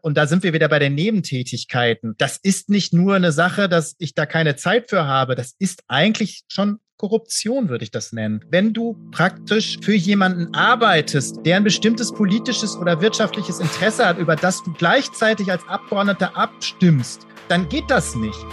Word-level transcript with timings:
Und 0.00 0.16
da 0.16 0.26
sind 0.26 0.42
wir 0.42 0.52
wieder 0.52 0.68
bei 0.68 0.78
den 0.78 0.94
Nebentätigkeiten. 0.94 2.14
Das 2.18 2.36
ist 2.36 2.68
nicht 2.70 2.92
nur 2.92 3.14
eine 3.14 3.32
Sache, 3.32 3.68
dass 3.68 3.96
ich 3.98 4.14
da 4.14 4.26
keine 4.26 4.56
Zeit 4.56 4.90
für 4.90 5.06
habe. 5.06 5.34
Das 5.34 5.54
ist 5.58 5.82
eigentlich 5.88 6.42
schon 6.48 6.78
Korruption, 6.98 7.68
würde 7.68 7.84
ich 7.84 7.92
das 7.92 8.12
nennen. 8.12 8.44
Wenn 8.50 8.72
du 8.72 8.96
praktisch 9.12 9.78
für 9.80 9.94
jemanden 9.94 10.52
arbeitest, 10.54 11.46
der 11.46 11.56
ein 11.56 11.64
bestimmtes 11.64 12.12
politisches 12.12 12.76
oder 12.76 13.00
wirtschaftliches 13.00 13.60
Interesse 13.60 14.04
hat, 14.04 14.18
über 14.18 14.34
das 14.34 14.62
du 14.64 14.72
gleichzeitig 14.72 15.50
als 15.50 15.66
Abgeordneter 15.68 16.36
abstimmst, 16.36 17.26
dann 17.48 17.68
geht 17.68 17.88
das 17.88 18.16
nicht. 18.16 18.44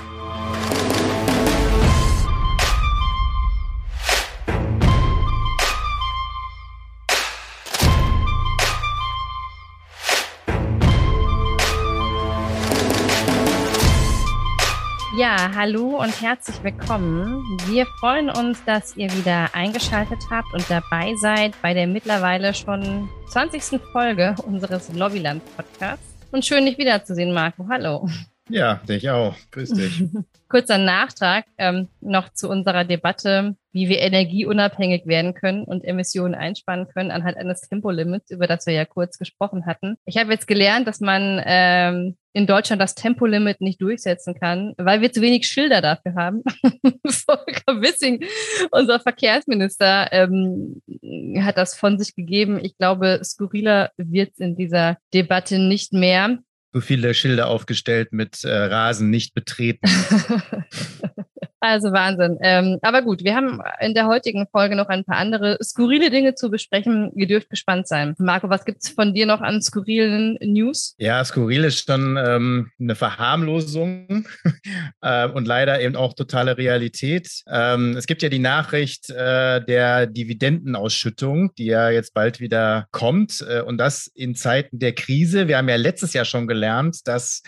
Ja, 15.25 15.49
hallo 15.55 15.99
und 15.99 16.21
herzlich 16.21 16.63
willkommen. 16.63 17.41
Wir 17.67 17.87
freuen 17.99 18.29
uns, 18.29 18.63
dass 18.63 18.95
ihr 18.95 19.11
wieder 19.11 19.49
eingeschaltet 19.55 20.19
habt 20.29 20.53
und 20.53 20.63
dabei 20.69 21.15
seid 21.15 21.59
bei 21.63 21.73
der 21.73 21.87
mittlerweile 21.87 22.53
schon 22.53 23.09
20. 23.29 23.81
Folge 23.91 24.35
unseres 24.45 24.93
Lobbyland 24.93 25.41
Podcasts. 25.57 26.05
Und 26.31 26.45
schön, 26.45 26.67
dich 26.67 26.77
wiederzusehen, 26.77 27.33
Marco. 27.33 27.65
Hallo. 27.67 28.07
Ja, 28.49 28.75
dich 28.87 29.09
auch. 29.09 29.35
Grüß 29.49 29.71
dich. 29.71 30.03
Kurzer 30.47 30.77
Nachtrag 30.77 31.45
ähm, 31.57 31.87
noch 32.01 32.31
zu 32.31 32.47
unserer 32.47 32.83
Debatte, 32.83 33.55
wie 33.71 33.89
wir 33.89 34.01
energieunabhängig 34.01 35.07
werden 35.07 35.33
können 35.33 35.63
und 35.63 35.83
Emissionen 35.83 36.35
einsparen 36.35 36.87
können 36.87 37.09
anhand 37.09 37.37
eines 37.37 37.61
Tempolimits, 37.61 38.29
über 38.29 38.45
das 38.45 38.67
wir 38.67 38.75
ja 38.75 38.85
kurz 38.85 39.17
gesprochen 39.17 39.65
hatten. 39.65 39.95
Ich 40.05 40.17
habe 40.17 40.31
jetzt 40.31 40.45
gelernt, 40.45 40.87
dass 40.87 40.99
man 40.99 41.41
ähm, 41.43 42.15
in 42.35 42.47
Deutschland 42.47 42.81
das 42.81 42.95
Tempolimit 42.95 43.61
nicht 43.61 43.81
durchsetzen 43.81 44.35
kann, 44.37 44.73
weil 44.77 44.99
wir 44.99 45.11
zu 45.11 45.21
wenig 45.21 45.47
Schilder 45.47 45.81
dafür 45.81 46.15
haben. 46.15 46.43
Volker 47.07 47.81
Wissing, 47.81 48.25
unser 48.71 48.99
Verkehrsminister, 48.99 50.09
ähm, 50.11 50.81
hat 51.39 51.57
das 51.57 51.75
von 51.75 51.97
sich 51.97 52.13
gegeben. 52.13 52.59
Ich 52.61 52.77
glaube, 52.77 53.21
skurriler 53.23 53.91
wird 53.95 54.33
es 54.33 54.39
in 54.39 54.57
dieser 54.57 54.97
Debatte 55.13 55.59
nicht 55.59 55.93
mehr 55.93 56.39
so 56.73 56.81
viele 56.81 57.13
Schilder 57.13 57.47
aufgestellt 57.47 58.11
mit 58.11 58.43
äh, 58.43 58.49
Rasen 58.53 59.09
nicht 59.09 59.33
betreten. 59.33 59.87
Also 61.67 61.91
Wahnsinn. 61.91 62.37
Ähm, 62.41 62.77
aber 62.83 63.01
gut, 63.01 63.23
wir 63.23 63.35
haben 63.35 63.59
in 63.79 63.95
der 63.95 64.05
heutigen 64.05 64.45
Folge 64.51 64.75
noch 64.75 64.87
ein 64.87 65.03
paar 65.03 65.17
andere 65.17 65.57
skurrile 65.63 66.11
Dinge 66.11 66.35
zu 66.35 66.51
besprechen. 66.51 67.11
Ihr 67.15 67.25
dürft 67.25 67.49
gespannt 67.49 67.87
sein. 67.87 68.13
Marco, 68.19 68.51
was 68.51 68.65
gibt's 68.65 68.89
von 68.89 69.15
dir 69.15 69.25
noch 69.25 69.41
an 69.41 69.63
skurrilen 69.63 70.37
News? 70.41 70.93
Ja, 70.99 71.25
skurril 71.25 71.63
ist 71.63 71.87
schon 71.87 72.17
ähm, 72.23 72.69
eine 72.79 72.93
Verharmlosung 72.93 74.27
äh, 75.01 75.27
und 75.27 75.47
leider 75.47 75.81
eben 75.81 75.95
auch 75.95 76.13
totale 76.13 76.55
Realität. 76.59 77.41
Ähm, 77.49 77.97
es 77.97 78.05
gibt 78.05 78.21
ja 78.21 78.29
die 78.29 78.37
Nachricht 78.37 79.09
äh, 79.09 79.59
der 79.65 80.05
Dividendenausschüttung, 80.05 81.55
die 81.55 81.65
ja 81.65 81.89
jetzt 81.89 82.13
bald 82.13 82.39
wieder 82.39 82.85
kommt 82.91 83.43
äh, 83.49 83.61
und 83.61 83.79
das 83.79 84.05
in 84.05 84.35
Zeiten 84.35 84.77
der 84.77 84.93
Krise. 84.93 85.47
Wir 85.47 85.57
haben 85.57 85.69
ja 85.69 85.77
letztes 85.77 86.13
Jahr 86.13 86.25
schon 86.25 86.45
gelernt, 86.45 87.07
dass 87.07 87.41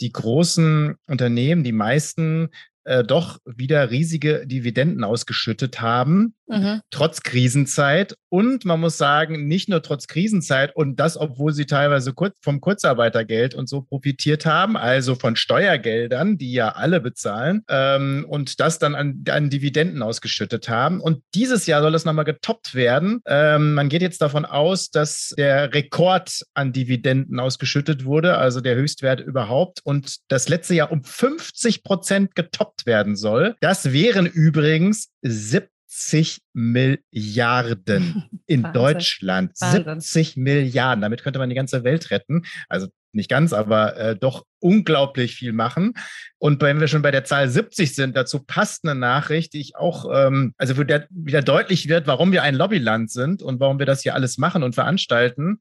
die 0.00 0.12
großen 0.12 0.94
Unternehmen, 1.06 1.64
die 1.64 1.72
meisten 1.72 2.50
äh, 2.84 3.04
doch 3.04 3.38
wieder 3.44 3.90
riesige 3.90 4.46
Dividenden 4.46 5.04
ausgeschüttet 5.04 5.80
haben, 5.80 6.34
mhm. 6.46 6.80
trotz 6.90 7.22
Krisenzeit. 7.22 8.16
Und 8.28 8.64
man 8.64 8.80
muss 8.80 8.98
sagen, 8.98 9.46
nicht 9.46 9.68
nur 9.68 9.82
trotz 9.82 10.08
Krisenzeit 10.08 10.74
und 10.74 10.96
das, 10.98 11.16
obwohl 11.16 11.52
sie 11.52 11.66
teilweise 11.66 12.12
kurz 12.12 12.36
vom 12.42 12.60
Kurzarbeitergeld 12.60 13.54
und 13.54 13.68
so 13.68 13.82
profitiert 13.82 14.44
haben, 14.44 14.76
also 14.76 15.14
von 15.14 15.36
Steuergeldern, 15.36 16.36
die 16.36 16.52
ja 16.52 16.70
alle 16.70 17.00
bezahlen, 17.00 17.62
ähm, 17.68 18.26
und 18.28 18.60
das 18.60 18.78
dann 18.78 18.94
an, 18.94 19.24
an, 19.28 19.50
Dividenden 19.50 20.02
ausgeschüttet 20.02 20.68
haben. 20.68 21.00
Und 21.00 21.22
dieses 21.34 21.66
Jahr 21.66 21.80
soll 21.80 21.92
das 21.92 22.04
nochmal 22.04 22.24
getoppt 22.24 22.74
werden. 22.74 23.20
Ähm, 23.26 23.74
man 23.74 23.88
geht 23.88 24.02
jetzt 24.02 24.20
davon 24.20 24.44
aus, 24.44 24.90
dass 24.90 25.32
der 25.38 25.72
Rekord 25.72 26.42
an 26.54 26.72
Dividenden 26.72 27.38
ausgeschüttet 27.38 28.04
wurde, 28.04 28.36
also 28.36 28.60
der 28.60 28.74
Höchstwert 28.74 29.20
überhaupt, 29.20 29.80
und 29.84 30.16
das 30.28 30.48
letzte 30.48 30.74
Jahr 30.74 30.90
um 30.90 31.04
50 31.04 31.84
Prozent 31.84 32.34
getoppt 32.34 32.73
werden 32.84 33.16
soll. 33.16 33.56
Das 33.60 33.92
wären 33.92 34.26
übrigens 34.26 35.10
70 35.22 35.74
70 35.94 36.40
Milliarden 36.52 38.24
in 38.46 38.62
Wahnsinn. 38.64 38.72
Deutschland. 38.72 39.52
Wahnsinn. 39.60 40.00
70 40.00 40.36
Milliarden. 40.36 41.02
Damit 41.02 41.22
könnte 41.22 41.38
man 41.38 41.48
die 41.48 41.54
ganze 41.54 41.84
Welt 41.84 42.10
retten. 42.10 42.44
Also 42.68 42.88
nicht 43.12 43.30
ganz, 43.30 43.52
aber 43.52 43.96
äh, 43.96 44.16
doch 44.16 44.44
unglaublich 44.58 45.36
viel 45.36 45.52
machen. 45.52 45.94
Und 46.38 46.60
wenn 46.62 46.80
wir 46.80 46.88
schon 46.88 47.02
bei 47.02 47.12
der 47.12 47.24
Zahl 47.24 47.48
70 47.48 47.94
sind, 47.94 48.16
dazu 48.16 48.40
passt 48.40 48.84
eine 48.84 48.98
Nachricht, 48.98 49.52
die 49.52 49.60
ich 49.60 49.76
auch, 49.76 50.06
ähm, 50.12 50.52
also 50.58 50.76
wo 50.76 50.82
der 50.82 51.06
wieder 51.10 51.42
deutlich 51.42 51.88
wird, 51.88 52.08
warum 52.08 52.32
wir 52.32 52.42
ein 52.42 52.56
Lobbyland 52.56 53.12
sind 53.12 53.40
und 53.40 53.60
warum 53.60 53.78
wir 53.78 53.86
das 53.86 54.02
hier 54.02 54.14
alles 54.14 54.36
machen 54.36 54.64
und 54.64 54.74
veranstalten. 54.74 55.60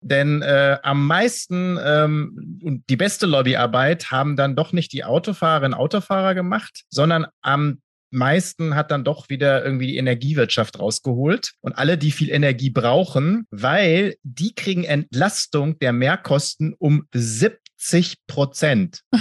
Denn 0.00 0.42
äh, 0.42 0.78
am 0.82 1.06
meisten 1.06 1.78
ähm, 1.82 2.60
und 2.62 2.88
die 2.88 2.96
beste 2.96 3.26
Lobbyarbeit 3.26 4.10
haben 4.10 4.36
dann 4.36 4.56
doch 4.56 4.72
nicht 4.72 4.92
die 4.92 5.04
Autofahrerinnen 5.04 5.74
und 5.74 5.80
Autofahrer 5.80 6.34
gemacht, 6.34 6.84
sondern 6.88 7.26
am 7.42 7.80
meisten 8.10 8.74
hat 8.74 8.90
dann 8.90 9.04
doch 9.04 9.28
wieder 9.28 9.64
irgendwie 9.64 9.88
die 9.88 9.96
Energiewirtschaft 9.96 10.78
rausgeholt 10.78 11.52
und 11.60 11.76
alle, 11.76 11.98
die 11.98 12.10
viel 12.10 12.30
Energie 12.30 12.70
brauchen, 12.70 13.46
weil 13.50 14.16
die 14.22 14.54
kriegen 14.54 14.84
Entlastung 14.84 15.78
der 15.78 15.92
Mehrkosten 15.92 16.74
um 16.78 17.06
70 17.12 18.18
Prozent. 18.26 19.02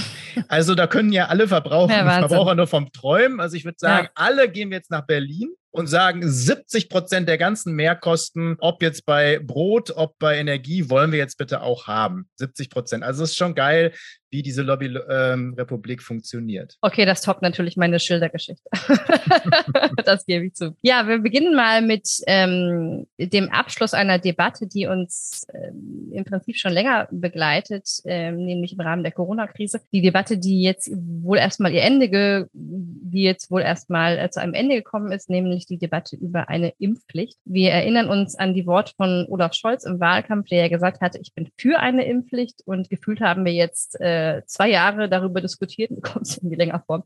Also 0.49 0.75
da 0.75 0.85
können 0.85 1.11
ja 1.11 1.29
alle 1.29 1.47
Verbraucher, 1.47 1.97
ja, 1.97 2.19
Verbraucher 2.19 2.53
nur 2.53 2.67
vom 2.67 2.91
Träumen. 2.91 3.39
Also 3.39 3.57
ich 3.57 3.65
würde 3.65 3.79
sagen, 3.79 4.05
ja. 4.05 4.11
alle 4.13 4.47
gehen 4.47 4.69
wir 4.69 4.77
jetzt 4.77 4.91
nach 4.91 5.03
Berlin 5.03 5.49
und 5.71 5.87
sagen, 5.87 6.21
70 6.27 6.89
Prozent 6.89 7.27
der 7.27 7.37
ganzen 7.37 7.73
Mehrkosten, 7.73 8.55
ob 8.59 8.81
jetzt 8.81 9.05
bei 9.05 9.39
Brot, 9.39 9.91
ob 9.95 10.17
bei 10.19 10.37
Energie, 10.37 10.89
wollen 10.89 11.11
wir 11.11 11.19
jetzt 11.19 11.37
bitte 11.37 11.61
auch 11.61 11.87
haben. 11.87 12.29
70 12.35 12.69
Prozent. 12.69 13.03
Also 13.03 13.23
es 13.23 13.31
ist 13.31 13.37
schon 13.37 13.55
geil, 13.55 13.93
wie 14.29 14.41
diese 14.41 14.61
Lobby-Republik 14.61 15.99
ähm, 15.99 16.03
funktioniert. 16.03 16.75
Okay, 16.81 17.05
das 17.05 17.21
toppt 17.21 17.41
natürlich 17.41 17.77
meine 17.77 17.99
Schildergeschichte. 17.99 18.69
das 20.05 20.25
gebe 20.25 20.47
ich 20.47 20.53
zu. 20.53 20.75
Ja, 20.81 21.07
wir 21.07 21.19
beginnen 21.19 21.55
mal 21.55 21.81
mit 21.81 22.09
ähm, 22.27 23.07
dem 23.17 23.49
Abschluss 23.49 23.93
einer 23.93 24.19
Debatte, 24.19 24.67
die 24.67 24.87
uns 24.87 25.47
ähm, 25.53 26.11
im 26.11 26.25
Prinzip 26.25 26.57
schon 26.57 26.73
länger 26.73 27.07
begleitet, 27.11 27.87
ähm, 28.05 28.45
nämlich 28.45 28.73
im 28.73 28.81
Rahmen 28.81 29.03
der 29.03 29.13
Corona-Krise. 29.13 29.81
Die 29.93 30.01
Debatte, 30.01 30.37
die 30.37 30.61
jetzt 30.61 30.91
wohl 30.91 31.37
erstmal 31.37 31.73
ihr 31.73 31.83
Ende, 31.83 32.49
die 32.53 33.23
jetzt 33.23 33.49
wohl 33.49 33.61
erstmal 33.61 34.17
äh, 34.17 34.29
zu 34.29 34.41
einem 34.41 34.53
Ende 34.53 34.75
gekommen 34.75 35.11
ist, 35.11 35.29
nämlich 35.29 35.56
die 35.65 35.77
Debatte 35.77 36.15
über 36.15 36.49
eine 36.49 36.73
Impfpflicht. 36.79 37.37
Wir 37.45 37.71
erinnern 37.71 38.09
uns 38.09 38.35
an 38.35 38.53
die 38.53 38.65
Worte 38.65 38.93
von 38.95 39.25
Olaf 39.29 39.53
Scholz 39.53 39.85
im 39.85 39.99
Wahlkampf, 39.99 40.47
der 40.49 40.63
ja 40.63 40.67
gesagt 40.67 41.01
hatte, 41.01 41.19
ich 41.21 41.33
bin 41.33 41.49
für 41.57 41.79
eine 41.79 42.05
Impfpflicht 42.05 42.61
und 42.65 42.89
gefühlt 42.89 43.21
haben 43.21 43.45
wir 43.45 43.53
jetzt 43.53 43.99
äh, 43.99 44.43
zwei 44.45 44.69
Jahre 44.69 45.09
darüber 45.09 45.41
diskutiert, 45.41 45.91
kommt 46.01 46.27
es 46.27 46.37
irgendwie 46.37 46.55
länger 46.57 46.83
vor. 46.85 47.05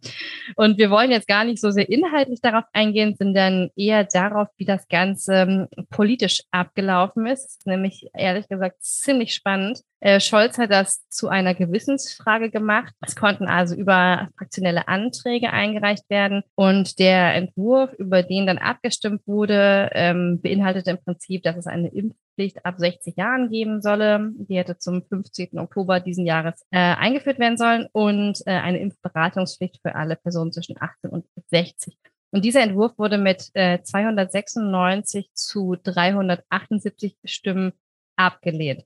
Und 0.56 0.78
wir 0.78 0.90
wollen 0.90 1.12
jetzt 1.12 1.28
gar 1.28 1.44
nicht 1.44 1.60
so 1.60 1.72
sehr 1.72 1.90
inhaltlich 1.90 2.42
darauf 2.42 2.66
eingehen, 2.74 3.16
sondern 3.18 3.70
eher 3.76 4.04
darauf, 4.04 4.48
wie 4.58 4.66
das 4.66 4.88
Ganze 4.88 5.42
ähm, 5.42 5.68
politisch 5.90 6.44
abgelaufen 6.52 7.26
ist. 7.28 7.46
ist 7.46 7.68
nämlich 7.68 8.10
ehrlich 8.14 8.48
gesagt 8.48 8.84
ziemlich 8.84 9.34
spannend. 9.34 9.82
Äh, 10.02 10.20
Scholz 10.20 10.58
hat 10.58 10.72
das 10.72 11.08
zu 11.10 11.30
einer 11.30 11.54
Gewissensfrage 11.54 12.50
gemacht. 12.50 12.94
Es 13.02 13.16
konnten 13.16 13.46
also 13.46 13.76
über 13.76 14.30
fraktionelle 14.36 14.88
Anträge 14.88 15.52
eingereicht 15.52 16.10
werden 16.10 16.44
und 16.56 16.98
der 16.98 17.36
Entwurf, 17.36 17.94
über 17.94 18.24
den 18.24 18.48
dann 18.48 18.58
abgestimmt 18.58 19.22
wurde, 19.28 19.92
ähm, 19.94 20.42
beinhaltete 20.42 20.90
im 20.90 20.98
Prinzip, 20.98 21.44
dass 21.44 21.56
es 21.56 21.68
eine 21.68 21.90
Impfpflicht 21.90 22.66
ab 22.66 22.76
60 22.80 23.16
Jahren 23.16 23.52
geben 23.52 23.82
solle. 23.84 24.32
Die 24.34 24.58
hätte 24.58 24.80
zum 24.80 25.04
15. 25.04 25.60
Oktober 25.60 26.00
diesen 26.00 26.26
Jahres 26.26 26.66
äh, 26.72 26.80
eingeführt 26.80 27.38
werden 27.38 27.58
sollen 27.58 27.88
und 27.92 28.42
äh, 28.48 28.52
eine 28.54 28.80
Impfberatungspflicht 28.80 29.82
für 29.84 29.94
alle 29.94 30.16
Personen 30.16 30.52
zwischen 30.52 30.78
18 30.82 31.12
und 31.12 31.26
60. 31.52 31.96
Und 32.32 32.44
dieser 32.44 32.62
Entwurf 32.62 32.98
wurde 32.98 33.20
mit 33.20 33.52
äh, 33.54 33.84
296 33.84 35.30
zu 35.34 35.76
378 35.84 37.18
Stimmen 37.26 37.74
abgelehnt. 38.16 38.84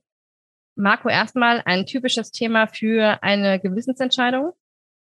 Marco, 0.76 1.08
erstmal 1.08 1.62
ein 1.64 1.86
typisches 1.86 2.30
Thema 2.30 2.66
für 2.66 3.22
eine 3.22 3.58
Gewissensentscheidung? 3.58 4.52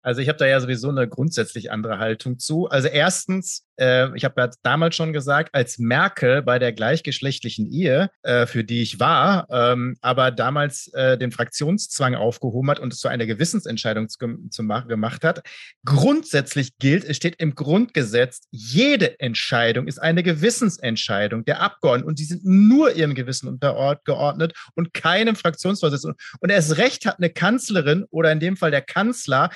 Also 0.01 0.21
ich 0.21 0.29
habe 0.29 0.37
da 0.39 0.47
ja 0.47 0.59
sowieso 0.59 0.89
eine 0.89 1.07
grundsätzlich 1.07 1.71
andere 1.71 1.99
Haltung 1.99 2.39
zu. 2.39 2.67
Also 2.67 2.87
erstens 2.87 3.67
äh, 3.79 4.15
ich 4.15 4.25
habe 4.25 4.41
ja 4.41 4.49
damals 4.63 4.95
schon 4.95 5.13
gesagt, 5.13 5.53
als 5.53 5.79
Merkel 5.79 6.41
bei 6.41 6.59
der 6.59 6.73
gleichgeschlechtlichen 6.73 7.71
Ehe, 7.71 8.09
äh, 8.23 8.45
für 8.45 8.63
die 8.63 8.81
ich 8.81 8.99
war, 8.99 9.47
ähm, 9.49 9.97
aber 10.01 10.31
damals 10.31 10.91
äh, 10.93 11.17
den 11.17 11.31
Fraktionszwang 11.31 12.15
aufgehoben 12.15 12.69
hat 12.69 12.79
und 12.79 12.93
es 12.93 12.99
zu 12.99 13.07
einer 13.07 13.25
Gewissensentscheidung 13.25 14.09
zu, 14.09 14.17
zu 14.49 14.67
gemacht 14.67 15.23
hat. 15.23 15.41
Grundsätzlich 15.85 16.77
gilt, 16.77 17.03
es 17.05 17.17
steht 17.17 17.35
im 17.37 17.55
Grundgesetz, 17.55 18.41
jede 18.51 19.19
Entscheidung 19.19 19.87
ist 19.87 19.99
eine 19.99 20.23
Gewissensentscheidung 20.23 21.45
der 21.45 21.61
Abgeordneten 21.61 22.07
und 22.07 22.19
die 22.19 22.25
sind 22.25 22.45
nur 22.45 22.93
ihrem 22.93 23.15
Gewissen 23.15 23.47
untergeordnet 23.47 24.53
und 24.75 24.93
keinem 24.93 25.35
Fraktionsvorsitzenden. 25.35 26.17
Und 26.39 26.49
erst 26.49 26.77
recht 26.77 27.05
hat 27.05 27.17
eine 27.17 27.29
Kanzlerin 27.29 28.05
oder 28.11 28.31
in 28.31 28.39
dem 28.39 28.57
Fall 28.57 28.71
der 28.71 28.81
Kanzler 28.81 29.49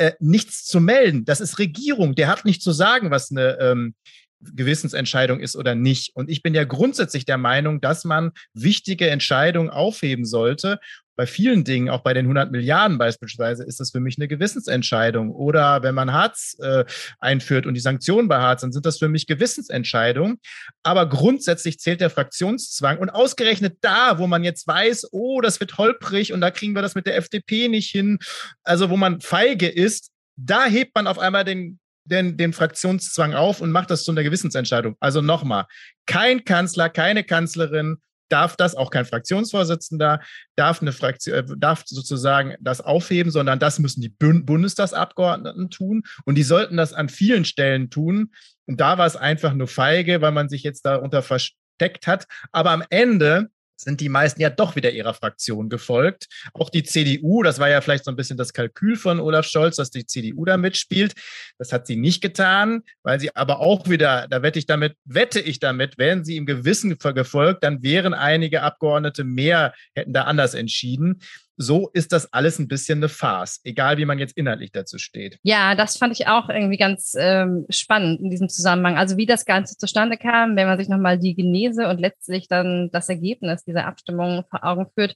äh, 0.00 0.14
nichts 0.18 0.64
zu 0.64 0.80
melden. 0.80 1.26
Das 1.26 1.40
ist 1.40 1.58
Regierung. 1.58 2.14
Der 2.14 2.28
hat 2.28 2.46
nicht 2.46 2.62
zu 2.62 2.72
sagen, 2.72 3.10
was 3.10 3.30
eine 3.30 3.58
ähm, 3.60 3.94
Gewissensentscheidung 4.40 5.40
ist 5.40 5.56
oder 5.56 5.74
nicht. 5.74 6.14
Und 6.14 6.30
ich 6.30 6.42
bin 6.42 6.54
ja 6.54 6.64
grundsätzlich 6.64 7.24
der 7.24 7.38
Meinung, 7.38 7.80
dass 7.80 8.04
man 8.04 8.32
wichtige 8.54 9.10
Entscheidungen 9.10 9.70
aufheben 9.70 10.24
sollte 10.24 10.80
bei 11.20 11.26
vielen 11.26 11.64
Dingen, 11.64 11.90
auch 11.90 12.00
bei 12.00 12.14
den 12.14 12.24
100 12.24 12.50
Milliarden 12.50 12.96
beispielsweise, 12.96 13.62
ist 13.62 13.78
das 13.78 13.90
für 13.90 14.00
mich 14.00 14.16
eine 14.16 14.26
Gewissensentscheidung. 14.26 15.32
Oder 15.32 15.82
wenn 15.82 15.94
man 15.94 16.14
Harz 16.14 16.56
äh, 16.60 16.86
einführt 17.18 17.66
und 17.66 17.74
die 17.74 17.80
Sanktionen 17.80 18.26
bei 18.26 18.38
Harz, 18.38 18.62
dann 18.62 18.72
sind 18.72 18.86
das 18.86 18.98
für 18.98 19.10
mich 19.10 19.26
Gewissensentscheidungen. 19.26 20.38
Aber 20.82 21.06
grundsätzlich 21.06 21.78
zählt 21.78 22.00
der 22.00 22.08
Fraktionszwang. 22.08 22.96
Und 22.96 23.10
ausgerechnet 23.10 23.76
da, 23.82 24.18
wo 24.18 24.26
man 24.28 24.44
jetzt 24.44 24.66
weiß, 24.66 25.08
oh, 25.12 25.42
das 25.42 25.60
wird 25.60 25.76
holprig 25.76 26.32
und 26.32 26.40
da 26.40 26.50
kriegen 26.50 26.74
wir 26.74 26.80
das 26.80 26.94
mit 26.94 27.04
der 27.04 27.18
FDP 27.18 27.68
nicht 27.68 27.90
hin, 27.90 28.18
also 28.64 28.88
wo 28.88 28.96
man 28.96 29.20
feige 29.20 29.68
ist, 29.68 30.12
da 30.36 30.64
hebt 30.64 30.94
man 30.94 31.06
auf 31.06 31.18
einmal 31.18 31.44
den, 31.44 31.79
den, 32.04 32.36
den 32.36 32.52
Fraktionszwang 32.52 33.34
auf 33.34 33.60
und 33.60 33.72
macht 33.72 33.90
das 33.90 34.04
zu 34.04 34.10
einer 34.10 34.22
Gewissensentscheidung. 34.22 34.96
Also 35.00 35.20
nochmal, 35.20 35.66
kein 36.06 36.44
Kanzler, 36.44 36.88
keine 36.88 37.24
Kanzlerin 37.24 37.98
darf 38.30 38.56
das, 38.56 38.74
auch 38.74 38.90
kein 38.90 39.04
Fraktionsvorsitzender, 39.04 40.20
darf 40.56 40.80
eine 40.80 40.92
Fraktion, 40.92 41.34
äh, 41.34 41.44
darf 41.58 41.82
sozusagen 41.86 42.54
das 42.60 42.80
aufheben, 42.80 43.30
sondern 43.30 43.58
das 43.58 43.78
müssen 43.78 44.00
die 44.00 44.08
Bundestagsabgeordneten 44.08 45.70
tun. 45.70 46.02
Und 46.24 46.36
die 46.36 46.42
sollten 46.42 46.76
das 46.76 46.92
an 46.92 47.08
vielen 47.08 47.44
Stellen 47.44 47.90
tun. 47.90 48.32
Und 48.66 48.80
da 48.80 48.98
war 48.98 49.06
es 49.06 49.16
einfach 49.16 49.52
nur 49.52 49.68
feige, 49.68 50.22
weil 50.22 50.32
man 50.32 50.48
sich 50.48 50.62
jetzt 50.62 50.82
darunter 50.86 51.22
versteckt 51.22 52.06
hat. 52.06 52.26
Aber 52.52 52.70
am 52.70 52.84
Ende 52.88 53.50
sind 53.80 54.00
die 54.00 54.08
meisten 54.08 54.40
ja 54.40 54.50
doch 54.50 54.76
wieder 54.76 54.90
ihrer 54.92 55.14
Fraktion 55.14 55.68
gefolgt. 55.68 56.26
Auch 56.54 56.70
die 56.70 56.82
CDU, 56.82 57.42
das 57.42 57.58
war 57.58 57.68
ja 57.68 57.80
vielleicht 57.80 58.04
so 58.04 58.10
ein 58.10 58.16
bisschen 58.16 58.36
das 58.36 58.52
Kalkül 58.52 58.96
von 58.96 59.20
Olaf 59.20 59.46
Scholz, 59.46 59.76
dass 59.76 59.90
die 59.90 60.06
CDU 60.06 60.44
da 60.44 60.56
mitspielt. 60.56 61.14
Das 61.58 61.72
hat 61.72 61.86
sie 61.86 61.96
nicht 61.96 62.20
getan, 62.20 62.82
weil 63.02 63.20
sie 63.20 63.34
aber 63.34 63.60
auch 63.60 63.88
wieder, 63.88 64.26
da 64.28 64.42
wette 64.42 64.58
ich 64.58 64.66
damit, 64.66 64.96
wette 65.04 65.40
ich 65.40 65.58
damit, 65.60 65.98
wären 65.98 66.24
sie 66.24 66.36
im 66.36 66.46
Gewissen 66.46 66.96
gefolgt, 66.98 67.64
dann 67.64 67.82
wären 67.82 68.14
einige 68.14 68.62
Abgeordnete 68.62 69.24
mehr, 69.24 69.74
hätten 69.94 70.12
da 70.12 70.24
anders 70.24 70.54
entschieden 70.54 71.20
so 71.60 71.90
ist 71.92 72.12
das 72.12 72.32
alles 72.32 72.58
ein 72.58 72.68
bisschen 72.68 73.00
eine 73.00 73.10
Farce, 73.10 73.60
egal 73.64 73.98
wie 73.98 74.06
man 74.06 74.18
jetzt 74.18 74.36
inhaltlich 74.36 74.72
dazu 74.72 74.96
steht. 74.96 75.38
Ja, 75.42 75.74
das 75.74 75.98
fand 75.98 76.18
ich 76.18 76.26
auch 76.26 76.48
irgendwie 76.48 76.78
ganz 76.78 77.14
ähm, 77.18 77.66
spannend 77.68 78.20
in 78.20 78.30
diesem 78.30 78.48
Zusammenhang. 78.48 78.96
Also 78.96 79.18
wie 79.18 79.26
das 79.26 79.44
Ganze 79.44 79.76
zustande 79.76 80.16
kam, 80.16 80.56
wenn 80.56 80.66
man 80.66 80.78
sich 80.78 80.88
nochmal 80.88 81.18
die 81.18 81.34
Genese 81.34 81.88
und 81.88 82.00
letztlich 82.00 82.48
dann 82.48 82.88
das 82.92 83.10
Ergebnis 83.10 83.62
dieser 83.64 83.86
Abstimmung 83.86 84.44
vor 84.48 84.64
Augen 84.64 84.86
führt, 84.94 85.14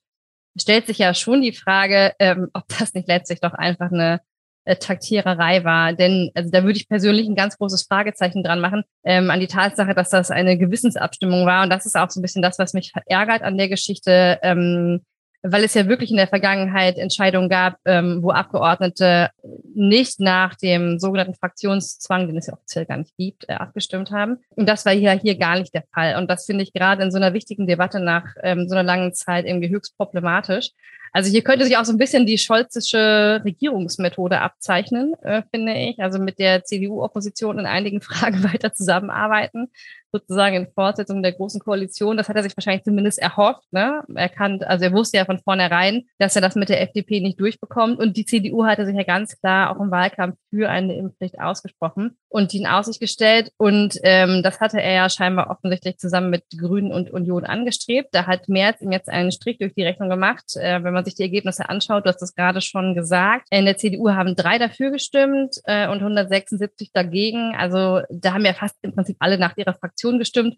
stellt 0.60 0.86
sich 0.86 0.98
ja 0.98 1.14
schon 1.14 1.40
die 1.40 1.52
Frage, 1.52 2.12
ähm, 2.18 2.48
ob 2.52 2.64
das 2.68 2.92
nicht 2.92 3.08
letztlich 3.08 3.40
doch 3.40 3.54
einfach 3.54 3.90
eine 3.90 4.20
äh, 4.64 4.76
Taktiererei 4.76 5.64
war. 5.64 5.94
Denn 5.94 6.30
also 6.34 6.50
da 6.50 6.62
würde 6.62 6.76
ich 6.76 6.90
persönlich 6.90 7.26
ein 7.26 7.36
ganz 7.36 7.56
großes 7.56 7.84
Fragezeichen 7.84 8.42
dran 8.42 8.60
machen, 8.60 8.82
ähm, 9.02 9.30
an 9.30 9.40
die 9.40 9.46
Tatsache, 9.46 9.94
dass 9.94 10.10
das 10.10 10.30
eine 10.30 10.58
Gewissensabstimmung 10.58 11.46
war. 11.46 11.64
Und 11.64 11.70
das 11.70 11.86
ist 11.86 11.96
auch 11.96 12.10
so 12.10 12.20
ein 12.20 12.22
bisschen 12.22 12.42
das, 12.42 12.58
was 12.58 12.74
mich 12.74 12.92
verärgert 12.92 13.40
an 13.40 13.56
der 13.56 13.70
Geschichte. 13.70 14.38
Ähm, 14.42 15.00
weil 15.46 15.62
es 15.62 15.74
ja 15.74 15.86
wirklich 15.86 16.10
in 16.10 16.16
der 16.16 16.26
Vergangenheit 16.26 16.96
Entscheidungen 16.96 17.50
gab, 17.50 17.76
ähm, 17.84 18.22
wo 18.22 18.30
Abgeordnete 18.30 19.28
nicht 19.74 20.18
nach 20.18 20.54
dem 20.54 20.98
sogenannten 20.98 21.34
Fraktionszwang, 21.34 22.26
den 22.26 22.38
es 22.38 22.46
ja 22.46 22.54
offiziell 22.54 22.86
gar 22.86 22.96
nicht 22.96 23.14
gibt, 23.18 23.46
äh, 23.48 23.52
abgestimmt 23.52 24.10
haben. 24.10 24.38
Und 24.56 24.66
das 24.66 24.86
war 24.86 24.94
hier, 24.94 25.12
hier 25.12 25.36
gar 25.36 25.58
nicht 25.58 25.74
der 25.74 25.84
Fall. 25.92 26.16
Und 26.16 26.30
das 26.30 26.46
finde 26.46 26.64
ich 26.64 26.72
gerade 26.72 27.02
in 27.02 27.10
so 27.10 27.18
einer 27.18 27.34
wichtigen 27.34 27.66
Debatte 27.66 28.00
nach 28.00 28.24
ähm, 28.42 28.68
so 28.68 28.74
einer 28.74 28.82
langen 28.82 29.12
Zeit 29.12 29.44
irgendwie 29.44 29.68
höchst 29.68 29.96
problematisch. 29.98 30.70
Also 31.14 31.30
hier 31.30 31.42
könnte 31.42 31.64
sich 31.64 31.76
auch 31.76 31.84
so 31.84 31.92
ein 31.92 31.98
bisschen 31.98 32.26
die 32.26 32.38
scholzische 32.38 33.40
Regierungsmethode 33.44 34.40
abzeichnen, 34.40 35.14
äh, 35.22 35.42
finde 35.52 35.72
ich. 35.74 36.00
Also 36.00 36.18
mit 36.18 36.40
der 36.40 36.64
CDU-Opposition 36.64 37.60
in 37.60 37.66
einigen 37.66 38.00
Fragen 38.02 38.42
weiter 38.42 38.72
zusammenarbeiten 38.72 39.68
sozusagen 40.14 40.54
in 40.54 40.68
Fortsetzung 40.72 41.24
der 41.24 41.32
großen 41.32 41.60
Koalition. 41.60 42.16
Das 42.16 42.28
hat 42.28 42.36
er 42.36 42.44
sich 42.44 42.56
wahrscheinlich 42.56 42.84
zumindest 42.84 43.18
erhofft. 43.18 43.64
Ne? 43.72 44.02
Er 44.14 44.28
kann, 44.28 44.62
also 44.62 44.84
er 44.84 44.92
wusste 44.92 45.16
ja 45.16 45.24
von 45.24 45.40
vornherein, 45.40 46.04
dass 46.18 46.36
er 46.36 46.42
das 46.42 46.54
mit 46.54 46.68
der 46.68 46.80
FDP 46.82 47.20
nicht 47.20 47.40
durchbekommt. 47.40 47.98
Und 47.98 48.16
die 48.16 48.24
CDU 48.24 48.64
hatte 48.64 48.86
sich 48.86 48.94
ja 48.94 49.02
ganz 49.02 49.40
klar 49.40 49.70
auch 49.70 49.80
im 49.82 49.90
Wahlkampf 49.90 50.36
für 50.50 50.70
eine 50.70 50.96
Impfpflicht 50.96 51.40
ausgesprochen 51.40 52.16
und 52.28 52.52
die 52.52 52.58
in 52.58 52.66
Aussicht 52.68 53.00
gestellt. 53.00 53.50
Und 53.56 53.98
ähm, 54.04 54.44
das 54.44 54.60
hatte 54.60 54.80
er 54.80 54.92
ja 54.92 55.10
scheinbar 55.10 55.50
offensichtlich 55.50 55.98
zusammen 55.98 56.30
mit 56.30 56.44
Grünen 56.56 56.92
und 56.92 57.10
Union 57.10 57.44
angestrebt. 57.44 58.10
Da 58.12 58.26
hat 58.26 58.48
Merz 58.48 58.80
ihm 58.80 58.92
jetzt 58.92 59.08
einen 59.08 59.32
Strich 59.32 59.58
durch 59.58 59.74
die 59.74 59.82
Rechnung 59.82 60.10
gemacht. 60.10 60.54
Äh, 60.54 60.84
wenn 60.84 60.94
man 60.94 61.03
sich 61.04 61.14
die 61.14 61.22
Ergebnisse 61.22 61.68
anschaut, 61.68 62.04
du 62.04 62.08
hast 62.08 62.22
das 62.22 62.34
gerade 62.34 62.60
schon 62.60 62.94
gesagt. 62.94 63.46
In 63.50 63.64
der 63.64 63.76
CDU 63.76 64.10
haben 64.10 64.36
drei 64.36 64.58
dafür 64.58 64.90
gestimmt 64.90 65.56
äh, 65.64 65.88
und 65.88 65.98
176 65.98 66.92
dagegen. 66.92 67.54
Also 67.56 68.00
da 68.10 68.34
haben 68.34 68.44
ja 68.44 68.54
fast 68.54 68.76
im 68.82 68.94
Prinzip 68.94 69.16
alle 69.20 69.38
nach 69.38 69.56
ihrer 69.56 69.74
Fraktion 69.74 70.18
gestimmt. 70.18 70.56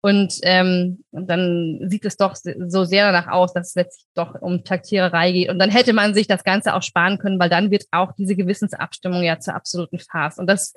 Und 0.00 0.38
ähm, 0.42 1.04
dann 1.10 1.80
sieht 1.86 2.04
es 2.04 2.16
doch 2.16 2.36
so 2.36 2.84
sehr 2.84 3.10
danach 3.10 3.32
aus, 3.32 3.52
dass 3.52 3.70
es 3.70 3.74
letztlich 3.74 4.06
doch 4.14 4.40
um 4.40 4.62
Taktiererei 4.62 5.32
geht. 5.32 5.50
Und 5.50 5.58
dann 5.58 5.70
hätte 5.70 5.92
man 5.92 6.14
sich 6.14 6.28
das 6.28 6.44
Ganze 6.44 6.74
auch 6.74 6.82
sparen 6.82 7.18
können, 7.18 7.40
weil 7.40 7.50
dann 7.50 7.72
wird 7.72 7.84
auch 7.90 8.12
diese 8.12 8.36
Gewissensabstimmung 8.36 9.24
ja 9.24 9.40
zur 9.40 9.56
absoluten 9.56 9.98
Farce. 9.98 10.38
Und 10.38 10.46
das 10.46 10.72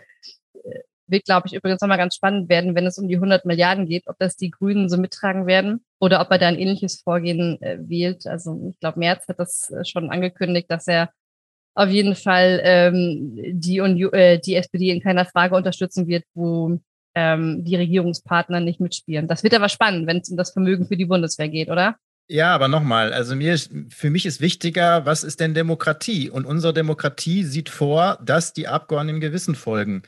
wird, 1.11 1.25
glaube 1.25 1.47
ich, 1.47 1.53
übrigens 1.53 1.81
nochmal 1.81 1.97
ganz 1.97 2.15
spannend 2.15 2.49
werden, 2.49 2.75
wenn 2.75 2.85
es 2.85 2.97
um 2.97 3.07
die 3.07 3.15
100 3.15 3.45
Milliarden 3.45 3.85
geht, 3.85 4.07
ob 4.07 4.17
das 4.17 4.35
die 4.35 4.51
Grünen 4.51 4.89
so 4.89 4.97
mittragen 4.97 5.45
werden 5.45 5.83
oder 5.99 6.21
ob 6.21 6.31
er 6.31 6.37
da 6.37 6.47
ein 6.47 6.57
ähnliches 6.57 7.01
Vorgehen 7.01 7.61
äh, 7.61 7.77
wählt. 7.81 8.25
Also 8.25 8.69
ich 8.71 8.79
glaube, 8.79 8.99
Merz 8.99 9.27
hat 9.27 9.39
das 9.39 9.69
äh, 9.69 9.85
schon 9.85 10.09
angekündigt, 10.09 10.71
dass 10.71 10.87
er 10.87 11.11
auf 11.73 11.89
jeden 11.89 12.15
Fall 12.15 12.61
ähm, 12.63 13.31
die, 13.59 13.79
Union, 13.79 14.11
äh, 14.13 14.39
die 14.39 14.55
SPD 14.55 14.89
in 14.89 15.01
keiner 15.01 15.25
Frage 15.25 15.55
unterstützen 15.55 16.07
wird, 16.07 16.25
wo 16.33 16.79
ähm, 17.15 17.63
die 17.63 17.75
Regierungspartner 17.75 18.59
nicht 18.59 18.79
mitspielen. 18.79 19.27
Das 19.27 19.43
wird 19.43 19.53
aber 19.53 19.69
spannend, 19.69 20.07
wenn 20.07 20.17
es 20.17 20.29
um 20.29 20.37
das 20.37 20.51
Vermögen 20.51 20.87
für 20.87 20.97
die 20.97 21.05
Bundeswehr 21.05 21.49
geht, 21.49 21.69
oder? 21.69 21.95
Ja, 22.27 22.55
aber 22.55 22.69
nochmal, 22.69 23.11
also 23.11 23.35
mir, 23.35 23.57
für 23.89 24.09
mich 24.09 24.25
ist 24.25 24.39
wichtiger, 24.39 25.05
was 25.05 25.25
ist 25.25 25.41
denn 25.41 25.53
Demokratie? 25.53 26.29
Und 26.29 26.45
unsere 26.45 26.73
Demokratie 26.73 27.43
sieht 27.43 27.67
vor, 27.67 28.19
dass 28.23 28.53
die 28.53 28.69
Abgeordneten 28.69 29.19
Gewissen 29.19 29.53
folgen. 29.53 30.03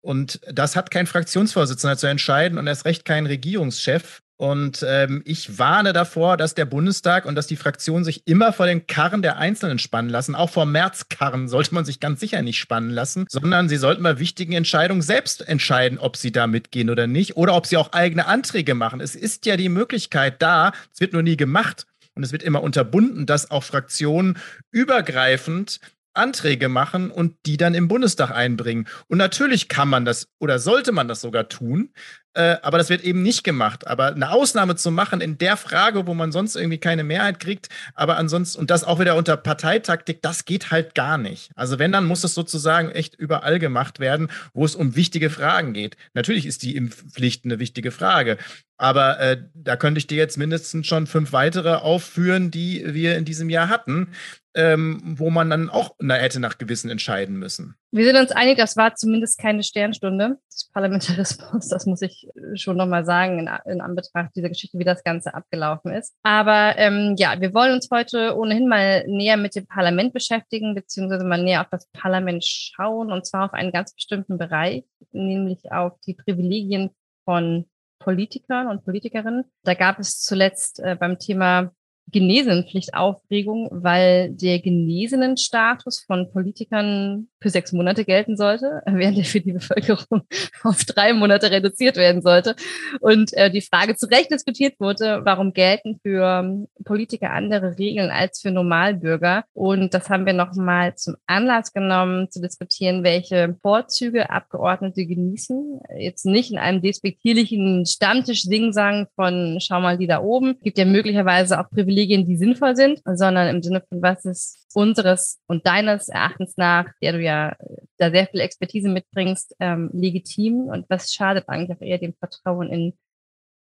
Und 0.00 0.40
das 0.50 0.76
hat 0.76 0.90
kein 0.90 1.06
Fraktionsvorsitzender 1.06 1.96
zu 1.96 2.06
entscheiden 2.06 2.58
und 2.58 2.66
erst 2.66 2.84
recht 2.84 3.04
kein 3.04 3.26
Regierungschef. 3.26 4.22
Und 4.40 4.86
ähm, 4.88 5.22
ich 5.24 5.58
warne 5.58 5.92
davor, 5.92 6.36
dass 6.36 6.54
der 6.54 6.64
Bundestag 6.64 7.26
und 7.26 7.34
dass 7.34 7.48
die 7.48 7.56
Fraktionen 7.56 8.04
sich 8.04 8.22
immer 8.24 8.52
vor 8.52 8.66
den 8.66 8.86
Karren 8.86 9.20
der 9.20 9.36
Einzelnen 9.38 9.80
spannen 9.80 10.10
lassen. 10.10 10.36
Auch 10.36 10.50
vor 10.50 10.64
Märzkarren 10.64 11.48
sollte 11.48 11.74
man 11.74 11.84
sich 11.84 11.98
ganz 11.98 12.20
sicher 12.20 12.40
nicht 12.42 12.60
spannen 12.60 12.90
lassen, 12.90 13.26
sondern 13.28 13.68
sie 13.68 13.78
sollten 13.78 14.04
bei 14.04 14.20
wichtigen 14.20 14.52
Entscheidungen 14.52 15.02
selbst 15.02 15.46
entscheiden, 15.48 15.98
ob 15.98 16.16
sie 16.16 16.30
da 16.30 16.46
mitgehen 16.46 16.88
oder 16.88 17.08
nicht 17.08 17.36
oder 17.36 17.54
ob 17.54 17.66
sie 17.66 17.76
auch 17.76 17.92
eigene 17.92 18.26
Anträge 18.26 18.74
machen. 18.74 19.00
Es 19.00 19.16
ist 19.16 19.44
ja 19.44 19.56
die 19.56 19.68
Möglichkeit 19.68 20.40
da, 20.40 20.70
es 20.94 21.00
wird 21.00 21.14
nur 21.14 21.22
nie 21.22 21.36
gemacht. 21.36 21.86
Und 22.14 22.24
es 22.24 22.32
wird 22.32 22.42
immer 22.42 22.64
unterbunden, 22.64 23.26
dass 23.26 23.52
auch 23.52 23.62
Fraktionen 23.62 24.38
übergreifend 24.72 25.78
Anträge 26.18 26.68
machen 26.68 27.10
und 27.10 27.36
die 27.46 27.56
dann 27.56 27.74
im 27.74 27.88
Bundestag 27.88 28.30
einbringen. 28.30 28.86
Und 29.06 29.18
natürlich 29.18 29.68
kann 29.68 29.88
man 29.88 30.04
das 30.04 30.28
oder 30.38 30.58
sollte 30.58 30.92
man 30.92 31.08
das 31.08 31.20
sogar 31.20 31.48
tun, 31.48 31.90
äh, 32.34 32.56
aber 32.62 32.78
das 32.78 32.88
wird 32.88 33.02
eben 33.02 33.22
nicht 33.22 33.42
gemacht. 33.42 33.86
Aber 33.86 34.14
eine 34.14 34.30
Ausnahme 34.30 34.76
zu 34.76 34.90
machen 34.90 35.20
in 35.20 35.38
der 35.38 35.56
Frage, 35.56 36.06
wo 36.06 36.14
man 36.14 36.30
sonst 36.30 36.54
irgendwie 36.54 36.78
keine 36.78 37.02
Mehrheit 37.02 37.40
kriegt, 37.40 37.68
aber 37.94 38.16
ansonsten, 38.16 38.60
und 38.60 38.70
das 38.70 38.84
auch 38.84 39.00
wieder 39.00 39.16
unter 39.16 39.36
Parteitaktik, 39.36 40.22
das 40.22 40.44
geht 40.44 40.70
halt 40.70 40.94
gar 40.94 41.18
nicht. 41.18 41.50
Also 41.56 41.78
wenn, 41.78 41.90
dann 41.90 42.04
muss 42.04 42.24
es 42.24 42.34
sozusagen 42.34 42.90
echt 42.90 43.14
überall 43.14 43.58
gemacht 43.58 43.98
werden, 43.98 44.28
wo 44.52 44.64
es 44.64 44.76
um 44.76 44.94
wichtige 44.94 45.30
Fragen 45.30 45.72
geht. 45.72 45.96
Natürlich 46.14 46.46
ist 46.46 46.62
die 46.62 46.76
Impfpflicht 46.76 47.44
eine 47.44 47.58
wichtige 47.58 47.90
Frage. 47.90 48.38
Aber 48.78 49.18
äh, 49.18 49.42
da 49.54 49.76
könnte 49.76 49.98
ich 49.98 50.06
dir 50.06 50.16
jetzt 50.16 50.38
mindestens 50.38 50.86
schon 50.86 51.08
fünf 51.08 51.32
weitere 51.32 51.74
aufführen, 51.74 52.52
die 52.52 52.84
wir 52.86 53.16
in 53.16 53.24
diesem 53.24 53.50
Jahr 53.50 53.68
hatten, 53.68 54.12
ähm, 54.54 55.00
wo 55.04 55.30
man 55.30 55.50
dann 55.50 55.68
auch 55.68 55.96
na, 55.98 56.14
hätte 56.14 56.38
nach 56.38 56.58
Gewissen 56.58 56.88
entscheiden 56.88 57.36
müssen. 57.36 57.74
Wir 57.90 58.04
sind 58.04 58.16
uns 58.16 58.30
einig, 58.30 58.56
das 58.56 58.76
war 58.76 58.94
zumindest 58.94 59.40
keine 59.40 59.64
Sternstunde 59.64 60.38
des 60.52 60.70
Parlamentarismus. 60.72 61.68
Das 61.68 61.86
muss 61.86 62.02
ich 62.02 62.28
schon 62.54 62.76
nochmal 62.76 63.04
sagen, 63.04 63.40
in, 63.40 63.50
in, 63.70 63.80
Anbetracht 63.80 64.30
dieser 64.36 64.48
Geschichte, 64.48 64.78
wie 64.78 64.84
das 64.84 65.02
Ganze 65.02 65.34
abgelaufen 65.34 65.92
ist. 65.92 66.14
Aber 66.22 66.74
ähm, 66.76 67.16
ja, 67.18 67.40
wir 67.40 67.54
wollen 67.54 67.74
uns 67.74 67.88
heute 67.92 68.36
ohnehin 68.36 68.68
mal 68.68 69.04
näher 69.08 69.36
mit 69.36 69.56
dem 69.56 69.66
Parlament 69.66 70.12
beschäftigen, 70.12 70.76
beziehungsweise 70.76 71.24
mal 71.24 71.42
näher 71.42 71.62
auf 71.62 71.68
das 71.70 71.88
Parlament 71.92 72.44
schauen, 72.44 73.10
und 73.10 73.26
zwar 73.26 73.46
auf 73.46 73.54
einen 73.54 73.72
ganz 73.72 73.92
bestimmten 73.92 74.38
Bereich, 74.38 74.84
nämlich 75.10 75.72
auf 75.72 75.98
die 76.06 76.14
Privilegien 76.14 76.90
von 77.24 77.66
Politikern 78.08 78.68
und 78.68 78.86
Politikerinnen. 78.86 79.44
Da 79.64 79.74
gab 79.74 79.98
es 79.98 80.22
zuletzt 80.22 80.80
äh, 80.80 80.96
beim 80.98 81.18
Thema 81.18 81.72
Genesenenpflicht 82.10 82.94
Aufregung, 82.94 83.68
weil 83.70 84.30
der 84.30 84.60
Genesenenstatus 84.60 86.04
von 86.06 86.30
Politikern 86.32 87.28
für 87.40 87.50
sechs 87.50 87.72
Monate 87.72 88.04
gelten 88.04 88.36
sollte, 88.36 88.82
während 88.86 89.18
er 89.18 89.24
für 89.24 89.40
die 89.40 89.52
Bevölkerung 89.52 90.22
auf 90.62 90.84
drei 90.84 91.12
Monate 91.12 91.50
reduziert 91.50 91.96
werden 91.96 92.22
sollte. 92.22 92.56
Und 93.00 93.32
äh, 93.34 93.50
die 93.50 93.60
Frage 93.60 93.96
zu 93.96 94.06
Recht 94.06 94.30
diskutiert 94.30 94.74
wurde, 94.80 95.20
warum 95.24 95.52
gelten 95.52 96.00
für 96.02 96.24
ähm, 96.24 96.68
Politiker 96.84 97.30
andere 97.30 97.78
Regeln 97.78 98.10
als 98.10 98.40
für 98.40 98.50
Normalbürger? 98.50 99.44
Und 99.54 99.94
das 99.94 100.08
haben 100.10 100.26
wir 100.26 100.32
nochmal 100.32 100.96
zum 100.96 101.16
Anlass 101.26 101.72
genommen, 101.72 102.30
zu 102.30 102.40
diskutieren, 102.40 103.04
welche 103.04 103.56
Vorzüge 103.62 104.30
Abgeordnete 104.30 105.06
genießen. 105.06 105.80
Jetzt 105.98 106.26
nicht 106.26 106.50
in 106.50 106.58
einem 106.58 106.82
despektierlichen 106.82 107.86
Stammtisch-Singsang 107.86 109.06
von 109.14 109.58
schau 109.60 109.80
mal 109.80 109.98
die 109.98 110.06
da 110.06 110.20
oben. 110.20 110.54
Es 110.58 110.62
gibt 110.62 110.78
ja 110.78 110.84
möglicherweise 110.84 111.60
auch 111.60 111.70
Privilegien, 111.70 112.26
die 112.26 112.36
sinnvoll 112.36 112.74
sind, 112.74 113.00
sondern 113.04 113.54
im 113.54 113.62
Sinne 113.62 113.82
von 113.88 114.02
was 114.02 114.24
ist 114.24 114.66
unseres 114.74 115.40
und 115.46 115.66
deines 115.66 116.08
Erachtens 116.08 116.56
nach, 116.56 116.86
der 117.02 117.12
du 117.12 117.20
ja 117.20 117.27
da 117.28 118.10
sehr 118.10 118.26
viel 118.26 118.40
Expertise 118.40 118.88
mitbringst, 118.88 119.54
ähm, 119.60 119.90
legitim 119.92 120.68
und 120.68 120.88
was 120.88 121.12
schadet 121.12 121.48
eigentlich 121.48 121.76
auch 121.76 121.82
eher 121.82 121.98
dem 121.98 122.14
Vertrauen 122.14 122.70
in 122.70 122.98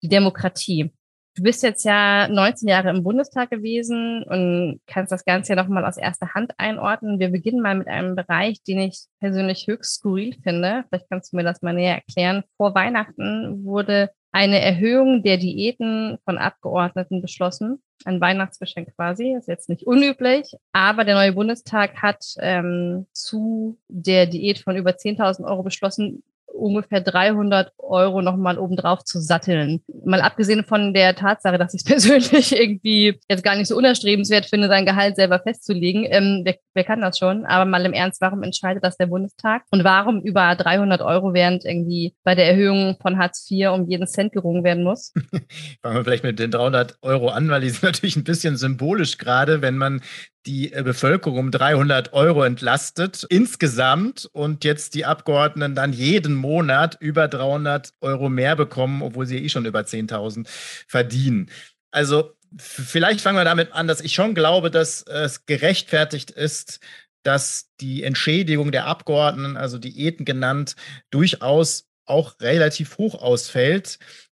die 0.01 0.09
Demokratie. 0.09 0.91
Du 1.35 1.41
bist 1.41 1.63
jetzt 1.63 1.83
ja 1.83 2.27
19 2.27 2.69
Jahre 2.69 2.91
im 2.91 3.01
Bundestag 3.01 3.49
gewesen 3.49 4.23
und 4.23 4.79
kannst 4.85 5.11
das 5.11 5.25
Ganze 5.25 5.53
ja 5.53 5.63
nochmal 5.63 5.83
aus 5.83 5.97
erster 5.97 6.35
Hand 6.35 6.53
einordnen. 6.57 7.19
Wir 7.19 7.29
beginnen 7.29 7.59
mal 7.59 7.75
mit 7.75 7.87
einem 7.87 8.15
Bereich, 8.15 8.61
den 8.61 8.79
ich 8.79 9.05
persönlich 9.19 9.65
höchst 9.65 9.95
skurril 9.95 10.35
finde. 10.43 10.83
Vielleicht 10.89 11.09
kannst 11.09 11.33
du 11.33 11.37
mir 11.37 11.43
das 11.43 11.63
mal 11.63 11.73
näher 11.73 11.95
erklären. 11.95 12.43
Vor 12.57 12.75
Weihnachten 12.75 13.65
wurde 13.65 14.11
eine 14.33 14.59
Erhöhung 14.59 15.21
der 15.21 15.37
Diäten 15.37 16.17
von 16.25 16.37
Abgeordneten 16.37 17.21
beschlossen. 17.21 17.81
Ein 18.03 18.19
Weihnachtsgeschenk 18.19 18.93
quasi, 18.95 19.35
ist 19.37 19.47
jetzt 19.47 19.69
nicht 19.69 19.83
unüblich. 19.83 20.55
Aber 20.73 21.05
der 21.05 21.15
neue 21.15 21.33
Bundestag 21.33 22.01
hat 22.01 22.25
ähm, 22.39 23.05
zu 23.13 23.77
der 23.87 24.25
Diät 24.25 24.57
von 24.57 24.75
über 24.75 24.91
10.000 24.91 25.45
Euro 25.45 25.61
beschlossen, 25.61 26.23
ungefähr 26.53 27.01
300 27.01 27.71
Euro 27.77 28.21
nochmal 28.21 28.57
obendrauf 28.57 29.03
zu 29.03 29.19
satteln. 29.19 29.81
Mal 30.05 30.21
abgesehen 30.21 30.63
von 30.63 30.93
der 30.93 31.15
Tatsache, 31.15 31.57
dass 31.57 31.73
ich 31.73 31.81
es 31.81 31.85
persönlich 32.19 32.55
irgendwie 32.55 33.19
jetzt 33.29 33.43
gar 33.43 33.55
nicht 33.55 33.67
so 33.67 33.77
unerstrebenswert 33.77 34.45
finde, 34.45 34.67
sein 34.67 34.85
Gehalt 34.85 35.15
selber 35.15 35.39
festzulegen. 35.39 36.05
Ähm, 36.09 36.41
wer, 36.43 36.55
wer 36.73 36.83
kann 36.83 37.01
das 37.01 37.17
schon? 37.17 37.45
Aber 37.45 37.65
mal 37.65 37.85
im 37.85 37.93
Ernst, 37.93 38.21
warum 38.21 38.43
entscheidet 38.43 38.83
das 38.83 38.97
der 38.97 39.07
Bundestag? 39.07 39.63
Und 39.71 39.83
warum 39.83 40.21
über 40.21 40.55
300 40.55 41.01
Euro, 41.01 41.33
während 41.33 41.65
irgendwie 41.65 42.15
bei 42.23 42.35
der 42.35 42.47
Erhöhung 42.47 42.97
von 43.01 43.17
Hartz 43.17 43.49
IV 43.49 43.69
um 43.69 43.87
jeden 43.89 44.07
Cent 44.07 44.31
gerungen 44.33 44.63
werden 44.63 44.83
muss? 44.83 45.13
Fangen 45.81 45.95
wir 45.95 46.03
vielleicht 46.03 46.23
mit 46.23 46.39
den 46.39 46.51
300 46.51 46.97
Euro 47.01 47.29
an, 47.29 47.49
weil 47.49 47.61
die 47.61 47.69
sind 47.69 47.83
natürlich 47.83 48.15
ein 48.15 48.23
bisschen 48.23 48.57
symbolisch 48.57 49.17
gerade, 49.17 49.61
wenn 49.61 49.77
man 49.77 50.01
die 50.45 50.73
äh, 50.73 50.83
Bevölkerung 50.83 51.37
um 51.37 51.51
300 51.51 52.13
Euro 52.13 52.43
entlastet 52.43 53.25
insgesamt 53.29 54.29
und 54.33 54.63
jetzt 54.63 54.95
die 54.95 55.05
Abgeordneten 55.05 55.75
dann 55.75 55.93
jeden 55.93 56.35
Monat 56.43 56.97
über 56.99 57.27
300 57.27 57.93
Euro 58.01 58.29
mehr 58.29 58.55
bekommen, 58.55 59.01
obwohl 59.01 59.25
sie 59.25 59.37
eh 59.37 59.49
schon 59.49 59.65
über 59.65 59.79
10.000 59.79 60.45
verdienen. 60.87 61.49
Also 61.91 62.35
vielleicht 62.57 63.21
fangen 63.21 63.37
wir 63.37 63.45
damit 63.45 63.71
an, 63.71 63.87
dass 63.87 64.01
ich 64.01 64.13
schon 64.13 64.35
glaube, 64.35 64.69
dass 64.69 65.03
es 65.03 65.45
gerechtfertigt 65.45 66.29
ist, 66.31 66.79
dass 67.23 67.69
die 67.79 68.03
Entschädigung 68.03 68.71
der 68.71 68.85
Abgeordneten, 68.85 69.57
also 69.57 69.77
Diäten 69.79 70.25
genannt, 70.25 70.75
durchaus 71.09 71.87
auch 72.05 72.39
relativ 72.41 72.97
hoch 72.97 73.15
ausfällt, 73.15 73.97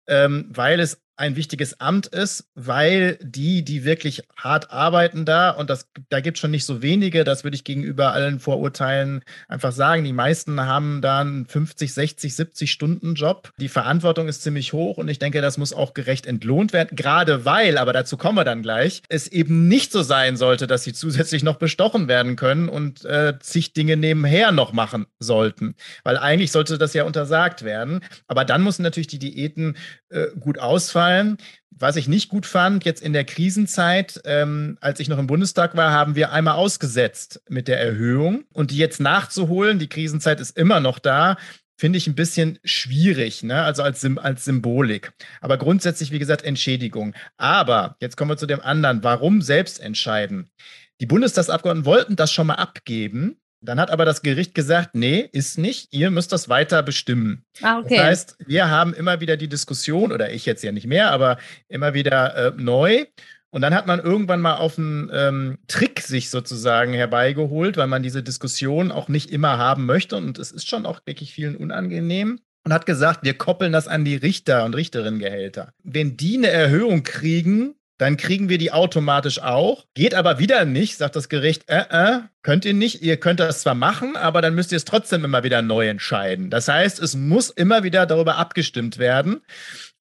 ähm, 0.08 0.48
weil 0.50 0.82
es 0.82 1.03
ein 1.16 1.36
wichtiges 1.36 1.80
Amt 1.80 2.08
ist, 2.08 2.50
weil 2.56 3.20
die, 3.22 3.64
die 3.64 3.84
wirklich 3.84 4.24
hart 4.36 4.72
arbeiten 4.72 5.26
da, 5.26 5.52
und 5.52 5.70
das, 5.70 5.88
da 6.10 6.20
gibt 6.22 6.38
es 6.38 6.42
schon 6.42 6.52
nicht 6.52 6.66
so 6.66 6.82
wenige, 6.82 7.24
das 7.24 7.44
würde 7.44 7.56
ich 7.56 7.64
gegenüber 7.64 8.14
allen 8.14 8.40
Vorurteilen 8.40 9.22
einfach 9.48 9.72
sagen, 9.72 10.04
die 10.04 10.14
meisten 10.14 10.60
haben 10.62 11.02
da 11.02 11.22
einen 11.22 11.46
50, 11.46 11.94
60, 11.94 12.36
70 12.36 12.72
Stunden 12.72 13.14
Job. 13.14 13.52
Die 13.58 13.70
Verantwortung 13.70 14.28
ist 14.28 14.42
ziemlich 14.42 14.74
hoch 14.74 14.98
und 14.98 15.08
ich 15.08 15.20
denke, 15.20 15.42
das 15.42 15.58
muss 15.58 15.74
auch 15.74 15.94
gerecht 15.94 16.26
entlohnt 16.26 16.74
werden, 16.74 16.96
gerade 16.96 17.46
weil, 17.46 17.78
aber 17.78 17.94
dazu 17.94 18.18
kommen 18.18 18.38
wir 18.38 18.44
dann 18.44 18.64
gleich, 18.64 19.04
es 19.10 19.28
eben 19.28 19.68
nicht 19.68 19.92
so 19.92 20.02
sein 20.02 20.36
sollte, 20.36 20.66
dass 20.66 20.84
sie 20.84 20.94
zusätzlich 20.94 21.44
noch 21.44 21.56
bestochen 21.56 22.08
werden 22.08 22.36
können 22.36 22.70
und 22.70 23.06
äh, 23.06 23.38
zig 23.40 23.74
Dinge 23.74 23.98
nebenher 23.98 24.52
noch 24.52 24.74
machen 24.74 25.06
sollten. 25.20 25.76
Weil 26.04 26.18
eigentlich 26.18 26.52
sollte 26.52 26.78
das 26.78 26.94
ja 26.94 27.04
untersagt 27.04 27.64
werden. 27.64 28.02
Aber 28.28 28.46
dann 28.46 28.64
müssen 28.64 28.84
natürlich 28.84 29.08
die 29.08 29.20
Diäten 29.20 29.78
äh, 30.10 30.28
gut 30.40 30.60
ausfallen. 30.60 31.03
Was 31.76 31.96
ich 31.96 32.08
nicht 32.08 32.30
gut 32.30 32.46
fand, 32.46 32.86
jetzt 32.86 33.02
in 33.02 33.14
der 33.14 33.24
Krisenzeit, 33.26 34.22
ähm, 34.26 34.78
als 34.80 35.00
ich 35.00 35.10
noch 35.10 35.18
im 35.18 35.28
Bundestag 35.28 35.76
war, 35.76 35.92
haben 35.92 36.16
wir 36.16 36.32
einmal 36.32 36.56
ausgesetzt 36.56 37.42
mit 37.50 37.68
der 37.68 37.80
Erhöhung. 37.80 38.44
Und 38.54 38.72
die 38.72 38.78
jetzt 38.78 39.00
nachzuholen, 39.00 39.80
die 39.80 39.90
Krisenzeit 39.90 40.40
ist 40.40 40.56
immer 40.58 40.80
noch 40.80 41.00
da, 41.00 41.36
finde 41.76 41.98
ich 41.98 42.08
ein 42.08 42.16
bisschen 42.16 42.60
schwierig, 42.64 43.44
ne? 43.44 43.64
also 43.64 43.84
als, 43.84 44.06
als 44.18 44.46
Symbolik. 44.46 45.12
Aber 45.42 45.58
grundsätzlich, 45.58 46.12
wie 46.12 46.20
gesagt, 46.20 46.44
Entschädigung. 46.44 47.14
Aber 47.38 47.98
jetzt 48.00 48.16
kommen 48.16 48.32
wir 48.32 48.38
zu 48.38 48.46
dem 48.46 48.62
anderen. 48.62 49.04
Warum 49.04 49.42
selbst 49.42 49.80
entscheiden? 49.80 50.52
Die 51.02 51.08
Bundestagsabgeordneten 51.08 51.86
wollten 51.86 52.16
das 52.16 52.32
schon 52.32 52.48
mal 52.48 52.56
abgeben 52.56 53.38
dann 53.64 53.80
hat 53.80 53.92
aber 53.92 54.06
das 54.06 54.22
Gericht 54.22 54.54
gesagt, 54.54 54.94
nee, 54.94 55.28
ist 55.32 55.58
nicht, 55.58 55.94
ihr 55.94 56.12
müsst 56.12 56.32
das 56.32 56.50
weiter 56.50 56.84
bestimmen. 56.84 57.46
Ah, 57.62 57.80
okay. 57.80 57.96
Das 57.96 58.06
heißt, 58.06 58.36
wir 58.46 58.70
haben 58.70 58.94
immer 58.94 59.20
wieder 59.22 59.38
die 59.38 59.48
Diskussion, 59.48 60.12
oder 60.12 60.32
ich 60.32 60.46
jetzt 60.46 60.64
ja 60.64 60.72
nicht 60.72 60.88
mehr, 60.88 61.12
aber 61.12 61.38
immer 61.70 61.94
wieder 61.94 62.36
äh, 62.36 62.52
neu. 62.56 63.06
Und 63.50 63.62
dann 63.62 63.76
hat 63.76 63.86
man 63.86 64.00
irgendwann 64.00 64.42
mal 64.42 64.56
auf 64.56 64.78
einen 64.78 65.12
ähm, 65.14 65.58
Trick 65.68 66.02
sich 66.02 66.30
sozusagen 66.30 66.94
herbeigeholt, 66.94 67.78
weil 67.78 67.88
man 67.88 68.02
diese 68.02 68.24
Diskussion 68.24 68.92
auch 68.92 69.08
nicht 69.08 69.30
immer 69.30 69.58
haben 69.60 69.86
möchte. 69.86 70.16
Und 70.16 70.40
es 70.40 70.52
ist 70.52 70.68
schon 70.68 70.86
auch 70.86 71.02
wirklich 71.06 71.34
vielen 71.34 71.56
unangenehm. 71.56 72.40
Und 72.66 72.74
hat 72.74 72.86
gesagt, 72.86 73.24
wir 73.24 73.38
koppeln 73.38 73.74
das 73.74 73.88
an 73.88 74.06
die 74.06 74.16
Richter 74.16 74.66
und 74.66 74.74
Richterinnengehälter. 74.74 75.74
Wenn 75.84 76.18
die 76.18 76.38
eine 76.38 76.48
Erhöhung 76.48 77.04
kriegen, 77.04 77.76
dann 77.98 78.18
kriegen 78.18 78.50
wir 78.50 78.58
die 78.58 78.72
automatisch 78.72 79.40
auch. 79.40 79.86
Geht 79.94 80.16
aber 80.16 80.40
wieder 80.40 80.66
nicht, 80.66 80.98
sagt 80.98 81.16
das 81.16 81.30
Gericht, 81.30 81.70
äh, 81.70 81.86
äh, 81.90 82.20
könnt 82.42 82.66
ihr 82.66 82.74
nicht. 82.74 83.02
Ihr 83.02 83.18
könnt 83.18 83.40
das 83.40 83.62
zwar 83.62 83.76
machen, 83.76 84.16
aber 84.16 84.42
dann 84.42 84.56
müsst 84.56 84.72
ihr 84.72 84.78
es 84.78 84.86
trotzdem 84.86 85.24
immer 85.24 85.44
wieder 85.44 85.62
neu 85.62 85.88
entscheiden. 85.88 86.50
Das 86.50 86.68
heißt, 86.68 87.00
es 87.00 87.16
muss 87.16 87.50
immer 87.50 87.84
wieder 87.84 88.06
darüber 88.06 88.38
abgestimmt 88.38 88.98
werden, 88.98 89.42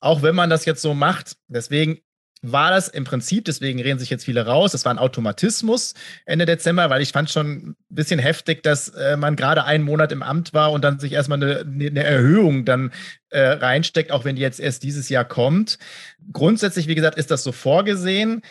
auch 0.01 0.23
wenn 0.23 0.35
man 0.35 0.51
das 0.51 0.65
jetzt 0.65 0.83
so 0.83 0.95
macht. 0.95 1.37
Deswegen 1.49 2.01
war 2.43 2.71
das 2.71 2.89
im 2.89 3.05
Prinzip, 3.05 3.45
deswegen 3.45 3.81
reden 3.81 4.01
sich 4.01 4.11
jetzt 4.11 4.25
viele 4.25 4.45
raus, 4.47 4.73
das 4.73 4.85
war 4.85 4.93
ein 4.93 4.99
Automatismus 4.99 5.95
Ende 6.25 6.45
Dezember, 6.45 6.91
weil 6.91 7.01
ich 7.01 7.13
fand 7.13 7.31
schon 7.31 7.47
ein 7.47 7.77
bisschen 7.89 8.19
heftig, 8.19 8.63
dass 8.63 8.89
äh, 8.89 9.17
man 9.17 9.37
gerade 9.37 9.65
einen 9.65 9.85
Monat 9.85 10.11
im 10.11 10.23
Amt 10.23 10.53
war 10.53 10.73
und 10.73 10.83
dann 10.83 10.99
sich 10.99 11.13
erstmal 11.13 11.43
eine, 11.43 11.61
eine 11.61 12.03
Erhöhung 12.05 12.65
dann 12.65 12.91
äh, 13.31 13.41
reinsteckt, 13.41 14.11
auch 14.11 14.25
wenn 14.25 14.37
die 14.37 14.43
jetzt 14.43 14.61
erst 14.61 14.83
dieses 14.83 15.09
Jahr 15.09 15.25
kommt. 15.25 15.79
Grundsätzlich, 16.33 16.89
wie 16.89 16.95
gesagt, 16.97 17.17
ist 17.17 17.31
das 17.31 17.45
so 17.45 17.53
vorgesehen. 17.53 18.43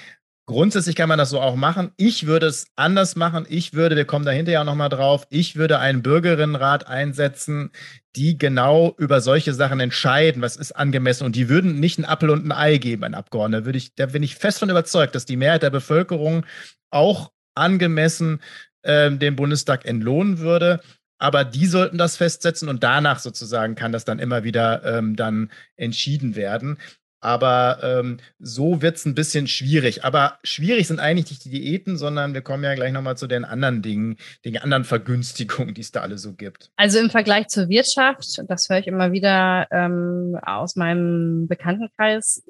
Grundsätzlich 0.47 0.95
kann 0.95 1.07
man 1.07 1.19
das 1.19 1.29
so 1.29 1.39
auch 1.39 1.55
machen. 1.55 1.91
Ich 1.97 2.25
würde 2.25 2.47
es 2.47 2.67
anders 2.75 3.15
machen. 3.15 3.45
Ich 3.47 3.73
würde, 3.73 3.95
wir 3.95 4.05
kommen 4.05 4.25
da 4.25 4.31
hinterher 4.31 4.61
auch 4.61 4.65
nochmal 4.65 4.89
drauf, 4.89 5.25
ich 5.29 5.55
würde 5.55 5.79
einen 5.79 6.01
Bürgerinnenrat 6.01 6.87
einsetzen, 6.87 7.71
die 8.15 8.37
genau 8.37 8.93
über 8.97 9.21
solche 9.21 9.53
Sachen 9.53 9.79
entscheiden, 9.79 10.41
was 10.41 10.57
ist 10.57 10.73
angemessen. 10.73 11.25
Und 11.25 11.35
die 11.35 11.47
würden 11.47 11.79
nicht 11.79 11.99
ein 11.99 12.05
Appel 12.05 12.29
und 12.29 12.45
ein 12.45 12.51
Ei 12.51 12.77
geben, 12.77 13.03
ein 13.03 13.13
Abgeordneter. 13.13 13.65
Würde 13.65 13.77
ich, 13.77 13.95
da 13.95 14.07
bin 14.07 14.23
ich 14.23 14.35
fest 14.35 14.59
von 14.59 14.69
überzeugt, 14.69 15.15
dass 15.15 15.25
die 15.25 15.37
Mehrheit 15.37 15.63
der 15.63 15.69
Bevölkerung 15.69 16.45
auch 16.89 17.31
angemessen 17.55 18.41
äh, 18.81 19.11
den 19.11 19.35
Bundestag 19.35 19.85
entlohnen 19.85 20.39
würde. 20.39 20.81
Aber 21.19 21.45
die 21.45 21.67
sollten 21.67 21.99
das 21.99 22.17
festsetzen 22.17 22.67
und 22.67 22.83
danach 22.83 23.19
sozusagen 23.19 23.75
kann 23.75 23.91
das 23.91 24.05
dann 24.05 24.17
immer 24.17 24.43
wieder 24.43 24.83
ähm, 24.83 25.15
dann 25.15 25.51
entschieden 25.77 26.35
werden. 26.35 26.79
Aber 27.21 27.79
ähm, 27.83 28.17
so 28.39 28.81
wird 28.81 28.97
es 28.97 29.05
ein 29.05 29.15
bisschen 29.15 29.47
schwierig. 29.47 30.03
Aber 30.03 30.39
schwierig 30.43 30.87
sind 30.87 30.99
eigentlich 30.99 31.29
nicht 31.29 31.45
die 31.45 31.51
Diäten, 31.51 31.97
sondern 31.97 32.33
wir 32.33 32.41
kommen 32.41 32.63
ja 32.63 32.73
gleich 32.73 32.91
nochmal 32.91 33.15
zu 33.15 33.27
den 33.27 33.45
anderen 33.45 33.81
Dingen, 33.81 34.17
den 34.43 34.57
anderen 34.57 34.83
Vergünstigungen, 34.83 35.75
die 35.75 35.81
es 35.81 35.91
da 35.91 36.01
alle 36.01 36.17
so 36.17 36.33
gibt. 36.33 36.71
Also 36.75 36.99
im 36.99 37.11
Vergleich 37.11 37.47
zur 37.47 37.69
Wirtschaft, 37.69 38.41
das 38.47 38.67
höre 38.67 38.79
ich 38.79 38.87
immer 38.87 39.11
wieder 39.11 39.67
ähm, 39.71 40.37
aus 40.41 40.75
meinem 40.75 41.47
Bekanntenkreis, 41.47 42.43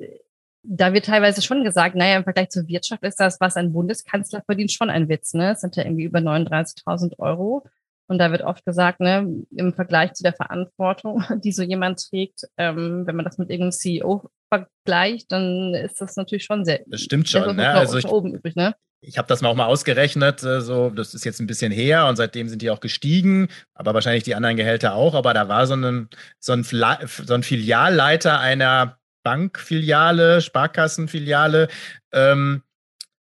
da 0.63 0.93
wird 0.93 1.05
teilweise 1.05 1.41
schon 1.41 1.63
gesagt, 1.63 1.95
naja, 1.95 2.17
im 2.17 2.23
Vergleich 2.23 2.49
zur 2.49 2.67
Wirtschaft 2.67 3.03
ist 3.03 3.19
das, 3.19 3.39
was 3.39 3.57
ein 3.57 3.73
Bundeskanzler 3.73 4.43
verdient, 4.43 4.71
schon 4.71 4.89
ein 4.89 5.09
Witz. 5.09 5.33
Ne? 5.33 5.51
Es 5.51 5.61
sind 5.61 5.75
ja 5.75 5.83
irgendwie 5.83 6.03
über 6.03 6.19
39.000 6.19 7.19
Euro. 7.19 7.65
Und 8.07 8.17
da 8.17 8.31
wird 8.31 8.41
oft 8.41 8.65
gesagt, 8.65 8.99
ne, 8.99 9.45
im 9.51 9.73
Vergleich 9.73 10.13
zu 10.13 10.23
der 10.23 10.33
Verantwortung, 10.33 11.23
die 11.43 11.51
so 11.51 11.63
jemand 11.63 12.09
trägt, 12.09 12.43
ähm, 12.57 13.07
wenn 13.07 13.15
man 13.15 13.25
das 13.25 13.37
mit 13.37 13.49
irgendeinem 13.49 13.71
CEO 13.71 14.29
vergleicht, 14.51 15.31
dann 15.31 15.73
ist 15.73 16.01
das 16.01 16.15
natürlich 16.15 16.43
schon 16.43 16.65
sehr. 16.65 16.81
Das 16.87 17.01
stimmt 17.01 17.29
schon. 17.29 17.55
Ne? 17.55 17.69
Also 17.69 17.97
ich, 17.97 18.05
oben 18.05 18.33
übrig, 18.33 18.55
ne? 18.55 18.75
Ich 19.03 19.17
habe 19.17 19.27
das 19.27 19.41
mal 19.41 19.49
auch 19.49 19.55
mal 19.55 19.65
ausgerechnet, 19.65 20.43
äh, 20.43 20.61
so 20.61 20.89
das 20.89 21.13
ist 21.13 21.25
jetzt 21.25 21.39
ein 21.39 21.47
bisschen 21.47 21.71
her 21.71 22.05
und 22.07 22.17
seitdem 22.17 22.49
sind 22.49 22.61
die 22.61 22.69
auch 22.69 22.81
gestiegen, 22.81 23.47
aber 23.73 23.93
wahrscheinlich 23.93 24.23
die 24.23 24.35
anderen 24.35 24.57
Gehälter 24.57 24.93
auch. 24.93 25.15
Aber 25.15 25.33
da 25.33 25.47
war 25.47 25.65
so 25.65 25.75
ein, 25.75 26.09
so 26.39 26.53
ein, 26.53 26.63
so 26.63 27.33
ein 27.33 27.43
Filialleiter 27.43 28.39
einer 28.39 28.97
Bankfiliale, 29.23 30.41
Sparkassenfiliale, 30.41 31.67
ähm, 32.11 32.63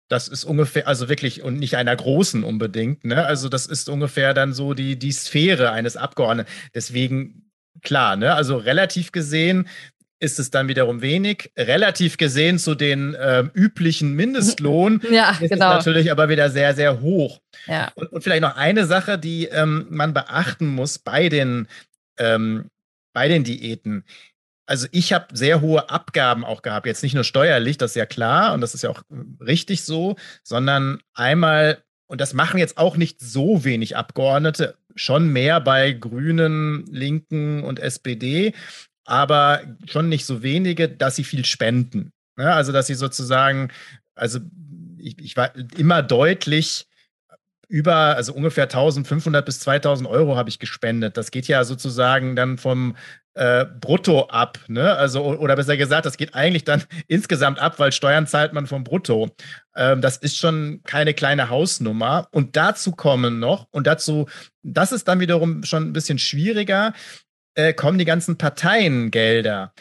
das 0.08 0.26
ist 0.26 0.44
ungefähr, 0.44 0.88
also 0.88 1.10
wirklich, 1.10 1.42
und 1.42 1.58
nicht 1.58 1.76
einer 1.76 1.94
großen 1.94 2.42
unbedingt, 2.42 3.04
ne? 3.04 3.26
Also 3.26 3.50
das 3.50 3.66
ist 3.66 3.90
ungefähr 3.90 4.32
dann 4.32 4.54
so 4.54 4.72
die, 4.72 4.98
die 4.98 5.12
Sphäre 5.12 5.70
eines 5.70 5.98
Abgeordneten. 5.98 6.50
Deswegen, 6.74 7.50
klar, 7.82 8.16
ne? 8.16 8.34
Also 8.34 8.56
relativ 8.56 9.12
gesehen 9.12 9.68
ist 10.20 10.38
es 10.38 10.50
dann 10.50 10.68
wiederum 10.68 11.00
wenig. 11.00 11.50
Relativ 11.56 12.16
gesehen 12.16 12.58
zu 12.58 12.74
den 12.74 13.14
äh, 13.14 13.44
üblichen 13.54 14.14
Mindestlohn 14.14 15.00
ja, 15.10 15.30
ist 15.40 15.50
genau. 15.50 15.78
es 15.78 15.86
natürlich 15.86 16.10
aber 16.10 16.28
wieder 16.28 16.50
sehr, 16.50 16.74
sehr 16.74 17.00
hoch. 17.00 17.40
Ja. 17.66 17.92
Und, 17.94 18.12
und 18.12 18.22
vielleicht 18.22 18.42
noch 18.42 18.56
eine 18.56 18.86
Sache, 18.86 19.18
die 19.18 19.46
ähm, 19.46 19.86
man 19.90 20.14
beachten 20.14 20.66
muss 20.66 20.98
bei 20.98 21.28
den, 21.28 21.68
ähm, 22.18 22.70
bei 23.12 23.28
den 23.28 23.44
Diäten 23.44 24.04
also 24.68 24.86
ich 24.92 25.14
habe 25.14 25.26
sehr 25.32 25.62
hohe 25.62 25.88
Abgaben 25.88 26.44
auch 26.44 26.60
gehabt. 26.60 26.86
Jetzt 26.86 27.02
nicht 27.02 27.14
nur 27.14 27.24
steuerlich, 27.24 27.78
das 27.78 27.92
ist 27.92 27.96
ja 27.96 28.06
klar 28.06 28.52
und 28.52 28.60
das 28.60 28.74
ist 28.74 28.82
ja 28.82 28.90
auch 28.90 29.02
äh, 29.10 29.42
richtig 29.42 29.82
so, 29.82 30.16
sondern 30.42 31.00
einmal, 31.14 31.82
und 32.06 32.20
das 32.20 32.34
machen 32.34 32.58
jetzt 32.58 32.76
auch 32.76 32.96
nicht 32.96 33.18
so 33.20 33.64
wenig 33.64 33.96
Abgeordnete, 33.96 34.76
schon 34.94 35.28
mehr 35.28 35.60
bei 35.60 35.92
Grünen, 35.92 36.84
Linken 36.86 37.62
und 37.62 37.80
SPD, 37.80 38.52
aber 39.08 39.62
schon 39.86 40.08
nicht 40.08 40.26
so 40.26 40.42
wenige, 40.42 40.88
dass 40.88 41.16
sie 41.16 41.24
viel 41.24 41.44
spenden. 41.44 42.12
Ja, 42.36 42.44
ne? 42.44 42.52
also 42.54 42.72
dass 42.72 42.86
sie 42.86 42.94
sozusagen, 42.94 43.68
also 44.14 44.38
ich, 44.98 45.18
ich 45.18 45.36
war 45.36 45.52
immer 45.76 46.02
deutlich 46.02 46.86
über, 47.68 48.16
also 48.16 48.32
ungefähr 48.32 48.64
1500 48.64 49.44
bis 49.44 49.60
2000 49.60 50.08
Euro 50.08 50.36
habe 50.36 50.48
ich 50.48 50.58
gespendet. 50.58 51.16
Das 51.16 51.30
geht 51.30 51.48
ja 51.48 51.64
sozusagen 51.64 52.34
dann 52.34 52.56
vom 52.56 52.96
äh, 53.34 53.66
brutto 53.66 54.26
ab, 54.28 54.58
ne? 54.68 54.96
Also, 54.96 55.22
oder 55.22 55.54
besser 55.54 55.76
gesagt, 55.76 56.06
das 56.06 56.16
geht 56.16 56.34
eigentlich 56.34 56.64
dann 56.64 56.82
insgesamt 57.06 57.58
ab, 57.58 57.78
weil 57.78 57.92
Steuern 57.92 58.26
zahlt 58.26 58.52
man 58.52 58.66
vom 58.66 58.84
Brutto. 58.84 59.30
Ähm, 59.76 60.00
das 60.00 60.16
ist 60.16 60.38
schon 60.38 60.80
keine 60.84 61.14
kleine 61.14 61.50
Hausnummer. 61.50 62.26
Und 62.32 62.56
dazu 62.56 62.92
kommen 62.92 63.38
noch, 63.38 63.68
und 63.70 63.86
dazu, 63.86 64.26
das 64.62 64.92
ist 64.92 65.06
dann 65.06 65.20
wiederum 65.20 65.62
schon 65.62 65.84
ein 65.84 65.92
bisschen 65.92 66.18
schwieriger, 66.18 66.94
äh, 67.58 67.72
kommen 67.72 67.98
die 67.98 68.04
ganzen 68.04 68.38
Parteiengelder 68.38 69.72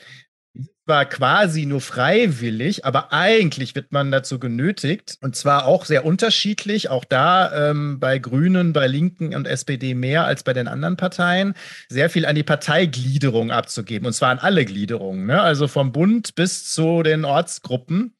zwar 0.87 1.05
quasi 1.05 1.65
nur 1.65 1.81
freiwillig, 1.81 2.85
aber 2.85 3.11
eigentlich 3.11 3.75
wird 3.75 3.91
man 3.91 4.09
dazu 4.09 4.39
genötigt. 4.39 5.17
Und 5.19 5.35
zwar 5.35 5.65
auch 5.65 5.83
sehr 5.83 6.05
unterschiedlich, 6.05 6.89
auch 6.89 7.03
da 7.03 7.71
ähm, 7.71 7.99
bei 7.99 8.19
Grünen, 8.19 8.71
bei 8.71 8.87
Linken 8.87 9.35
und 9.35 9.47
SPD 9.47 9.93
mehr 9.95 10.23
als 10.23 10.43
bei 10.43 10.53
den 10.53 10.69
anderen 10.69 10.95
Parteien, 10.95 11.55
sehr 11.89 12.09
viel 12.09 12.25
an 12.25 12.35
die 12.35 12.43
Parteigliederung 12.43 13.51
abzugeben. 13.51 14.07
Und 14.07 14.13
zwar 14.13 14.29
an 14.29 14.39
alle 14.39 14.63
Gliederungen, 14.63 15.25
ne? 15.25 15.41
also 15.41 15.67
vom 15.67 15.91
Bund 15.91 16.35
bis 16.35 16.71
zu 16.71 17.03
den 17.03 17.25
Ortsgruppen. 17.25 18.13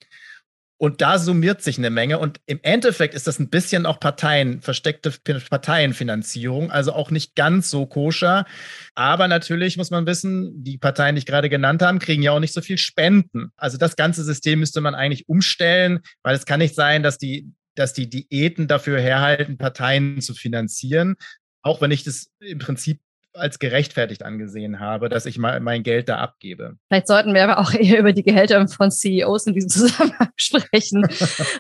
Und 0.80 1.02
da 1.02 1.18
summiert 1.18 1.64
sich 1.64 1.80
eine 1.80 1.90
Menge. 1.90 2.20
Und 2.20 2.40
im 2.46 2.60
Endeffekt 2.62 3.16
ist 3.16 3.26
das 3.26 3.40
ein 3.40 3.50
bisschen 3.50 3.88
auch 3.88 4.00
Parteien, 4.00 4.62
versteckte 4.62 5.12
Parteienfinanzierung, 5.50 6.72
also 6.72 6.94
auch 6.94 7.10
nicht 7.10 7.36
ganz 7.36 7.72
so 7.72 7.88
koscher. 7.88 8.46
Aber 8.94 9.28
natürlich 9.28 9.78
muss 9.78 9.90
man 9.90 10.06
wissen, 10.06 10.64
die 10.64 10.78
Parteien, 10.78 11.16
die 11.16 11.20
ich 11.20 11.26
gerade 11.26 11.50
genannt 11.50 11.82
habe, 11.82 11.98
kriegen 11.98 12.22
ja 12.22 12.32
auch 12.32 12.40
nicht 12.40 12.54
so 12.54 12.62
viel 12.62 12.78
Spenden. 12.78 13.52
Also 13.58 13.78
das 13.78 13.96
ganze 13.96 14.24
System 14.24 14.60
müsste 14.60 14.82
man 14.82 14.94
eigentlich 14.94 15.28
umstellen, 15.28 16.00
weil 16.22 16.36
es 16.36 16.46
kann 16.46 16.60
nicht 16.60 16.76
sein, 16.76 17.02
dass 17.02 17.18
die, 17.18 17.52
dass 17.74 17.94
die 17.94 18.10
Diäten 18.10 18.68
dafür 18.68 19.00
herhalten, 19.00 19.58
Parteien 19.58 20.22
zu 20.22 20.36
finanzieren. 20.36 21.16
Auch 21.64 21.82
wenn 21.82 21.92
ich 21.92 22.04
das 22.04 22.30
im 22.40 22.60
Prinzip 22.60 23.02
als 23.38 23.60
gerechtfertigt 23.60 24.24
angesehen 24.24 24.79
habe, 24.79 25.10
dass 25.10 25.25
ich 25.25 25.38
mein 25.38 25.84
Geld 25.84 26.10
da 26.10 26.17
abgebe. 26.17 26.77
Vielleicht 26.88 27.08
sollten 27.08 27.34
wir 27.34 27.44
aber 27.44 27.60
auch 27.60 27.74
eher 27.74 28.00
über 28.00 28.13
die 28.13 28.24
Gehälter 28.24 28.67
von 28.67 28.91
CEOs 28.91 29.48
in 29.48 29.53
diesem 29.53 29.70
Zusammenhang 29.77 30.29
sprechen. 30.36 31.08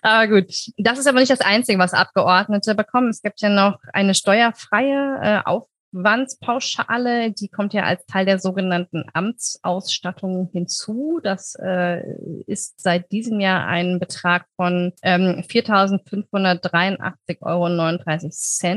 aber 0.01 0.27
gut, 0.27 0.51
das 0.77 0.99
ist 0.99 1.07
aber 1.07 1.19
nicht 1.19 1.31
das 1.31 1.41
Einzige, 1.41 1.79
was 1.79 1.93
Abgeordnete 1.93 2.75
bekommen. 2.75 3.09
Es 3.09 3.21
gibt 3.21 3.41
ja 3.41 3.49
noch 3.49 3.79
eine 3.93 4.13
steuerfreie 4.13 5.19
äh, 5.21 5.39
Auf 5.45 5.67
Aufwandspauschale, 5.97 7.31
die 7.31 7.49
kommt 7.49 7.73
ja 7.73 7.83
als 7.83 8.05
Teil 8.05 8.25
der 8.25 8.39
sogenannten 8.39 9.05
Amtsausstattung 9.13 10.49
hinzu. 10.51 11.19
Das 11.23 11.55
äh, 11.55 12.01
ist 12.45 12.79
seit 12.79 13.11
diesem 13.11 13.39
Jahr 13.39 13.65
ein 13.67 13.99
Betrag 13.99 14.45
von 14.55 14.93
ähm, 15.01 15.43
4.583,39 15.47 17.41
Euro. 17.41 17.67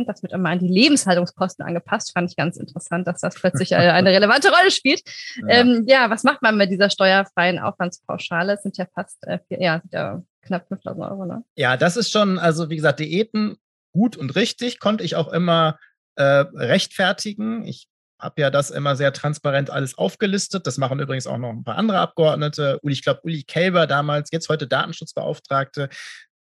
Das 0.07 0.23
wird 0.23 0.33
immer 0.33 0.51
an 0.51 0.59
die 0.59 0.69
Lebenshaltungskosten 0.69 1.65
angepasst. 1.65 2.13
Fand 2.13 2.31
ich 2.31 2.37
ganz 2.37 2.57
interessant, 2.57 3.07
dass 3.07 3.21
das 3.21 3.35
plötzlich 3.35 3.75
eine, 3.75 3.93
eine 3.93 4.11
relevante 4.11 4.49
Rolle 4.49 4.71
spielt. 4.71 5.03
Ja. 5.41 5.61
Ähm, 5.61 5.85
ja. 5.87 6.11
was 6.11 6.25
macht 6.25 6.43
man 6.43 6.57
mit 6.57 6.71
dieser 6.71 6.91
steuerfreien 6.91 7.59
Aufwandspauschale? 7.59 8.55
Es 8.55 8.63
sind 8.63 8.77
ja 8.77 8.87
fast 8.95 9.27
äh, 9.27 9.39
vier, 9.49 9.61
ja, 9.63 9.81
ja 9.93 10.23
knapp 10.43 10.67
5.000 10.71 11.11
Euro. 11.11 11.25
Ne? 11.25 11.45
Ja, 11.57 11.77
das 11.77 11.97
ist 11.97 12.11
schon, 12.11 12.39
also 12.39 12.69
wie 12.69 12.77
gesagt, 12.77 13.01
Diäten 13.01 13.57
gut 13.93 14.17
und 14.17 14.37
richtig, 14.37 14.81
konnte 14.81 15.05
ich 15.05 15.17
auch 15.17 15.33
immer 15.33 15.79
äh, 16.17 16.45
rechtfertigen. 16.55 17.65
Ich 17.65 17.87
habe 18.21 18.43
ja 18.43 18.51
das 18.51 18.71
immer 18.71 18.97
sehr 18.97 19.13
transparent 19.13 19.71
alles 19.71 19.97
aufgelistet. 19.97 20.67
Das 20.67 20.79
machen 20.79 21.01
übrigens 21.01 21.27
auch 21.27 21.39
noch 21.39 21.51
ein 21.51 21.65
paar 21.65 21.77
andere 21.77 21.99
Abgeordnete. 21.99 22.79
Ich 22.83 23.03
glaube, 23.03 23.21
Uli 23.23 23.43
Kelber 23.45 23.87
damals, 23.87 24.31
jetzt 24.31 24.49
heute 24.49 24.67
Datenschutzbeauftragte, 24.67 25.89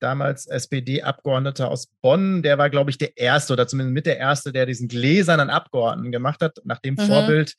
damals 0.00 0.46
SPD-Abgeordneter 0.46 1.68
aus 1.68 1.88
Bonn, 2.02 2.42
der 2.42 2.58
war, 2.58 2.70
glaube 2.70 2.90
ich, 2.90 2.98
der 2.98 3.16
Erste 3.16 3.52
oder 3.52 3.66
zumindest 3.66 3.94
mit 3.94 4.06
der 4.06 4.18
Erste, 4.18 4.52
der 4.52 4.66
diesen 4.66 4.88
gläsernen 4.88 5.50
Abgeordneten 5.50 6.12
gemacht 6.12 6.40
hat, 6.40 6.58
nach 6.64 6.78
dem 6.80 6.94
mhm. 6.94 7.00
Vorbild 7.00 7.54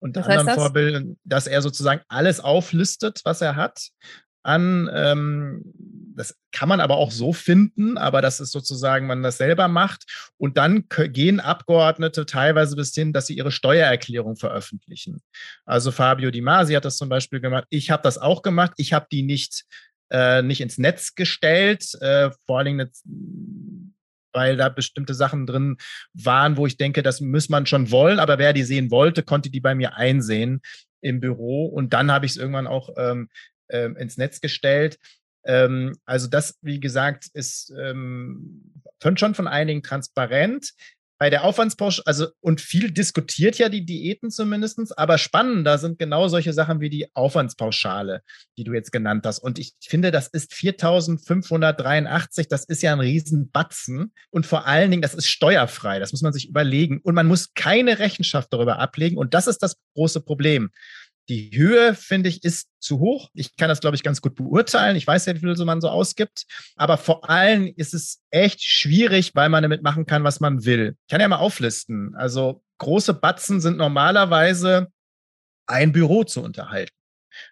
und 0.00 0.16
anderem 0.18 0.46
das? 0.46 0.56
Vorbild, 0.56 1.16
dass 1.24 1.46
er 1.46 1.62
sozusagen 1.62 2.02
alles 2.08 2.40
auflistet, 2.40 3.20
was 3.24 3.40
er 3.40 3.56
hat 3.56 3.88
an. 4.42 4.90
Ähm, 4.92 5.62
das 6.14 6.36
kann 6.52 6.68
man 6.68 6.80
aber 6.80 6.96
auch 6.96 7.10
so 7.10 7.32
finden, 7.32 7.96
aber 7.96 8.20
das 8.20 8.40
ist 8.40 8.52
sozusagen, 8.52 9.06
man 9.06 9.22
das 9.22 9.38
selber 9.38 9.68
macht. 9.68 10.32
Und 10.36 10.56
dann 10.56 10.84
gehen 10.88 11.40
Abgeordnete 11.40 12.26
teilweise 12.26 12.76
bis 12.76 12.94
hin, 12.94 13.12
dass 13.12 13.26
sie 13.26 13.36
ihre 13.36 13.50
Steuererklärung 13.50 14.36
veröffentlichen. 14.36 15.22
Also 15.64 15.90
Fabio 15.90 16.30
Di 16.30 16.40
Masi 16.40 16.74
hat 16.74 16.84
das 16.84 16.98
zum 16.98 17.08
Beispiel 17.08 17.40
gemacht. 17.40 17.64
Ich 17.70 17.90
habe 17.90 18.02
das 18.02 18.18
auch 18.18 18.42
gemacht. 18.42 18.72
Ich 18.76 18.92
habe 18.92 19.06
die 19.10 19.22
nicht, 19.22 19.64
äh, 20.10 20.42
nicht 20.42 20.60
ins 20.60 20.78
Netz 20.78 21.14
gestellt, 21.14 21.94
äh, 22.00 22.30
vor 22.46 22.58
allen 22.58 22.78
Dingen 22.78 22.90
weil 24.34 24.56
da 24.56 24.70
bestimmte 24.70 25.12
Sachen 25.12 25.46
drin 25.46 25.76
waren, 26.14 26.56
wo 26.56 26.66
ich 26.66 26.78
denke, 26.78 27.02
das 27.02 27.20
muss 27.20 27.50
man 27.50 27.66
schon 27.66 27.90
wollen, 27.90 28.18
aber 28.18 28.38
wer 28.38 28.54
die 28.54 28.62
sehen 28.62 28.90
wollte, 28.90 29.22
konnte 29.22 29.50
die 29.50 29.60
bei 29.60 29.74
mir 29.74 29.96
einsehen 29.96 30.62
im 31.02 31.20
Büro. 31.20 31.66
Und 31.66 31.92
dann 31.92 32.10
habe 32.10 32.26
ich 32.26 32.32
es 32.32 32.38
irgendwann 32.38 32.66
auch 32.66 32.90
ähm, 32.96 33.28
äh, 33.72 33.90
ins 33.98 34.16
Netz 34.16 34.40
gestellt. 34.40 34.98
Ähm, 35.44 35.96
also 36.04 36.28
das, 36.28 36.58
wie 36.62 36.80
gesagt, 36.80 37.26
ist 37.32 37.72
ähm, 37.78 38.72
schon 39.16 39.34
von 39.34 39.48
einigen 39.48 39.82
transparent. 39.82 40.72
Bei 41.18 41.30
der 41.30 41.44
Aufwandspauschale, 41.44 42.04
also 42.04 42.26
und 42.40 42.60
viel 42.60 42.90
diskutiert 42.90 43.56
ja 43.56 43.68
die 43.68 43.86
Diäten 43.86 44.32
zumindest, 44.32 44.98
aber 44.98 45.18
spannender 45.18 45.78
sind 45.78 45.96
genau 46.00 46.26
solche 46.26 46.52
Sachen 46.52 46.80
wie 46.80 46.90
die 46.90 47.14
Aufwandspauschale, 47.14 48.22
die 48.58 48.64
du 48.64 48.72
jetzt 48.72 48.90
genannt 48.90 49.24
hast. 49.24 49.38
Und 49.38 49.60
ich 49.60 49.74
finde, 49.80 50.10
das 50.10 50.26
ist 50.26 50.52
4.583, 50.52 52.48
das 52.48 52.64
ist 52.64 52.82
ja 52.82 52.92
ein 52.92 52.98
Riesenbatzen. 52.98 54.12
Und 54.30 54.46
vor 54.46 54.66
allen 54.66 54.90
Dingen, 54.90 55.02
das 55.02 55.14
ist 55.14 55.28
steuerfrei, 55.28 56.00
das 56.00 56.10
muss 56.10 56.22
man 56.22 56.32
sich 56.32 56.48
überlegen. 56.48 56.98
Und 57.00 57.14
man 57.14 57.28
muss 57.28 57.54
keine 57.54 58.00
Rechenschaft 58.00 58.52
darüber 58.52 58.80
ablegen. 58.80 59.16
Und 59.16 59.32
das 59.32 59.46
ist 59.46 59.58
das 59.58 59.76
große 59.94 60.22
Problem. 60.22 60.72
Die 61.28 61.50
Höhe, 61.54 61.94
finde 61.94 62.28
ich, 62.28 62.42
ist 62.42 62.68
zu 62.80 62.98
hoch. 62.98 63.30
Ich 63.34 63.56
kann 63.56 63.68
das, 63.68 63.80
glaube 63.80 63.94
ich, 63.94 64.02
ganz 64.02 64.20
gut 64.20 64.34
beurteilen. 64.34 64.96
Ich 64.96 65.06
weiß 65.06 65.26
ja, 65.26 65.34
wie 65.34 65.38
viel 65.38 65.64
man 65.64 65.80
so 65.80 65.88
ausgibt. 65.88 66.44
Aber 66.76 66.98
vor 66.98 67.30
allem 67.30 67.72
ist 67.76 67.94
es 67.94 68.20
echt 68.30 68.62
schwierig, 68.62 69.34
weil 69.34 69.48
man 69.48 69.62
damit 69.62 69.82
machen 69.82 70.06
kann, 70.06 70.24
was 70.24 70.40
man 70.40 70.64
will. 70.64 70.96
Ich 71.06 71.10
kann 71.10 71.20
ja 71.20 71.28
mal 71.28 71.36
auflisten. 71.36 72.14
Also 72.16 72.62
große 72.78 73.14
Batzen 73.14 73.60
sind 73.60 73.76
normalerweise 73.76 74.88
ein 75.66 75.92
Büro 75.92 76.24
zu 76.24 76.42
unterhalten. 76.42 76.94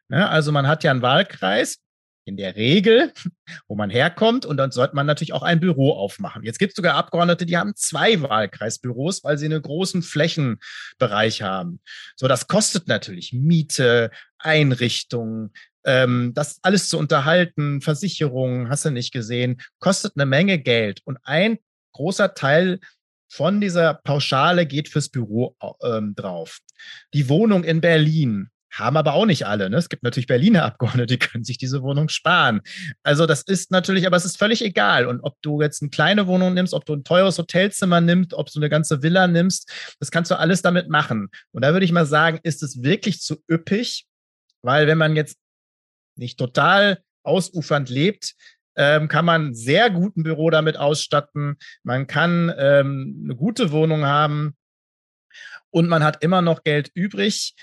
Ne? 0.08 0.28
Also 0.28 0.52
man 0.52 0.66
hat 0.66 0.84
ja 0.84 0.90
einen 0.90 1.02
Wahlkreis, 1.02 1.78
in 2.24 2.36
der 2.36 2.56
Regel, 2.56 3.12
wo 3.68 3.74
man 3.74 3.90
herkommt. 3.90 4.46
Und 4.46 4.56
dann 4.56 4.70
sollte 4.70 4.94
man 4.94 5.06
natürlich 5.06 5.32
auch 5.32 5.42
ein 5.42 5.60
Büro 5.60 5.92
aufmachen. 5.92 6.42
Jetzt 6.44 6.58
gibt 6.58 6.72
es 6.72 6.76
sogar 6.76 6.94
Abgeordnete, 6.94 7.46
die 7.46 7.56
haben 7.56 7.74
zwei 7.76 8.20
Wahlkreisbüros, 8.22 9.24
weil 9.24 9.38
sie 9.38 9.46
einen 9.46 9.62
großen 9.62 10.02
Flächenbereich 10.02 11.42
haben. 11.42 11.80
So, 12.16 12.28
das 12.28 12.46
kostet 12.46 12.88
natürlich 12.88 13.32
Miete, 13.32 14.10
Einrichtungen, 14.38 15.52
ähm, 15.84 16.32
das 16.34 16.58
alles 16.62 16.88
zu 16.88 16.98
unterhalten, 16.98 17.80
Versicherungen, 17.80 18.68
hast 18.68 18.84
du 18.84 18.90
nicht 18.90 19.12
gesehen, 19.12 19.60
kostet 19.78 20.12
eine 20.16 20.26
Menge 20.26 20.58
Geld. 20.58 21.00
Und 21.04 21.18
ein 21.24 21.58
großer 21.92 22.34
Teil 22.34 22.80
von 23.28 23.60
dieser 23.60 23.94
Pauschale 23.94 24.66
geht 24.66 24.88
fürs 24.88 25.08
Büro 25.08 25.56
ähm, 25.82 26.14
drauf. 26.14 26.58
Die 27.14 27.28
Wohnung 27.28 27.64
in 27.64 27.80
Berlin 27.80 28.50
haben 28.70 28.96
aber 28.96 29.14
auch 29.14 29.26
nicht 29.26 29.46
alle. 29.46 29.68
Ne? 29.70 29.76
Es 29.76 29.88
gibt 29.88 30.02
natürlich 30.02 30.26
Berliner 30.26 30.64
Abgeordnete, 30.64 31.06
die 31.06 31.18
können 31.18 31.44
sich 31.44 31.58
diese 31.58 31.82
Wohnung 31.82 32.08
sparen. 32.08 32.60
Also 33.02 33.26
das 33.26 33.42
ist 33.42 33.70
natürlich, 33.70 34.06
aber 34.06 34.16
es 34.16 34.24
ist 34.24 34.38
völlig 34.38 34.62
egal. 34.62 35.06
Und 35.06 35.20
ob 35.20 35.40
du 35.42 35.60
jetzt 35.60 35.82
eine 35.82 35.90
kleine 35.90 36.26
Wohnung 36.26 36.54
nimmst, 36.54 36.74
ob 36.74 36.84
du 36.84 36.94
ein 36.94 37.04
teures 37.04 37.38
Hotelzimmer 37.38 38.00
nimmst, 38.00 38.34
ob 38.34 38.50
du 38.50 38.58
eine 38.58 38.68
ganze 38.68 39.02
Villa 39.02 39.26
nimmst, 39.26 39.70
das 39.98 40.10
kannst 40.10 40.30
du 40.30 40.38
alles 40.38 40.62
damit 40.62 40.88
machen. 40.88 41.28
Und 41.52 41.62
da 41.62 41.72
würde 41.72 41.84
ich 41.84 41.92
mal 41.92 42.06
sagen, 42.06 42.38
ist 42.42 42.62
es 42.62 42.82
wirklich 42.82 43.20
zu 43.20 43.42
üppig, 43.50 44.06
weil 44.62 44.86
wenn 44.86 44.98
man 44.98 45.16
jetzt 45.16 45.38
nicht 46.16 46.38
total 46.38 47.02
ausufernd 47.22 47.88
lebt, 47.88 48.34
ähm, 48.76 49.08
kann 49.08 49.24
man 49.24 49.54
sehr 49.54 49.90
gut 49.90 50.16
ein 50.16 50.22
Büro 50.22 50.50
damit 50.50 50.76
ausstatten. 50.76 51.56
Man 51.82 52.06
kann 52.06 52.52
ähm, 52.56 53.22
eine 53.24 53.34
gute 53.34 53.72
Wohnung 53.72 54.04
haben 54.06 54.56
und 55.70 55.88
man 55.88 56.04
hat 56.04 56.22
immer 56.22 56.42
noch 56.42 56.62
Geld 56.62 56.90
übrig. 56.94 57.54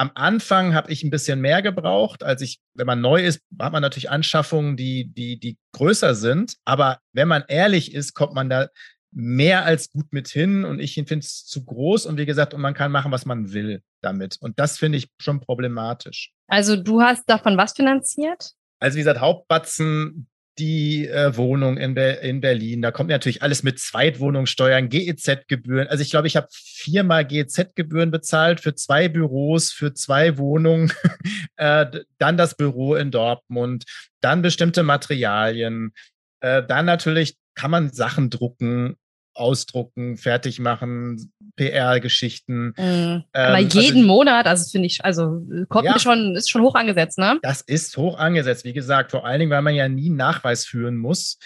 Am 0.00 0.12
Anfang 0.14 0.72
habe 0.72 0.90
ich 0.90 1.04
ein 1.04 1.10
bisschen 1.10 1.42
mehr 1.42 1.60
gebraucht, 1.60 2.22
als 2.22 2.40
ich, 2.40 2.58
wenn 2.72 2.86
man 2.86 3.02
neu 3.02 3.22
ist, 3.22 3.42
hat 3.58 3.70
man 3.70 3.82
natürlich 3.82 4.08
Anschaffungen, 4.08 4.78
die, 4.78 5.12
die, 5.12 5.38
die 5.38 5.58
größer 5.72 6.14
sind. 6.14 6.56
Aber 6.64 7.00
wenn 7.12 7.28
man 7.28 7.44
ehrlich 7.48 7.92
ist, 7.92 8.14
kommt 8.14 8.32
man 8.32 8.48
da 8.48 8.68
mehr 9.12 9.66
als 9.66 9.90
gut 9.90 10.10
mit 10.10 10.28
hin 10.28 10.64
und 10.64 10.80
ich 10.80 10.94
finde 10.94 11.18
es 11.18 11.44
zu 11.44 11.66
groß 11.66 12.06
und 12.06 12.16
wie 12.16 12.24
gesagt, 12.24 12.54
und 12.54 12.62
man 12.62 12.72
kann 12.72 12.90
machen, 12.90 13.12
was 13.12 13.26
man 13.26 13.52
will 13.52 13.82
damit. 14.00 14.38
Und 14.40 14.58
das 14.58 14.78
finde 14.78 14.96
ich 14.96 15.10
schon 15.20 15.40
problematisch. 15.40 16.32
Also 16.46 16.76
du 16.76 17.02
hast 17.02 17.28
davon 17.28 17.58
was 17.58 17.74
finanziert? 17.74 18.52
Also 18.78 18.96
wie 18.96 19.00
gesagt, 19.00 19.20
Hauptbatzen 19.20 20.29
die 20.60 21.08
äh, 21.08 21.36
Wohnung 21.36 21.78
in, 21.78 21.94
Be 21.94 22.18
in 22.22 22.40
Berlin. 22.40 22.82
Da 22.82 22.90
kommt 22.90 23.08
natürlich 23.08 23.42
alles 23.42 23.62
mit 23.62 23.78
Zweitwohnungssteuern, 23.78 24.90
GEZ-Gebühren. 24.90 25.88
Also 25.88 26.02
ich 26.02 26.10
glaube, 26.10 26.26
ich 26.26 26.36
habe 26.36 26.48
viermal 26.52 27.24
GEZ-Gebühren 27.24 28.10
bezahlt 28.10 28.60
für 28.60 28.74
zwei 28.74 29.08
Büros, 29.08 29.72
für 29.72 29.94
zwei 29.94 30.36
Wohnungen, 30.36 30.92
äh, 31.56 31.86
dann 32.18 32.36
das 32.36 32.54
Büro 32.56 32.94
in 32.94 33.10
Dortmund, 33.10 33.84
dann 34.20 34.42
bestimmte 34.42 34.82
Materialien. 34.82 35.92
Äh, 36.40 36.62
dann 36.66 36.84
natürlich 36.84 37.36
kann 37.54 37.70
man 37.70 37.90
Sachen 37.90 38.28
drucken 38.28 38.96
ausdrucken, 39.34 40.16
fertig 40.16 40.58
machen, 40.58 41.32
PR-Geschichten. 41.56 42.74
Mhm. 42.76 43.24
Aber 43.32 43.58
ähm, 43.58 43.68
jeden 43.68 43.96
also, 43.96 44.06
Monat, 44.06 44.46
also 44.46 44.70
finde 44.70 44.86
ich, 44.86 45.04
also 45.04 45.42
kommt 45.68 45.86
ja, 45.86 45.98
schon, 45.98 46.36
ist 46.36 46.50
schon 46.50 46.62
hoch 46.62 46.74
angesetzt, 46.74 47.18
ne? 47.18 47.38
Das 47.42 47.60
ist 47.60 47.96
hoch 47.96 48.18
angesetzt, 48.18 48.64
wie 48.64 48.72
gesagt, 48.72 49.10
vor 49.10 49.24
allen 49.24 49.40
Dingen, 49.40 49.50
weil 49.50 49.62
man 49.62 49.74
ja 49.74 49.88
nie 49.88 50.06
einen 50.06 50.16
Nachweis 50.16 50.64
führen 50.64 50.96
muss. 50.96 51.38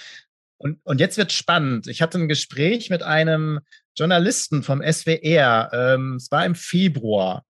Und, 0.56 0.80
und 0.84 1.00
jetzt 1.00 1.18
wird 1.18 1.32
spannend. 1.32 1.86
Ich 1.88 2.00
hatte 2.00 2.18
ein 2.18 2.28
Gespräch 2.28 2.90
mit 2.90 3.02
einem 3.02 3.60
Journalisten 3.96 4.62
vom 4.62 4.82
SWR. 4.82 5.70
Ähm, 5.72 6.14
es 6.16 6.30
war 6.30 6.46
im 6.46 6.54
Februar, 6.54 7.44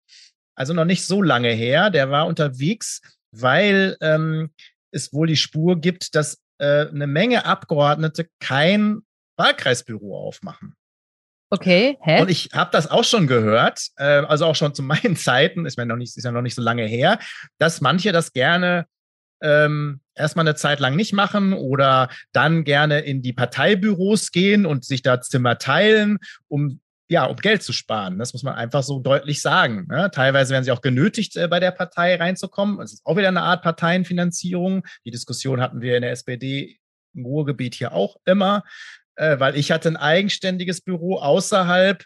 also 0.56 0.74
noch 0.74 0.84
nicht 0.84 1.06
so 1.06 1.22
lange 1.22 1.50
her. 1.50 1.90
Der 1.90 2.10
war 2.10 2.26
unterwegs, 2.26 3.00
weil 3.30 3.96
ähm, 4.00 4.50
es 4.90 5.12
wohl 5.12 5.26
die 5.26 5.36
Spur 5.36 5.80
gibt, 5.80 6.14
dass 6.14 6.38
äh, 6.58 6.86
eine 6.88 7.06
Menge 7.06 7.46
Abgeordnete 7.46 8.28
kein 8.40 9.02
Wahlkreisbüro 9.36 10.16
aufmachen. 10.16 10.76
Okay, 11.50 11.98
hä? 12.00 12.20
Und 12.20 12.30
ich 12.30 12.50
habe 12.52 12.70
das 12.72 12.90
auch 12.90 13.04
schon 13.04 13.26
gehört, 13.26 13.88
äh, 13.96 14.04
also 14.04 14.46
auch 14.46 14.56
schon 14.56 14.74
zu 14.74 14.82
meinen 14.84 15.16
Zeiten, 15.16 15.66
ist, 15.66 15.76
mir 15.78 15.86
noch 15.86 15.96
nicht, 15.96 16.16
ist 16.16 16.24
ja 16.24 16.32
noch 16.32 16.42
nicht 16.42 16.54
so 16.54 16.62
lange 16.62 16.84
her, 16.84 17.18
dass 17.58 17.80
manche 17.80 18.12
das 18.12 18.32
gerne 18.32 18.86
ähm, 19.42 20.00
erstmal 20.14 20.46
eine 20.46 20.56
Zeit 20.56 20.80
lang 20.80 20.96
nicht 20.96 21.12
machen 21.12 21.52
oder 21.52 22.08
dann 22.32 22.64
gerne 22.64 23.00
in 23.00 23.22
die 23.22 23.32
Parteibüros 23.32 24.32
gehen 24.32 24.66
und 24.66 24.84
sich 24.84 25.02
da 25.02 25.20
Zimmer 25.20 25.58
teilen, 25.58 26.18
um 26.48 26.80
ja, 27.06 27.26
um 27.26 27.36
Geld 27.36 27.62
zu 27.62 27.74
sparen. 27.74 28.18
Das 28.18 28.32
muss 28.32 28.42
man 28.42 28.54
einfach 28.54 28.82
so 28.82 28.98
deutlich 28.98 29.42
sagen. 29.42 29.86
Ne? 29.90 30.10
Teilweise 30.10 30.54
werden 30.54 30.64
sie 30.64 30.72
auch 30.72 30.80
genötigt, 30.80 31.36
äh, 31.36 31.46
bei 31.48 31.60
der 31.60 31.70
Partei 31.70 32.16
reinzukommen. 32.16 32.80
Es 32.80 32.94
ist 32.94 33.04
auch 33.04 33.16
wieder 33.16 33.28
eine 33.28 33.42
Art 33.42 33.62
Parteienfinanzierung. 33.62 34.84
Die 35.04 35.10
Diskussion 35.10 35.60
hatten 35.60 35.82
wir 35.82 35.96
in 35.96 36.02
der 36.02 36.12
SPD 36.12 36.78
im 37.14 37.26
Ruhrgebiet 37.26 37.74
hier 37.74 37.92
auch 37.92 38.16
immer 38.24 38.64
äh, 39.16 39.38
weil 39.38 39.56
ich 39.56 39.70
hatte 39.70 39.88
ein 39.88 39.96
eigenständiges 39.96 40.80
Büro 40.80 41.16
außerhalb. 41.16 42.04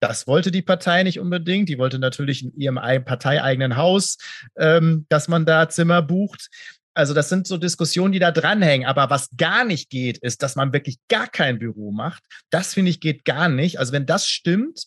Das 0.00 0.26
wollte 0.26 0.50
die 0.50 0.62
Partei 0.62 1.02
nicht 1.02 1.18
unbedingt. 1.18 1.68
Die 1.68 1.78
wollte 1.78 1.98
natürlich 1.98 2.44
in 2.44 2.54
ihrem 2.56 2.76
parteieigenen 3.04 3.76
Haus, 3.76 4.18
ähm, 4.56 5.06
dass 5.08 5.28
man 5.28 5.44
da 5.44 5.68
Zimmer 5.68 6.02
bucht. 6.02 6.48
Also 6.94 7.14
das 7.14 7.28
sind 7.28 7.46
so 7.46 7.58
Diskussionen, 7.58 8.12
die 8.12 8.18
da 8.18 8.32
dranhängen. 8.32 8.86
Aber 8.86 9.10
was 9.10 9.28
gar 9.36 9.64
nicht 9.64 9.90
geht, 9.90 10.18
ist, 10.18 10.42
dass 10.42 10.56
man 10.56 10.72
wirklich 10.72 10.98
gar 11.08 11.28
kein 11.28 11.58
Büro 11.58 11.92
macht. 11.92 12.24
Das 12.50 12.74
finde 12.74 12.90
ich 12.90 13.00
geht 13.00 13.24
gar 13.24 13.48
nicht. 13.48 13.78
Also 13.78 13.92
wenn 13.92 14.06
das 14.06 14.26
stimmt, 14.28 14.86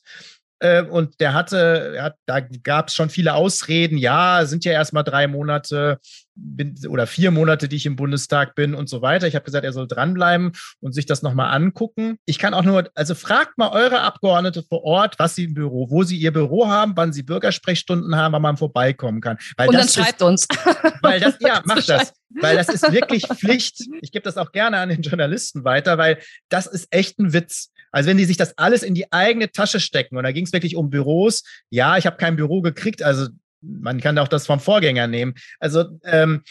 und 0.89 1.19
der 1.19 1.33
hatte, 1.33 1.97
hat, 1.99 2.15
da 2.25 2.39
gab 2.39 2.89
es 2.89 2.95
schon 2.95 3.09
viele 3.09 3.33
Ausreden. 3.33 3.97
Ja, 3.97 4.45
sind 4.45 4.63
ja 4.63 4.71
erst 4.73 4.93
mal 4.93 5.03
drei 5.03 5.27
Monate 5.27 5.99
bin, 6.35 6.75
oder 6.87 7.07
vier 7.07 7.31
Monate, 7.31 7.67
die 7.67 7.75
ich 7.75 7.85
im 7.85 7.95
Bundestag 7.95 8.55
bin 8.55 8.73
und 8.73 8.89
so 8.89 9.01
weiter. 9.01 9.27
Ich 9.27 9.35
habe 9.35 9.45
gesagt, 9.45 9.65
er 9.65 9.73
soll 9.73 9.87
dranbleiben 9.87 10.51
und 10.79 10.93
sich 10.93 11.05
das 11.05 11.21
nochmal 11.21 11.53
angucken. 11.55 12.17
Ich 12.25 12.39
kann 12.39 12.53
auch 12.53 12.63
nur, 12.63 12.89
also 12.95 13.15
fragt 13.15 13.57
mal 13.57 13.69
eure 13.69 14.01
Abgeordnete 14.01 14.63
vor 14.63 14.83
Ort, 14.83 15.19
was 15.19 15.35
sie 15.35 15.45
im 15.45 15.53
Büro, 15.53 15.89
wo 15.89 16.03
sie 16.03 16.17
ihr 16.17 16.31
Büro 16.33 16.67
haben, 16.67 16.93
wann 16.95 17.13
sie 17.13 17.23
Bürgersprechstunden 17.23 18.15
haben, 18.15 18.33
wann 18.33 18.41
man 18.41 18.57
vorbeikommen 18.57 19.21
kann. 19.21 19.37
Weil 19.57 19.69
und 19.69 19.75
dann 19.75 19.87
schreibt 19.87 20.21
ist, 20.21 20.27
uns. 20.27 20.47
Weil 21.01 21.19
das, 21.19 21.35
ja, 21.39 21.61
macht 21.65 21.89
das. 21.89 22.13
Weil 22.39 22.55
das 22.55 22.69
ist 22.69 22.91
wirklich 22.91 23.27
Pflicht. 23.27 23.83
Ich 24.01 24.11
gebe 24.11 24.23
das 24.23 24.37
auch 24.37 24.51
gerne 24.51 24.77
an 24.77 24.89
den 24.89 25.01
Journalisten 25.01 25.65
weiter, 25.65 25.97
weil 25.97 26.19
das 26.47 26.65
ist 26.65 26.87
echt 26.91 27.19
ein 27.19 27.33
Witz. 27.33 27.70
Also 27.91 28.09
wenn 28.09 28.17
die 28.17 28.25
sich 28.25 28.37
das 28.37 28.57
alles 28.57 28.83
in 28.83 28.95
die 28.95 29.11
eigene 29.11 29.51
Tasche 29.51 29.79
stecken, 29.79 30.17
und 30.17 30.23
da 30.23 30.31
ging 30.31 30.45
es 30.45 30.53
wirklich 30.53 30.75
um 30.75 30.89
Büros, 30.89 31.43
ja, 31.69 31.97
ich 31.97 32.05
habe 32.05 32.17
kein 32.17 32.35
Büro 32.35 32.61
gekriegt, 32.61 33.03
also 33.03 33.27
man 33.61 33.99
kann 34.01 34.17
auch 34.17 34.27
das 34.27 34.47
vom 34.47 34.59
Vorgänger 34.59 35.07
nehmen. 35.07 35.35
Also 35.59 35.85
ähm, 36.03 36.43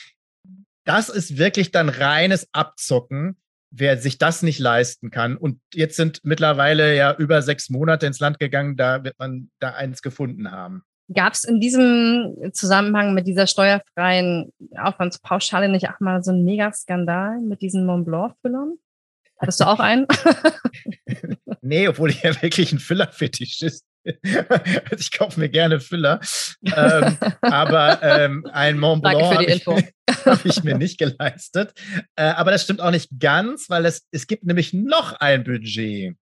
das 0.84 1.08
ist 1.08 1.38
wirklich 1.38 1.70
dann 1.70 1.88
reines 1.88 2.48
Abzocken, 2.52 3.36
wer 3.70 3.98
sich 3.98 4.18
das 4.18 4.42
nicht 4.42 4.58
leisten 4.58 5.10
kann. 5.10 5.36
Und 5.36 5.60
jetzt 5.74 5.96
sind 5.96 6.20
mittlerweile 6.24 6.96
ja 6.96 7.14
über 7.14 7.42
sechs 7.42 7.70
Monate 7.70 8.06
ins 8.06 8.20
Land 8.20 8.38
gegangen, 8.38 8.76
da 8.76 9.04
wird 9.04 9.18
man 9.18 9.50
da 9.60 9.70
eins 9.70 10.02
gefunden 10.02 10.50
haben. 10.50 10.82
Gab 11.12 11.32
es 11.32 11.42
in 11.42 11.58
diesem 11.58 12.36
Zusammenhang 12.52 13.14
mit 13.14 13.26
dieser 13.26 13.48
steuerfreien 13.48 14.52
Aufwandspauschale 14.76 15.68
nicht 15.68 15.88
auch 15.88 15.98
mal 15.98 16.22
so 16.22 16.30
einen 16.30 16.44
Megaskandal 16.44 17.40
mit 17.40 17.62
diesen 17.62 17.84
Mont 17.84 18.06
Blanc-Füllern? 18.06 18.74
Hattest 19.40 19.60
du 19.60 19.64
auch 19.64 19.80
einen? 19.80 20.06
nee, 21.62 21.88
obwohl 21.88 22.10
ich 22.10 22.22
ja 22.22 22.40
wirklich 22.42 22.72
ein 22.72 22.78
Füller-Fetischist 22.78 23.84
also 24.04 24.96
ich 24.98 25.12
kaufe 25.12 25.38
mir 25.38 25.48
gerne 25.48 25.80
Füller, 25.80 26.20
ähm, 26.64 27.16
aber 27.40 28.02
ähm, 28.02 28.46
ein 28.52 28.78
Mont 28.78 29.02
Blanc 29.02 29.22
habe 29.22 29.44
ich, 29.44 29.66
hab 30.24 30.44
ich, 30.44 30.62
mir 30.64 30.76
nicht 30.78 30.98
geleistet. 30.98 31.72
Äh, 32.16 32.24
aber 32.24 32.50
das 32.50 32.64
stimmt 32.64 32.80
auch 32.80 32.90
nicht 32.90 33.10
ganz, 33.18 33.68
weil 33.68 33.84
es, 33.86 34.06
es 34.10 34.26
gibt 34.26 34.44
nämlich 34.44 34.72
noch 34.72 35.12
ein 35.14 35.44
Budget. 35.44 36.16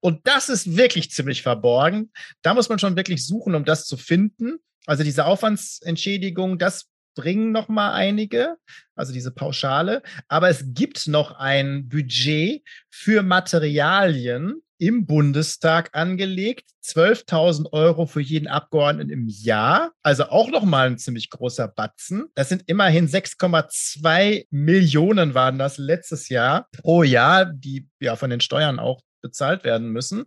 Und 0.00 0.26
das 0.26 0.48
ist 0.48 0.76
wirklich 0.76 1.10
ziemlich 1.10 1.42
verborgen. 1.42 2.10
Da 2.42 2.54
muss 2.54 2.68
man 2.68 2.78
schon 2.78 2.96
wirklich 2.96 3.26
suchen, 3.26 3.54
um 3.54 3.64
das 3.64 3.84
zu 3.84 3.96
finden. 3.96 4.58
Also 4.86 5.04
diese 5.04 5.26
Aufwandsentschädigung, 5.26 6.58
das 6.58 6.86
bringen 7.18 7.50
noch 7.50 7.66
mal 7.66 7.94
einige, 7.94 8.58
also 8.94 9.12
diese 9.12 9.32
Pauschale. 9.32 10.02
Aber 10.28 10.48
es 10.48 10.62
gibt 10.68 11.08
noch 11.08 11.32
ein 11.32 11.88
Budget 11.88 12.62
für 12.90 13.24
Materialien 13.24 14.62
im 14.78 15.04
Bundestag 15.04 15.90
angelegt. 15.94 16.70
12.000 16.84 17.72
Euro 17.72 18.06
für 18.06 18.20
jeden 18.20 18.46
Abgeordneten 18.46 19.10
im 19.10 19.26
Jahr. 19.26 19.90
Also 20.04 20.26
auch 20.26 20.48
noch 20.48 20.62
mal 20.62 20.86
ein 20.86 20.98
ziemlich 20.98 21.28
großer 21.28 21.66
Batzen. 21.66 22.26
Das 22.36 22.48
sind 22.48 22.62
immerhin 22.66 23.08
6,2 23.08 24.46
Millionen 24.50 25.34
waren 25.34 25.58
das 25.58 25.76
letztes 25.76 26.28
Jahr 26.28 26.68
pro 26.70 27.02
Jahr, 27.02 27.46
die 27.46 27.88
ja 27.98 28.14
von 28.14 28.30
den 28.30 28.40
Steuern 28.40 28.78
auch 28.78 29.02
bezahlt 29.22 29.64
werden 29.64 29.90
müssen. 29.90 30.26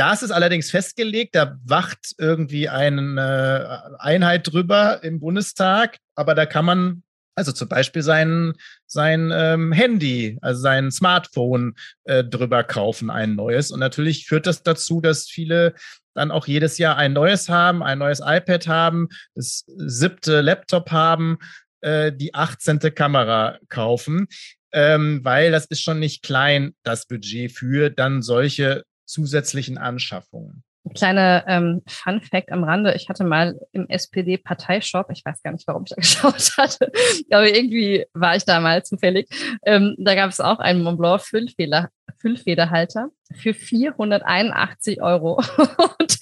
Das 0.00 0.22
ist 0.22 0.30
allerdings 0.30 0.70
festgelegt, 0.70 1.34
da 1.34 1.58
wacht 1.62 2.14
irgendwie 2.16 2.70
eine 2.70 3.98
Einheit 3.98 4.50
drüber 4.50 5.04
im 5.04 5.20
Bundestag, 5.20 5.98
aber 6.14 6.34
da 6.34 6.46
kann 6.46 6.64
man 6.64 7.02
also 7.34 7.52
zum 7.52 7.68
Beispiel 7.68 8.00
sein, 8.00 8.54
sein 8.86 9.30
ähm, 9.30 9.72
Handy, 9.72 10.38
also 10.40 10.62
sein 10.62 10.90
Smartphone 10.90 11.74
äh, 12.04 12.24
drüber 12.24 12.64
kaufen, 12.64 13.10
ein 13.10 13.34
neues. 13.36 13.70
Und 13.72 13.80
natürlich 13.80 14.24
führt 14.24 14.46
das 14.46 14.62
dazu, 14.62 15.02
dass 15.02 15.28
viele 15.28 15.74
dann 16.14 16.30
auch 16.30 16.46
jedes 16.46 16.78
Jahr 16.78 16.96
ein 16.96 17.12
neues 17.12 17.50
haben, 17.50 17.82
ein 17.82 17.98
neues 17.98 18.20
iPad 18.24 18.68
haben, 18.68 19.08
das 19.34 19.66
siebte 19.66 20.40
Laptop 20.40 20.92
haben, 20.92 21.36
äh, 21.82 22.10
die 22.10 22.34
18. 22.34 22.78
Kamera 22.94 23.58
kaufen, 23.68 24.28
ähm, 24.72 25.20
weil 25.24 25.50
das 25.50 25.66
ist 25.66 25.82
schon 25.82 25.98
nicht 25.98 26.22
klein, 26.22 26.74
das 26.84 27.04
Budget 27.06 27.52
für 27.52 27.90
dann 27.90 28.22
solche 28.22 28.84
zusätzlichen 29.10 29.78
Anschaffungen. 29.78 30.62
Kleine 30.94 31.44
ähm, 31.46 31.82
Fun 31.86 32.22
Fact 32.22 32.50
am 32.50 32.64
Rande. 32.64 32.94
Ich 32.94 33.08
hatte 33.10 33.22
mal 33.22 33.60
im 33.72 33.86
SPD-Parteishop, 33.88 35.10
ich 35.10 35.22
weiß 35.24 35.42
gar 35.42 35.52
nicht, 35.52 35.66
warum 35.66 35.84
ich 35.84 35.90
da 35.90 35.96
geschaut 35.96 36.56
hatte, 36.56 36.90
aber 37.30 37.54
irgendwie 37.54 38.06
war 38.14 38.34
ich 38.34 38.44
da 38.44 38.60
mal 38.60 38.82
zufällig. 38.82 39.28
Ähm, 39.64 39.94
da 39.98 40.14
gab 40.14 40.30
es 40.30 40.40
auch 40.40 40.58
einen 40.58 40.82
Montblanc 40.82 41.20
Füllfeder, 41.20 41.90
Füllfederhalter 42.16 43.10
für 43.34 43.52
481 43.52 45.02
Euro. 45.02 45.42
Und 45.98 46.18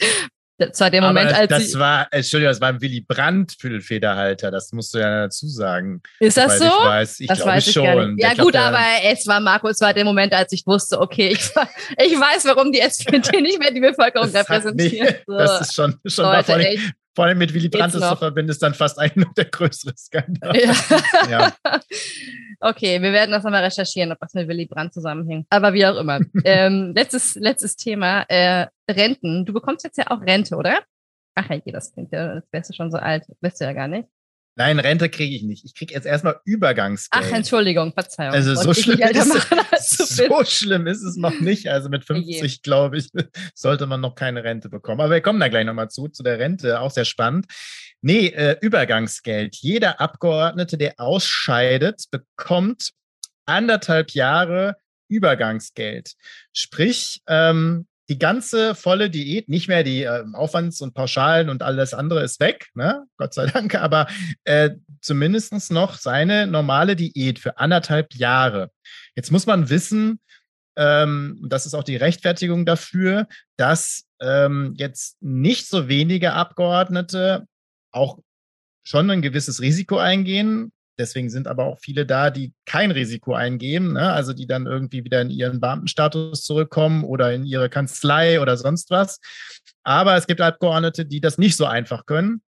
das 0.59 0.81
war 0.81 0.91
der 0.91 1.03
Moment, 1.03 1.31
Aber 1.31 1.39
als 1.39 1.49
das 1.49 1.69
ich, 1.69 1.79
war, 1.79 2.09
Entschuldigung, 2.11 2.51
das 2.51 2.61
war 2.61 2.69
ein 2.71 2.81
Willy 2.81 3.01
Brandt 3.01 3.55
Füllfederhalter. 3.61 4.51
Das 4.51 4.73
musst 4.73 4.93
du 4.93 4.99
ja 4.99 5.23
dazu 5.23 5.47
sagen. 5.47 6.03
Ist 6.19 6.37
das 6.37 6.59
so? 6.59 6.65
Ich 6.65 6.71
weiß, 6.71 7.21
ich 7.21 7.27
das 7.29 7.39
glaube 7.39 7.51
weiß 7.53 7.67
ich 7.69 7.73
schon. 7.73 8.19
Ja 8.19 8.29
Ich 8.29 8.35
glaub, 8.35 8.47
gut, 8.47 8.57
aber 8.57 8.85
es 9.05 9.27
war 9.29 9.39
Marco, 9.41 9.69
es 9.69 9.81
war 9.81 9.95
der 9.95 10.05
Moment, 10.05 10.33
als 10.33 10.53
ich 10.53 10.67
wusste, 10.67 11.01
okay, 11.01 11.29
ich, 11.29 11.39
ich 12.05 12.19
weiß, 12.19 12.45
warum 12.47 12.73
die 12.73 12.81
SPD 12.81 13.41
nicht 13.41 13.61
mehr 13.61 13.71
die 13.71 13.81
Bevölkerung 13.81 14.33
das, 14.33 14.49
repräsentiert. 14.49 15.01
nicht, 15.01 15.25
das 15.29 15.61
ist 15.61 15.75
schon, 15.75 15.97
schon 16.05 16.25
Leute, 16.25 16.55
allem, 16.55 16.67
echt. 16.67 16.93
Vor 17.19 17.25
allem 17.25 17.39
mit 17.39 17.53
Willy 17.53 17.69
Brandt 17.69 17.97
das 17.97 18.11
zu 18.11 18.15
verbinden, 18.17 18.53
ist 18.53 18.63
dann 18.63 18.75
fast 18.75 18.97
ein 19.01 19.11
der 19.37 19.47
größere 19.47 19.93
Skandal. 19.97 20.57
Ja. 20.57 20.73
Ja. 21.29 21.53
Okay, 22.61 23.01
wir 23.01 23.13
werden 23.13 23.31
das 23.31 23.45
nochmal 23.45 23.63
recherchieren, 23.63 24.11
ob 24.11 24.19
das 24.19 24.35
mit 24.35 24.49
Willy 24.49 24.67
Brandt 24.67 24.93
zusammenhängt. 24.93 25.47
Aber 25.49 25.75
wie 25.75 25.87
auch 25.87 25.95
immer. 25.95 26.19
ähm, 26.45 26.93
letztes, 26.93 27.37
letztes 27.37 27.77
Thema, 27.77 28.23
äh, 28.29 28.67
Renten. 28.91 29.45
Du 29.47 29.53
bekommst 29.53 29.85
jetzt 29.85 29.97
ja 29.97 30.07
auch 30.09 30.21
Rente, 30.23 30.57
oder? 30.57 30.81
Ach 31.37 31.49
ja, 31.51 31.61
das 31.67 31.93
klingt 31.93 32.11
ja, 32.11 32.31
als 32.31 32.47
wärst 32.51 32.71
du 32.71 32.75
schon 32.75 32.91
so 32.91 32.99
alt. 32.99 33.27
Bist 33.41 33.61
du 33.61 33.65
ja 33.65 33.73
gar 33.73 33.87
nicht. 33.87 34.09
Nein, 34.59 34.81
Rente 34.81 35.09
kriege 35.09 35.37
ich 35.37 35.45
nicht. 35.45 35.65
Ich 35.65 35.73
kriege 35.73 35.95
jetzt 35.95 36.05
erstmal 36.05 36.41
Übergangsgeld. 36.45 37.25
Ach, 37.25 37.33
Entschuldigung, 37.33 37.93
Verzeihung. 37.93 38.35
Also 38.35 38.57
so 38.57 38.75
schlimm, 38.75 38.99
ist, 38.99 39.29
machen, 39.29 39.59
so 39.81 40.45
schlimm 40.45 40.89
ist 40.89 41.05
es 41.05 41.17
noch 41.17 41.39
nicht. 41.39 41.69
Also 41.69 41.89
mit 41.89 42.05
50, 42.05 42.63
glaube 42.63 42.99
ich, 42.99 43.09
sollte 43.55 43.87
man 43.87 44.01
noch 44.01 44.17
keine 44.17 44.43
Rente 44.43 44.69
bekommen. 44.69 45.01
Aber 45.01 45.15
wir 45.15 45.21
kommen 45.21 45.39
da 45.39 45.47
gleich 45.47 45.65
nochmal 45.65 45.91
zu, 45.91 46.09
zu 46.09 46.25
der 46.25 46.41
Rente. 46.41 46.81
Auch 46.81 46.91
sehr 46.91 47.05
spannend. 47.05 47.47
Nee, 48.01 48.29
äh, 48.29 48.57
Übergangsgeld. 48.61 49.55
Jeder 49.55 50.01
Abgeordnete, 50.01 50.77
der 50.77 50.95
ausscheidet, 50.99 52.07
bekommt 52.11 52.91
anderthalb 53.47 54.11
Jahre 54.11 54.77
Übergangsgeld. 55.09 56.15
Sprich, 56.53 57.23
ähm, 57.29 57.87
die 58.09 58.19
ganze 58.19 58.75
volle 58.75 59.11
Diät, 59.11 59.49
nicht 59.49 59.69
mehr 59.69 59.83
die 59.83 60.03
äh, 60.03 60.25
Aufwands- 60.33 60.81
und 60.81 60.95
Pauschalen 60.95 61.51
und 61.51 61.63
alles 61.63 61.93
andere 61.95 62.23
ist 62.23 62.41
weg, 62.41 62.69
ne? 62.75 63.05
Gott 63.17 63.35
sei 63.35 63.47
Dank, 63.47 63.75
aber 63.81 64.07
äh, 64.45 64.71
zumindest 65.01 65.71
noch 65.71 65.95
seine 65.95 66.47
normale 66.47 66.97
Diät 66.97 67.39
für 67.39 67.59
anderthalb 67.59 68.15
Jahre. 68.15 68.71
Jetzt 69.15 69.31
muss 69.31 69.47
man 69.47 69.69
wissen, 69.69 70.21
ähm, 70.77 71.45
das 71.49 71.67
ist 71.67 71.75
auch 71.75 71.85
die 71.85 71.97
Rechtfertigung 71.97 72.65
dafür, 72.65 73.27
dass 73.57 74.05
ähm, 74.21 74.75
jetzt 74.77 75.21
nicht 75.21 75.69
so 75.69 75.89
wenige 75.89 76.33
Abgeordnete 76.33 77.47
auch 77.91 78.19
schon 78.85 79.11
ein 79.11 79.23
gewisses 79.23 79.61
Risiko 79.61 79.99
eingehen. 79.99 80.73
Deswegen 80.99 81.31
sind 81.31 81.47
aber 81.47 81.65
auch 81.65 81.79
viele 81.81 82.05
da, 82.05 82.31
die 82.31 82.53
kein 82.67 82.91
Risiko 82.91 83.35
eingehen, 83.35 83.93
ne? 83.93 84.13
also 84.13 84.33
die 84.33 84.47
dann 84.47 84.67
irgendwie 84.67 85.05
wieder 85.05 85.21
in 85.21 85.31
ihren 85.31 85.61
Beamtenstatus 85.61 86.43
zurückkommen 86.43 87.05
oder 87.05 87.33
in 87.33 87.45
ihre 87.45 87.69
Kanzlei 87.69 88.41
oder 88.41 88.57
sonst 88.57 88.91
was. 88.91 89.21
Aber 89.85 90.17
es 90.17 90.27
gibt 90.27 90.41
Abgeordnete, 90.41 91.07
die 91.07 91.21
das 91.21 91.39
nicht 91.39 91.57
so 91.57 91.67
einfach 91.67 92.05
können. 92.05 92.43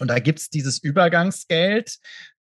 Und 0.00 0.08
da 0.08 0.18
gibt 0.18 0.40
es 0.40 0.50
dieses 0.50 0.82
Übergangsgeld. 0.82 1.98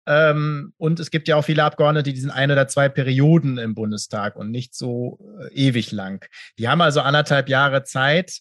Ähm, 0.06 0.72
und 0.76 1.00
es 1.00 1.10
gibt 1.10 1.28
ja 1.28 1.36
auch 1.36 1.44
viele 1.44 1.64
Abgeordnete, 1.64 2.12
die 2.12 2.20
sind 2.20 2.30
ein 2.30 2.50
oder 2.50 2.66
zwei 2.68 2.88
Perioden 2.88 3.58
im 3.58 3.74
Bundestag 3.74 4.36
und 4.36 4.50
nicht 4.50 4.74
so 4.74 5.18
äh, 5.40 5.52
ewig 5.54 5.92
lang. 5.92 6.26
Die 6.58 6.68
haben 6.68 6.80
also 6.80 7.00
anderthalb 7.00 7.48
Jahre 7.48 7.84
Zeit, 7.84 8.40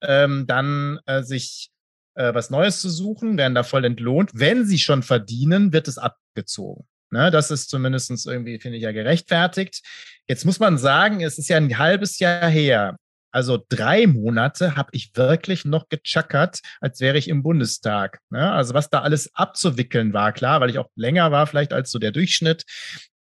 ähm, 0.00 0.46
dann 0.46 1.00
äh, 1.06 1.22
sich 1.22 1.70
äh, 2.18 2.34
was 2.34 2.50
Neues 2.50 2.80
zu 2.80 2.90
suchen, 2.90 3.38
werden 3.38 3.54
da 3.54 3.62
voll 3.62 3.84
entlohnt. 3.84 4.30
Wenn 4.34 4.66
sie 4.66 4.78
schon 4.78 5.02
verdienen, 5.02 5.72
wird 5.72 5.88
es 5.88 5.98
abgezogen. 5.98 6.86
Ne, 7.10 7.30
das 7.30 7.50
ist 7.50 7.70
zumindest 7.70 8.10
irgendwie, 8.26 8.58
finde 8.58 8.76
ich, 8.76 8.82
ja 8.82 8.92
gerechtfertigt. 8.92 9.82
Jetzt 10.26 10.44
muss 10.44 10.60
man 10.60 10.76
sagen, 10.76 11.22
es 11.22 11.38
ist 11.38 11.48
ja 11.48 11.56
ein 11.56 11.78
halbes 11.78 12.18
Jahr 12.18 12.50
her. 12.50 12.98
Also 13.30 13.64
drei 13.68 14.06
Monate 14.06 14.76
habe 14.76 14.90
ich 14.92 15.12
wirklich 15.14 15.64
noch 15.64 15.88
gechackert, 15.88 16.60
als 16.80 17.00
wäre 17.00 17.16
ich 17.16 17.28
im 17.28 17.42
Bundestag. 17.42 18.18
Ne? 18.30 18.52
Also 18.52 18.74
was 18.74 18.90
da 18.90 19.00
alles 19.00 19.34
abzuwickeln 19.34 20.12
war, 20.12 20.32
klar, 20.32 20.60
weil 20.60 20.70
ich 20.70 20.78
auch 20.78 20.90
länger 20.96 21.30
war 21.30 21.46
vielleicht 21.46 21.72
als 21.72 21.90
so 21.90 21.98
der 21.98 22.12
Durchschnitt. 22.12 22.64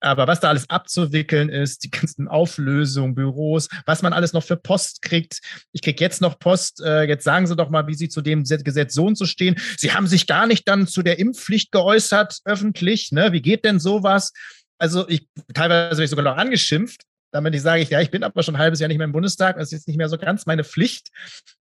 Aber 0.03 0.27
was 0.27 0.41
da 0.41 0.49
alles 0.49 0.69
abzuwickeln 0.69 1.47
ist, 1.49 1.85
die 1.85 1.91
ganzen 1.91 2.27
Auflösungen, 2.27 3.15
Büros, 3.15 3.69
was 3.85 4.01
man 4.01 4.11
alles 4.11 4.33
noch 4.33 4.43
für 4.43 4.57
Post 4.57 5.01
kriegt. 5.01 5.39
Ich 5.71 5.81
krieg 5.81 6.01
jetzt 6.01 6.21
noch 6.21 6.39
Post. 6.39 6.81
Äh, 6.81 7.03
jetzt 7.03 7.23
sagen 7.23 7.47
Sie 7.47 7.55
doch 7.55 7.69
mal, 7.69 7.87
wie 7.87 7.93
Sie 7.93 8.09
zu 8.09 8.21
dem 8.21 8.43
Gesetz 8.43 8.93
so 8.93 9.05
und 9.05 9.17
so 9.17 9.25
stehen. 9.25 9.55
Sie 9.77 9.93
haben 9.93 10.07
sich 10.07 10.27
gar 10.27 10.45
nicht 10.45 10.67
dann 10.67 10.87
zu 10.87 11.03
der 11.03 11.19
Impfpflicht 11.19 11.71
geäußert, 11.71 12.39
öffentlich. 12.43 13.11
Ne? 13.11 13.31
Wie 13.31 13.41
geht 13.41 13.63
denn 13.63 13.79
sowas? 13.79 14.33
Also 14.77 15.07
ich 15.07 15.27
teilweise 15.53 15.91
werde 15.91 16.03
ich 16.03 16.09
sogar 16.09 16.25
noch 16.25 16.37
angeschimpft, 16.37 17.03
damit 17.31 17.55
ich 17.55 17.61
sage, 17.61 17.81
ich, 17.81 17.89
ja, 17.89 18.01
ich 18.01 18.11
bin 18.11 18.23
aber 18.23 18.43
schon 18.43 18.55
ein 18.55 18.61
halbes 18.61 18.81
Jahr 18.81 18.89
nicht 18.89 18.97
mehr 18.97 19.05
im 19.05 19.13
Bundestag. 19.13 19.55
Das 19.55 19.67
ist 19.67 19.71
jetzt 19.71 19.87
nicht 19.87 19.97
mehr 19.97 20.09
so 20.09 20.17
ganz 20.17 20.45
meine 20.45 20.65
Pflicht. 20.65 21.09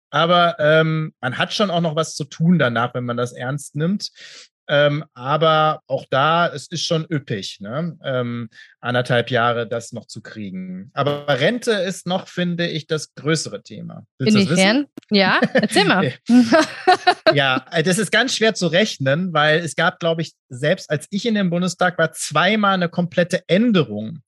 Aber 0.09 0.57
ähm, 0.59 1.13
man 1.21 1.37
hat 1.37 1.53
schon 1.53 1.71
auch 1.71 1.81
noch 1.81 1.95
was 1.95 2.15
zu 2.15 2.23
tun 2.23 2.59
danach, 2.59 2.93
wenn 2.93 3.05
man 3.05 3.17
das 3.17 3.33
ernst 3.33 3.75
nimmt. 3.75 4.09
Ähm, 4.73 5.03
aber 5.13 5.81
auch 5.85 6.05
da, 6.09 6.47
es 6.47 6.65
ist 6.65 6.83
schon 6.83 7.05
üppig, 7.07 7.59
ne? 7.59 7.95
ähm, 8.03 8.49
anderthalb 8.79 9.29
Jahre 9.29 9.67
das 9.67 9.91
noch 9.91 10.07
zu 10.07 10.23
kriegen. 10.23 10.89
Aber 10.95 11.27
Rente 11.27 11.73
ist 11.73 12.07
noch, 12.07 12.27
finde 12.27 12.67
ich, 12.67 12.87
das 12.87 13.13
größere 13.13 13.61
Thema. 13.61 14.07
Willst? 14.17 14.35
Inwiefern? 14.35 14.87
Ja, 15.11 15.39
erzähl 15.53 15.85
mal. 15.85 16.13
Ja, 17.33 17.65
das 17.83 17.97
ist 17.97 18.11
ganz 18.11 18.35
schwer 18.35 18.53
zu 18.53 18.67
rechnen, 18.67 19.33
weil 19.33 19.59
es 19.59 19.75
gab, 19.75 19.99
glaube 19.99 20.21
ich, 20.21 20.33
selbst 20.49 20.91
als 20.91 21.07
ich 21.09 21.25
in 21.25 21.33
dem 21.33 21.49
Bundestag 21.49 21.97
war, 21.97 22.11
zweimal 22.11 22.75
eine 22.75 22.89
komplette 22.89 23.41
Änderung. 23.47 24.19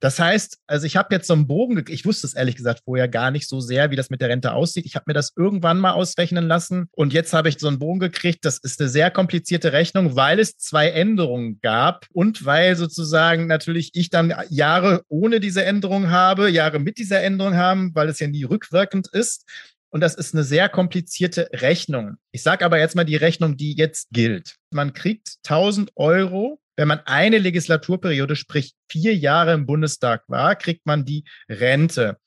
Das 0.00 0.18
heißt, 0.18 0.58
also 0.66 0.86
ich 0.86 0.96
habe 0.96 1.14
jetzt 1.14 1.26
so 1.26 1.34
einen 1.34 1.46
Bogen, 1.46 1.84
ge- 1.84 1.94
ich 1.94 2.04
wusste 2.04 2.26
es 2.26 2.34
ehrlich 2.34 2.56
gesagt 2.56 2.82
vorher 2.84 3.08
gar 3.08 3.30
nicht 3.30 3.48
so 3.48 3.60
sehr, 3.60 3.90
wie 3.90 3.96
das 3.96 4.10
mit 4.10 4.20
der 4.20 4.28
Rente 4.28 4.52
aussieht. 4.52 4.86
Ich 4.86 4.94
habe 4.94 5.04
mir 5.08 5.14
das 5.14 5.32
irgendwann 5.36 5.78
mal 5.78 5.92
ausrechnen 5.92 6.46
lassen 6.46 6.88
und 6.92 7.12
jetzt 7.12 7.32
habe 7.32 7.48
ich 7.48 7.58
so 7.58 7.68
einen 7.68 7.78
Bogen 7.78 8.00
gekriegt. 8.00 8.44
Das 8.44 8.58
ist 8.58 8.80
eine 8.80 8.88
sehr 8.88 9.10
komplizierte 9.10 9.72
Rechnung, 9.72 10.16
weil 10.16 10.38
es 10.38 10.56
zwei 10.56 10.90
Änderungen 10.90 11.60
gab 11.60 12.06
und 12.12 12.44
weil 12.44 12.76
sozusagen 12.76 13.46
natürlich 13.46 13.90
ich 13.94 14.10
dann 14.10 14.34
Jahre 14.50 15.02
ohne 15.08 15.40
diese 15.40 15.64
Änderung 15.64 16.10
habe, 16.10 16.48
Jahre 16.50 16.78
mit 16.78 16.98
dieser 16.98 17.22
Änderung 17.22 17.56
haben, 17.56 17.94
weil 17.94 18.08
es 18.08 18.18
ja 18.20 18.26
nie 18.28 18.44
rückwirkend 18.44 19.08
ist. 19.12 19.44
Und 19.90 20.00
das 20.00 20.16
ist 20.16 20.34
eine 20.34 20.42
sehr 20.42 20.68
komplizierte 20.68 21.48
Rechnung. 21.52 22.16
Ich 22.32 22.42
sage 22.42 22.64
aber 22.64 22.80
jetzt 22.80 22.96
mal 22.96 23.04
die 23.04 23.14
Rechnung, 23.14 23.56
die 23.56 23.76
jetzt 23.76 24.08
gilt. 24.10 24.56
Man 24.72 24.92
kriegt 24.92 25.36
1000 25.46 25.92
Euro, 25.94 26.58
wenn 26.76 26.88
man 26.88 27.00
eine 27.00 27.38
Legislaturperiode, 27.38 28.36
sprich 28.36 28.74
vier 28.90 29.14
Jahre 29.14 29.52
im 29.52 29.66
Bundestag 29.66 30.24
war, 30.28 30.56
kriegt 30.56 30.86
man 30.86 31.04
die 31.04 31.24
Rente. 31.48 32.18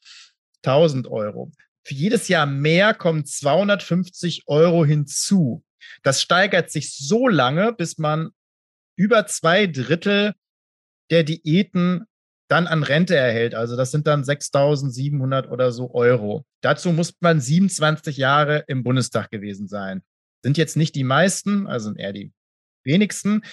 1000 0.64 1.08
Euro. 1.08 1.52
Für 1.86 1.94
jedes 1.94 2.28
Jahr 2.28 2.46
mehr 2.46 2.94
kommen 2.94 3.26
250 3.26 4.44
Euro 4.48 4.86
hinzu. 4.86 5.64
Das 6.04 6.22
steigert 6.22 6.72
sich 6.72 6.96
so 6.98 7.28
lange, 7.28 7.74
bis 7.74 7.98
man 7.98 8.32
über 8.98 9.26
zwei 9.28 9.68
Drittel 9.68 10.34
der 11.10 11.24
Diäten 11.24 12.06
dann 12.50 12.68
an 12.68 12.84
Rente 12.84 13.16
erhält. 13.16 13.56
Also 13.56 13.76
das 13.76 13.92
sind 13.92 14.08
dann 14.08 14.24
6.700 14.24 15.48
oder 15.48 15.72
so 15.72 15.94
Euro. 15.94 16.46
Dazu 16.62 16.92
muss 16.92 17.14
man 17.20 17.40
27 17.40 18.18
Jahre 18.18 18.64
im 18.68 18.84
Bundestag 18.84 19.30
gewesen 19.32 19.68
sein. 19.68 20.02
Sind 20.44 20.58
jetzt 20.58 20.78
nicht 20.78 20.96
die 20.96 21.04
meisten, 21.04 21.68
also 21.68 21.94
eher 21.94 22.14
die 22.14 22.32
wenigsten. 22.84 23.44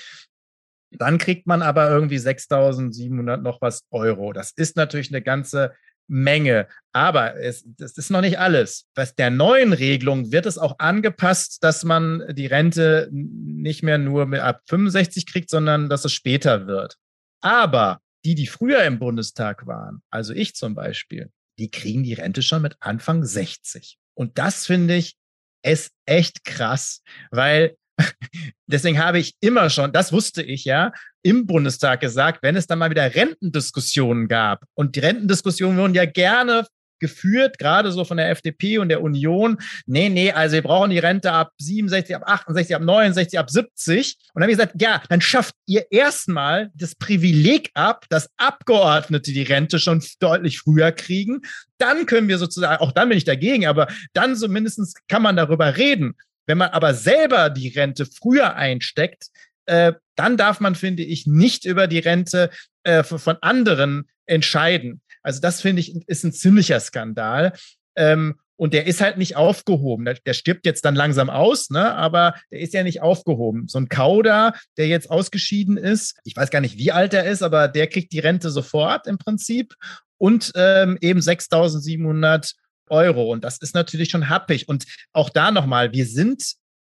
Dann 0.98 1.18
kriegt 1.18 1.46
man 1.46 1.62
aber 1.62 1.90
irgendwie 1.90 2.18
6.700 2.18 3.38
noch 3.38 3.60
was 3.60 3.84
Euro. 3.90 4.32
Das 4.32 4.52
ist 4.52 4.76
natürlich 4.76 5.10
eine 5.10 5.22
ganze 5.22 5.72
Menge. 6.06 6.68
Aber 6.92 7.36
es, 7.36 7.64
das 7.66 7.96
ist 7.96 8.10
noch 8.10 8.20
nicht 8.20 8.38
alles. 8.38 8.86
Bei 8.94 9.06
der 9.06 9.30
neuen 9.30 9.72
Regelung 9.72 10.32
wird 10.32 10.46
es 10.46 10.58
auch 10.58 10.78
angepasst, 10.78 11.62
dass 11.62 11.84
man 11.84 12.22
die 12.32 12.46
Rente 12.46 13.08
nicht 13.12 13.82
mehr 13.82 13.98
nur 13.98 14.30
ab 14.42 14.62
65 14.68 15.26
kriegt, 15.26 15.50
sondern 15.50 15.88
dass 15.88 16.04
es 16.04 16.12
später 16.12 16.66
wird. 16.66 16.96
Aber 17.40 18.00
die, 18.24 18.34
die 18.34 18.46
früher 18.46 18.82
im 18.84 18.98
Bundestag 18.98 19.66
waren, 19.66 20.02
also 20.10 20.32
ich 20.32 20.54
zum 20.54 20.74
Beispiel, 20.74 21.30
die 21.58 21.70
kriegen 21.70 22.02
die 22.02 22.14
Rente 22.14 22.42
schon 22.42 22.62
mit 22.62 22.76
Anfang 22.80 23.24
60. 23.24 23.98
Und 24.14 24.38
das 24.38 24.66
finde 24.66 24.96
ich 24.96 25.16
ist 25.64 25.92
echt 26.06 26.44
krass, 26.44 27.00
weil 27.30 27.76
deswegen 28.66 28.98
habe 28.98 29.18
ich 29.18 29.34
immer 29.40 29.70
schon, 29.70 29.92
das 29.92 30.12
wusste 30.12 30.42
ich 30.42 30.64
ja, 30.64 30.92
im 31.22 31.46
Bundestag 31.46 32.00
gesagt, 32.00 32.42
wenn 32.42 32.56
es 32.56 32.66
dann 32.66 32.78
mal 32.78 32.90
wieder 32.90 33.14
Rentendiskussionen 33.14 34.28
gab 34.28 34.64
und 34.74 34.96
die 34.96 35.00
Rentendiskussionen 35.00 35.78
wurden 35.78 35.94
ja 35.94 36.04
gerne 36.04 36.66
geführt, 37.04 37.58
gerade 37.58 37.92
so 37.92 38.04
von 38.04 38.16
der 38.16 38.30
FDP 38.30 38.78
und 38.78 38.88
der 38.88 39.02
Union. 39.02 39.58
Nee, 39.84 40.08
nee, 40.08 40.32
also 40.32 40.54
wir 40.54 40.62
brauchen 40.62 40.90
die 40.90 40.98
Rente 40.98 41.32
ab 41.32 41.52
67, 41.58 42.16
ab 42.16 42.22
68, 42.24 42.76
ab 42.76 42.82
69, 42.82 43.38
ab 43.38 43.50
70. 43.50 44.16
Und 44.32 44.40
dann 44.40 44.44
haben 44.44 44.48
wir 44.48 44.56
gesagt, 44.56 44.80
ja, 44.80 45.02
dann 45.10 45.20
schafft 45.20 45.54
ihr 45.66 45.84
erstmal 45.90 46.70
das 46.74 46.94
Privileg 46.94 47.70
ab, 47.74 48.06
dass 48.08 48.30
Abgeordnete 48.38 49.32
die 49.32 49.42
Rente 49.42 49.78
schon 49.78 50.02
deutlich 50.20 50.60
früher 50.60 50.92
kriegen. 50.92 51.42
Dann 51.76 52.06
können 52.06 52.28
wir 52.28 52.38
sozusagen, 52.38 52.80
auch 52.80 52.92
dann 52.92 53.10
bin 53.10 53.18
ich 53.18 53.24
dagegen, 53.24 53.66
aber 53.66 53.88
dann 54.14 54.34
zumindest 54.34 55.06
kann 55.06 55.22
man 55.22 55.36
darüber 55.36 55.76
reden. 55.76 56.14
Wenn 56.46 56.58
man 56.58 56.70
aber 56.70 56.94
selber 56.94 57.50
die 57.50 57.68
Rente 57.68 58.06
früher 58.06 58.54
einsteckt, 58.54 59.28
äh, 59.66 59.92
dann 60.16 60.36
darf 60.36 60.60
man, 60.60 60.74
finde 60.74 61.02
ich, 61.02 61.26
nicht 61.26 61.64
über 61.64 61.86
die 61.86 61.98
Rente 61.98 62.50
äh, 62.82 63.02
von 63.02 63.36
anderen 63.40 64.08
entscheiden. 64.26 65.00
Also 65.22 65.40
das 65.40 65.60
finde 65.60 65.80
ich 65.80 65.96
ist 66.06 66.24
ein 66.24 66.32
ziemlicher 66.32 66.80
Skandal. 66.80 67.52
Ähm, 67.96 68.34
und 68.56 68.72
der 68.72 68.86
ist 68.86 69.00
halt 69.00 69.18
nicht 69.18 69.36
aufgehoben. 69.36 70.04
Der, 70.04 70.14
der, 70.14 70.32
stirbt 70.32 70.64
jetzt 70.64 70.84
dann 70.84 70.94
langsam 70.94 71.28
aus, 71.28 71.70
ne? 71.70 71.94
aber 71.94 72.34
der 72.52 72.60
ist 72.60 72.72
ja 72.72 72.84
nicht 72.84 73.02
aufgehoben. 73.02 73.66
So 73.66 73.78
ein 73.78 73.88
Kauder, 73.88 74.54
der 74.76 74.86
jetzt 74.86 75.10
ausgeschieden 75.10 75.76
ist, 75.76 76.18
ich 76.24 76.36
weiß 76.36 76.50
gar 76.50 76.60
nicht, 76.60 76.78
wie 76.78 76.92
alt 76.92 77.14
er 77.14 77.24
ist, 77.24 77.42
aber 77.42 77.66
der 77.66 77.88
kriegt 77.88 78.12
die 78.12 78.20
Rente 78.20 78.50
sofort 78.50 79.06
im 79.06 79.18
Prinzip 79.18 79.74
und 80.18 80.52
ähm, 80.54 80.98
eben 81.00 81.20
6.700 81.20 82.54
Euro. 82.88 83.30
Und 83.30 83.44
das 83.44 83.58
ist 83.58 83.74
natürlich 83.74 84.10
schon 84.10 84.28
happig. 84.28 84.68
Und 84.68 84.84
auch 85.12 85.30
da 85.30 85.50
nochmal, 85.50 85.92
wir 85.92 86.06
sind 86.06 86.54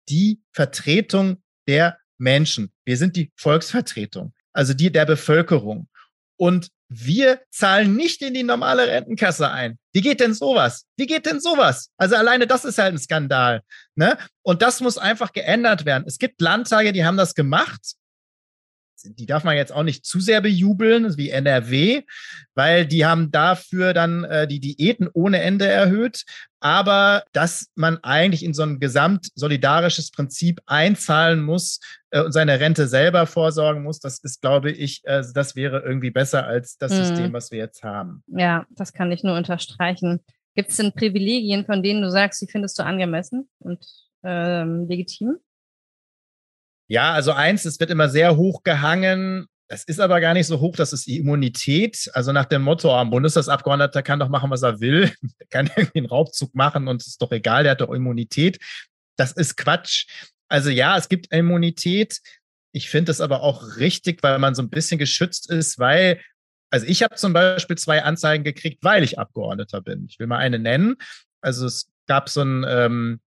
die 0.09 0.41
Vertretung 0.53 1.41
der 1.67 1.97
Menschen. 2.17 2.71
Wir 2.85 2.97
sind 2.97 3.15
die 3.15 3.31
Volksvertretung, 3.35 4.33
also 4.53 4.73
die 4.73 4.91
der 4.91 5.05
Bevölkerung. 5.05 5.87
Und 6.37 6.69
wir 6.89 7.41
zahlen 7.51 7.95
nicht 7.95 8.21
in 8.21 8.33
die 8.33 8.43
normale 8.43 8.87
Rentenkasse 8.87 9.51
ein. 9.51 9.77
Wie 9.91 10.01
geht 10.01 10.21
denn 10.21 10.33
sowas? 10.33 10.85
Wie 10.95 11.05
geht 11.05 11.25
denn 11.25 11.41
sowas? 11.41 11.89
Also 11.97 12.15
alleine 12.15 12.47
das 12.47 12.63
ist 12.63 12.77
halt 12.77 12.93
ein 12.93 12.99
Skandal. 12.99 13.61
Ne? 13.95 14.17
Und 14.41 14.61
das 14.61 14.79
muss 14.79 14.97
einfach 14.97 15.33
geändert 15.33 15.85
werden. 15.85 16.05
Es 16.07 16.17
gibt 16.17 16.39
Landtage, 16.39 16.93
die 16.93 17.03
haben 17.03 17.17
das 17.17 17.35
gemacht 17.35 17.96
die 19.03 19.25
darf 19.25 19.43
man 19.43 19.55
jetzt 19.55 19.71
auch 19.71 19.83
nicht 19.83 20.05
zu 20.05 20.19
sehr 20.19 20.41
bejubeln, 20.41 21.17
wie 21.17 21.29
NRW, 21.29 22.03
weil 22.55 22.85
die 22.85 23.05
haben 23.05 23.31
dafür 23.31 23.93
dann 23.93 24.23
äh, 24.23 24.47
die 24.47 24.59
Diäten 24.59 25.09
ohne 25.13 25.41
Ende 25.41 25.67
erhöht. 25.67 26.23
Aber 26.59 27.23
dass 27.33 27.67
man 27.75 27.97
eigentlich 28.03 28.43
in 28.43 28.53
so 28.53 28.63
ein 28.63 28.79
gesamt 28.79 29.29
solidarisches 29.35 30.11
Prinzip 30.11 30.59
einzahlen 30.65 31.41
muss 31.41 31.79
äh, 32.09 32.21
und 32.21 32.31
seine 32.31 32.59
Rente 32.59 32.87
selber 32.87 33.27
vorsorgen 33.27 33.83
muss, 33.83 33.99
das 33.99 34.19
ist, 34.19 34.41
glaube 34.41 34.71
ich, 34.71 35.01
äh, 35.05 35.23
das 35.33 35.55
wäre 35.55 35.83
irgendwie 35.85 36.11
besser 36.11 36.47
als 36.47 36.77
das 36.77 36.91
mhm. 36.91 36.97
System, 36.97 37.33
was 37.33 37.51
wir 37.51 37.59
jetzt 37.59 37.83
haben. 37.83 38.23
Ja, 38.27 38.65
das 38.71 38.93
kann 38.93 39.11
ich 39.11 39.23
nur 39.23 39.35
unterstreichen. 39.35 40.19
Gibt 40.55 40.71
es 40.71 40.77
denn 40.77 40.91
Privilegien, 40.91 41.65
von 41.65 41.83
denen 41.83 42.01
du 42.01 42.09
sagst, 42.09 42.41
die 42.41 42.47
findest 42.47 42.79
du 42.79 42.83
angemessen 42.83 43.47
und 43.59 43.85
ähm, 44.23 44.87
legitim? 44.87 45.37
Ja, 46.87 47.13
also 47.13 47.33
eins, 47.33 47.65
es 47.65 47.79
wird 47.79 47.91
immer 47.91 48.09
sehr 48.09 48.37
hoch 48.37 48.63
gehangen. 48.63 49.47
Das 49.69 49.83
ist 49.83 49.99
aber 49.99 50.21
gar 50.21 50.33
nicht 50.33 50.47
so 50.47 50.61
hoch, 50.61 50.77
das 50.77 50.93
ist 50.93 51.07
die 51.07 51.17
Immunität. 51.17 52.09
Also 52.13 52.31
nach 52.31 52.45
dem 52.45 52.61
Motto, 52.61 52.95
ein 52.95 53.09
Bundestagsabgeordneter 53.09 54.01
kann 54.01 54.19
doch 54.19 54.29
machen, 54.29 54.49
was 54.49 54.63
er 54.63 54.79
will. 54.79 55.11
Der 55.39 55.47
kann 55.49 55.69
irgendwie 55.75 55.99
einen 55.99 56.07
Raubzug 56.07 56.55
machen 56.55 56.87
und 56.87 57.01
es 57.01 57.07
ist 57.07 57.21
doch 57.21 57.31
egal, 57.31 57.63
der 57.63 57.71
hat 57.73 57.81
doch 57.81 57.93
Immunität. 57.93 58.59
Das 59.17 59.33
ist 59.33 59.57
Quatsch. 59.57 60.07
Also 60.47 60.69
ja, 60.69 60.97
es 60.97 61.09
gibt 61.09 61.33
Immunität. 61.33 62.19
Ich 62.71 62.89
finde 62.89 63.11
es 63.11 63.19
aber 63.19 63.41
auch 63.41 63.77
richtig, 63.77 64.23
weil 64.23 64.39
man 64.39 64.55
so 64.55 64.61
ein 64.61 64.69
bisschen 64.69 64.97
geschützt 64.97 65.49
ist, 65.49 65.79
weil, 65.79 66.21
also 66.69 66.85
ich 66.85 67.03
habe 67.03 67.15
zum 67.15 67.33
Beispiel 67.33 67.77
zwei 67.77 68.03
Anzeigen 68.03 68.43
gekriegt, 68.43 68.83
weil 68.83 69.03
ich 69.03 69.19
Abgeordneter 69.19 69.81
bin. 69.81 70.05
Ich 70.09 70.19
will 70.19 70.27
mal 70.27 70.37
eine 70.37 70.59
nennen. 70.59 70.95
Also 71.41 71.65
es 71.65 71.89
gab 72.07 72.29
so 72.29 72.41
ein 72.41 72.65
ähm, 72.67 73.19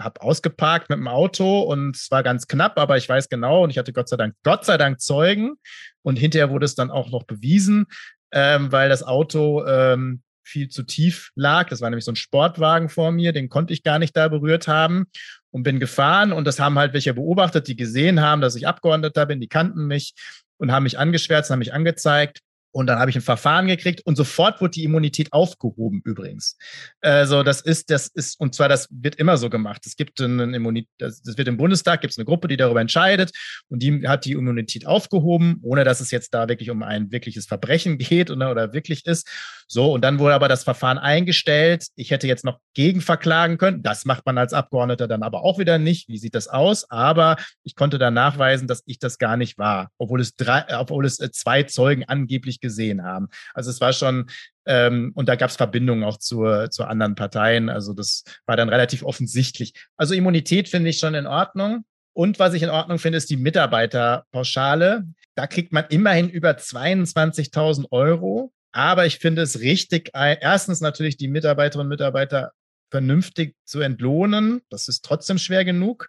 habe 0.00 0.20
ausgeparkt 0.20 0.90
mit 0.90 0.98
dem 0.98 1.08
Auto 1.08 1.60
und 1.60 1.96
es 1.96 2.10
war 2.10 2.22
ganz 2.22 2.46
knapp, 2.46 2.78
aber 2.78 2.96
ich 2.96 3.08
weiß 3.08 3.28
genau 3.28 3.64
und 3.64 3.70
ich 3.70 3.78
hatte 3.78 3.92
Gott 3.92 4.08
sei 4.08 4.16
Dank, 4.16 4.34
Gott 4.44 4.64
sei 4.64 4.76
Dank 4.76 5.00
Zeugen 5.00 5.54
und 6.02 6.18
hinterher 6.18 6.50
wurde 6.50 6.66
es 6.66 6.74
dann 6.74 6.90
auch 6.90 7.10
noch 7.10 7.24
bewiesen, 7.24 7.86
ähm, 8.32 8.70
weil 8.72 8.88
das 8.88 9.02
Auto 9.02 9.64
ähm, 9.66 10.22
viel 10.44 10.68
zu 10.68 10.82
tief 10.82 11.30
lag. 11.34 11.68
Das 11.68 11.80
war 11.80 11.90
nämlich 11.90 12.04
so 12.04 12.12
ein 12.12 12.16
Sportwagen 12.16 12.88
vor 12.88 13.12
mir, 13.12 13.32
den 13.32 13.48
konnte 13.48 13.72
ich 13.72 13.82
gar 13.82 13.98
nicht 13.98 14.16
da 14.16 14.28
berührt 14.28 14.68
haben 14.68 15.06
und 15.50 15.62
bin 15.62 15.80
gefahren 15.80 16.32
und 16.32 16.46
das 16.46 16.60
haben 16.60 16.78
halt 16.78 16.92
welche 16.92 17.14
beobachtet, 17.14 17.68
die 17.68 17.76
gesehen 17.76 18.20
haben, 18.20 18.40
dass 18.40 18.54
ich 18.54 18.66
Abgeordneter 18.66 19.26
bin, 19.26 19.40
die 19.40 19.48
kannten 19.48 19.86
mich 19.86 20.14
und 20.56 20.72
haben 20.72 20.84
mich 20.84 20.98
angeschwärzt, 20.98 21.50
haben 21.50 21.58
mich 21.58 21.72
angezeigt 21.72 22.40
und 22.70 22.86
dann 22.86 22.98
habe 22.98 23.10
ich 23.10 23.16
ein 23.16 23.22
Verfahren 23.22 23.66
gekriegt 23.66 24.02
und 24.04 24.16
sofort 24.16 24.60
wurde 24.60 24.72
die 24.72 24.84
Immunität 24.84 25.32
aufgehoben 25.32 26.00
übrigens. 26.04 26.56
Also 27.00 27.42
das 27.42 27.60
ist, 27.60 27.90
das 27.90 28.08
ist, 28.08 28.38
und 28.38 28.54
zwar 28.54 28.68
das 28.68 28.88
wird 28.90 29.16
immer 29.16 29.36
so 29.36 29.50
gemacht. 29.50 29.86
Es 29.86 29.96
gibt 29.96 30.20
eine 30.20 30.56
Immunität, 30.56 30.90
das, 30.98 31.22
das 31.22 31.38
wird 31.38 31.48
im 31.48 31.56
Bundestag, 31.56 32.00
gibt 32.00 32.12
es 32.12 32.18
eine 32.18 32.24
Gruppe, 32.24 32.48
die 32.48 32.56
darüber 32.56 32.80
entscheidet 32.80 33.32
und 33.68 33.82
die 33.82 34.06
hat 34.06 34.24
die 34.24 34.32
Immunität 34.32 34.86
aufgehoben, 34.86 35.58
ohne 35.62 35.84
dass 35.84 36.00
es 36.00 36.10
jetzt 36.10 36.34
da 36.34 36.48
wirklich 36.48 36.70
um 36.70 36.82
ein 36.82 37.10
wirkliches 37.10 37.46
Verbrechen 37.46 37.98
geht 37.98 38.30
oder, 38.30 38.50
oder 38.50 38.72
wirklich 38.72 39.06
ist. 39.06 39.28
So, 39.70 39.92
und 39.92 40.02
dann 40.02 40.18
wurde 40.18 40.34
aber 40.34 40.48
das 40.48 40.64
Verfahren 40.64 40.96
eingestellt. 40.96 41.88
Ich 41.94 42.10
hätte 42.10 42.26
jetzt 42.26 42.44
noch 42.44 42.58
gegenverklagen 42.74 43.58
können. 43.58 43.82
Das 43.82 44.06
macht 44.06 44.24
man 44.24 44.38
als 44.38 44.54
Abgeordneter 44.54 45.08
dann 45.08 45.22
aber 45.22 45.42
auch 45.42 45.58
wieder 45.58 45.76
nicht. 45.76 46.08
Wie 46.08 46.16
sieht 46.16 46.34
das 46.34 46.48
aus? 46.48 46.90
Aber 46.90 47.36
ich 47.64 47.74
konnte 47.76 47.98
dann 47.98 48.14
nachweisen, 48.14 48.66
dass 48.66 48.82
ich 48.86 48.98
das 48.98 49.18
gar 49.18 49.36
nicht 49.36 49.58
war, 49.58 49.90
obwohl 49.98 50.22
es 50.22 50.36
drei, 50.36 50.64
obwohl 50.78 51.04
es 51.04 51.20
äh, 51.20 51.30
zwei 51.30 51.64
Zeugen 51.64 52.04
angeblich 52.04 52.57
nicht 52.58 52.60
gesehen 52.60 53.02
haben. 53.04 53.28
Also 53.54 53.70
es 53.70 53.80
war 53.80 53.92
schon, 53.92 54.28
ähm, 54.66 55.12
und 55.14 55.28
da 55.28 55.36
gab 55.36 55.50
es 55.50 55.56
Verbindungen 55.56 56.04
auch 56.04 56.18
zur, 56.18 56.70
zu 56.70 56.84
anderen 56.84 57.14
Parteien. 57.14 57.68
Also 57.68 57.92
das 57.92 58.24
war 58.46 58.56
dann 58.56 58.68
relativ 58.68 59.02
offensichtlich. 59.02 59.74
Also 59.96 60.14
Immunität 60.14 60.68
finde 60.68 60.90
ich 60.90 60.98
schon 60.98 61.14
in 61.14 61.26
Ordnung. 61.26 61.84
Und 62.12 62.38
was 62.38 62.54
ich 62.54 62.62
in 62.62 62.70
Ordnung 62.70 62.98
finde, 62.98 63.18
ist 63.18 63.30
die 63.30 63.36
Mitarbeiterpauschale. 63.36 65.06
Da 65.34 65.46
kriegt 65.46 65.72
man 65.72 65.84
immerhin 65.88 66.28
über 66.28 66.50
22.000 66.50 67.86
Euro. 67.92 68.52
Aber 68.72 69.06
ich 69.06 69.18
finde 69.18 69.42
es 69.42 69.60
richtig, 69.60 70.10
erstens 70.14 70.80
natürlich 70.80 71.16
die 71.16 71.28
Mitarbeiterinnen 71.28 71.86
und 71.86 71.90
Mitarbeiter 71.90 72.52
vernünftig 72.90 73.54
zu 73.64 73.80
entlohnen. 73.80 74.62
Das 74.68 74.88
ist 74.88 75.04
trotzdem 75.04 75.38
schwer 75.38 75.64
genug 75.64 76.08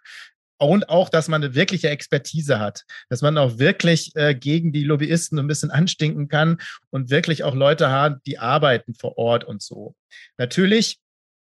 und 0.68 0.88
auch, 0.88 1.08
dass 1.08 1.28
man 1.28 1.42
eine 1.42 1.54
wirkliche 1.54 1.88
Expertise 1.88 2.58
hat, 2.58 2.84
dass 3.08 3.22
man 3.22 3.38
auch 3.38 3.58
wirklich 3.58 4.14
äh, 4.14 4.34
gegen 4.34 4.72
die 4.72 4.84
Lobbyisten 4.84 5.38
ein 5.38 5.46
bisschen 5.46 5.70
anstinken 5.70 6.28
kann 6.28 6.58
und 6.90 7.10
wirklich 7.10 7.44
auch 7.44 7.54
Leute 7.54 7.90
hat, 7.90 8.18
die 8.26 8.38
arbeiten 8.38 8.94
vor 8.94 9.16
Ort 9.16 9.44
und 9.44 9.62
so. 9.62 9.94
Natürlich 10.36 10.98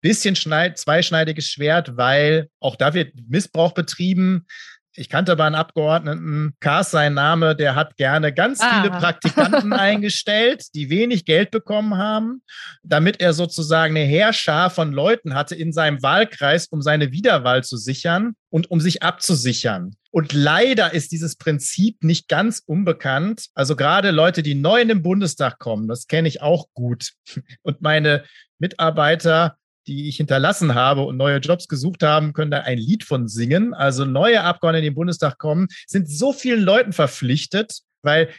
bisschen 0.03 0.37
schneid, 0.37 0.79
zweischneidiges 0.79 1.47
Schwert, 1.47 1.97
weil 1.97 2.49
auch 2.59 2.77
da 2.77 2.95
wird 2.95 3.13
Missbrauch 3.29 3.73
betrieben. 3.73 4.47
Ich 4.96 5.09
kannte 5.09 5.33
aber 5.33 5.44
einen 5.44 5.55
Abgeordneten, 5.55 6.55
Kars 6.59 6.90
sein 6.90 7.14
Name, 7.14 7.55
der 7.55 7.76
hat 7.76 7.96
gerne 7.96 8.35
ganz 8.35 8.61
ah. 8.61 8.81
viele 8.83 8.90
Praktikanten 8.90 9.72
eingestellt, 9.72 10.66
die 10.74 10.90
wenig 10.90 11.24
Geld 11.24 11.53
bekommen 11.53 11.96
haben, 11.96 12.42
damit 12.83 13.20
er 13.20 13.33
sozusagen 13.33 13.96
eine 13.96 14.05
Heerschar 14.05 14.68
von 14.68 14.92
Leuten 14.92 15.35
hatte 15.35 15.55
in 15.55 15.72
seinem 15.72 16.03
Wahlkreis, 16.03 16.66
um 16.66 16.83
seine 16.83 17.12
Wiederwahl 17.12 17.62
zu 17.62 17.76
sichern 17.76 18.35
und 18.50 18.70
um 18.70 18.81
sich 18.81 19.03
abzusichern. 19.03 19.94
Und 20.11 20.33
leider 20.33 20.92
ist 20.92 21.12
dieses 21.12 21.37
Prinzip 21.37 22.03
nicht 22.03 22.26
ganz 22.29 22.61
unbekannt. 22.66 23.46
Also 23.55 23.76
gerade 23.76 24.11
Leute, 24.11 24.42
die 24.42 24.57
neu 24.57 24.81
in 24.81 24.88
den 24.88 25.03
Bundestag 25.03 25.61
kommen, 25.61 25.87
das 25.87 26.09
kenne 26.09 26.26
ich 26.26 26.42
auch 26.42 26.66
gut. 26.74 27.12
Und 27.62 27.81
meine 27.81 28.24
Mitarbeiter 28.59 29.57
die 29.90 30.09
ich 30.09 30.16
hinterlassen 30.18 30.74
habe 30.74 31.03
und 31.03 31.16
neue 31.16 31.38
Jobs 31.38 31.66
gesucht 31.66 32.05
haben, 32.05 32.33
können 32.33 32.53
da 32.53 32.61
ein 32.61 32.79
Lied 32.79 33.03
von 33.03 33.26
singen. 33.26 33.74
Also 33.74 34.05
neue 34.05 34.42
Abgeordnete, 34.42 34.87
in 34.87 34.92
den 34.92 34.94
Bundestag 34.94 35.37
kommen, 35.38 35.66
sind 35.87 36.09
so 36.09 36.33
vielen 36.33 36.62
Leuten 36.62 36.92
verpflichtet, 36.92 37.81
weil 38.03 38.31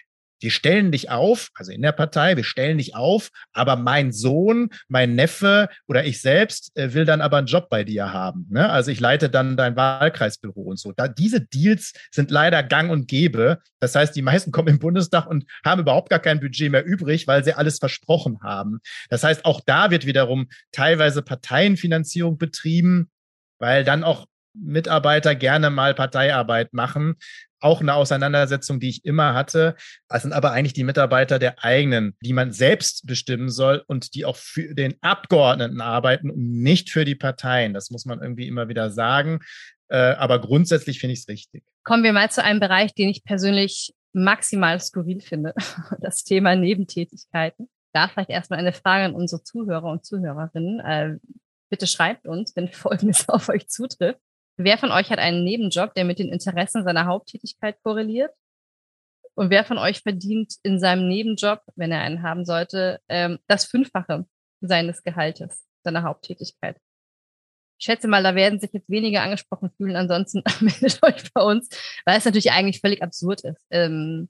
wir 0.42 0.52
stellen 0.52 0.92
dich 0.92 1.10
auf, 1.10 1.50
also 1.56 1.72
in 1.72 1.82
der 1.82 1.92
Partei, 1.92 2.36
wir 2.36 2.44
stellen 2.44 2.78
dich 2.78 2.96
auf, 2.96 3.30
aber 3.54 3.76
mein 3.76 4.12
Sohn, 4.12 4.70
mein 4.88 5.16
Neffe 5.16 5.70
oder 5.88 6.06
ich 6.06 6.22
selbst 6.22 6.76
äh, 6.76 6.94
will 6.94 7.06
dann 7.06 7.22
aber 7.22 7.38
einen 7.38 7.48
Job 7.48 7.70
bei 7.70 7.84
dir 7.84 8.12
haben. 8.12 8.48
Ne? 8.50 8.70
Also 8.70 8.92
ich 8.92 9.00
leite 9.00 9.30
dann 9.30 9.56
dein 9.58 9.76
Wahlkreisbüro 9.76 10.62
und 10.62 10.80
so. 10.80 10.92
Da, 10.92 11.08
diese 11.08 11.42
Deals 11.42 11.94
sind 12.12 12.32
leider 12.32 12.64
gang 12.64 12.92
und 12.92 13.08
gäbe. 13.08 13.60
Das 13.80 13.96
heißt, 13.96 14.16
die 14.16 14.22
meisten 14.22 14.52
kommen 14.52 14.68
im 14.68 14.80
Bundestag 14.80 15.28
und 15.28 15.46
haben 15.64 15.82
überhaupt 15.82 16.10
gar 16.10 16.20
kein 16.20 16.40
Budget 16.40 16.72
mehr 16.72 16.86
übrig, 16.86 17.28
weil 17.28 17.44
sie 17.44 17.54
alles 17.54 17.80
versprochen 17.80 18.40
haben. 18.42 18.80
Das 19.10 19.24
heißt, 19.24 19.46
auch 19.46 19.62
da 19.66 19.92
wird 19.92 20.06
wiederum 20.06 20.48
teilweise 20.72 21.22
Parteienfinanzierung 21.22 22.38
betrieben, 22.38 23.10
weil 23.60 23.84
dann 23.84 24.04
auch 24.04 24.26
Mitarbeiter 24.54 25.36
gerne 25.36 25.70
mal 25.70 25.94
Parteiarbeit 25.94 26.74
machen, 26.74 27.16
auch 27.62 27.82
eine 27.82 27.94
Auseinandersetzung, 27.94 28.80
die 28.80 28.90
ich 28.90 29.06
immer 29.06 29.34
hatte. 29.34 29.76
Das 30.10 30.24
sind 30.24 30.34
aber 30.34 30.52
eigentlich 30.52 30.74
die 30.74 30.84
Mitarbeiter 30.84 31.40
der 31.40 31.64
eigenen, 31.64 32.16
die 32.22 32.34
man 32.34 32.52
selbst 32.52 33.08
bestimmen 33.08 33.50
soll 33.50 33.84
und 33.88 34.16
die 34.16 34.26
auch 34.26 34.36
für 34.36 34.74
den 34.74 34.96
Abgeordneten 35.02 35.82
arbeiten 35.82 36.30
und 36.30 36.62
nicht 36.62 36.90
für 36.90 37.06
die 37.06 37.16
Parteien. 37.16 37.74
Das 37.74 37.92
muss 37.92 38.06
man 38.06 38.22
irgendwie 38.22 38.48
immer 38.48 38.68
wieder 38.68 38.92
sagen. 38.92 39.40
Äh, 39.88 39.98
aber 39.98 40.40
grundsätzlich 40.40 41.00
finde 41.00 41.14
ich 41.14 41.20
es 41.20 41.28
richtig. 41.28 41.64
Kommen 41.84 42.04
wir 42.04 42.14
mal 42.14 42.32
zu 42.32 42.44
einem 42.44 42.60
Bereich, 42.60 42.94
den 42.94 43.10
ich 43.10 43.24
persönlich 43.24 43.94
maximal 44.14 44.80
skurril 44.80 45.22
finde. 45.22 45.54
Das 46.00 46.24
Thema 46.24 46.56
Nebentätigkeiten. 46.56 47.70
Da 47.94 48.08
vielleicht 48.08 48.30
erstmal 48.30 48.60
eine 48.60 48.74
Frage 48.74 49.06
an 49.06 49.14
unsere 49.14 49.44
Zuhörer 49.44 49.92
und 49.92 50.06
Zuhörerinnen. 50.06 50.80
Äh, 50.80 51.18
bitte 51.70 51.88
schreibt 51.88 52.28
uns, 52.28 52.56
wenn 52.56 52.68
Folgendes 52.72 53.28
auf 53.30 53.50
euch 53.50 53.68
zutrifft. 53.68 54.20
Wer 54.64 54.78
von 54.78 54.92
euch 54.92 55.10
hat 55.10 55.18
einen 55.18 55.44
Nebenjob, 55.44 55.96
der 55.96 56.06
mit 56.06 56.20
den 56.20 56.30
Interessen 56.30 56.84
seiner 56.84 57.06
Haupttätigkeit 57.06 57.82
korreliert? 57.84 58.32
Und 59.34 59.50
wer 59.50 59.64
von 59.64 59.78
euch 59.78 60.02
verdient 60.02 60.56
in 60.62 60.80
seinem 60.80 61.08
Nebenjob, 61.08 61.62
wenn 61.76 61.92
er 61.92 62.02
einen 62.02 62.22
haben 62.22 62.46
sollte, 62.46 63.00
ähm, 63.10 63.40
das 63.48 63.66
Fünffache 63.66 64.28
seines 64.60 65.04
Gehaltes, 65.04 65.66
seiner 65.84 66.04
Haupttätigkeit? 66.04 66.78
Ich 67.80 67.86
schätze 67.86 68.08
mal, 68.08 68.22
da 68.22 68.36
werden 68.36 68.60
sich 68.60 68.72
jetzt 68.74 68.90
wenige 68.90 69.22
angesprochen 69.22 69.72
fühlen. 69.78 69.96
Ansonsten 69.96 70.44
meldet 70.60 71.02
euch 71.02 71.34
bei 71.34 71.42
uns, 71.42 71.70
weil 72.06 72.20
es 72.20 72.26
natürlich 72.26 72.52
eigentlich 72.52 72.82
völlig 72.82 73.02
absurd 73.02 73.42
ist. 73.42 73.66
Ähm, 73.72 74.30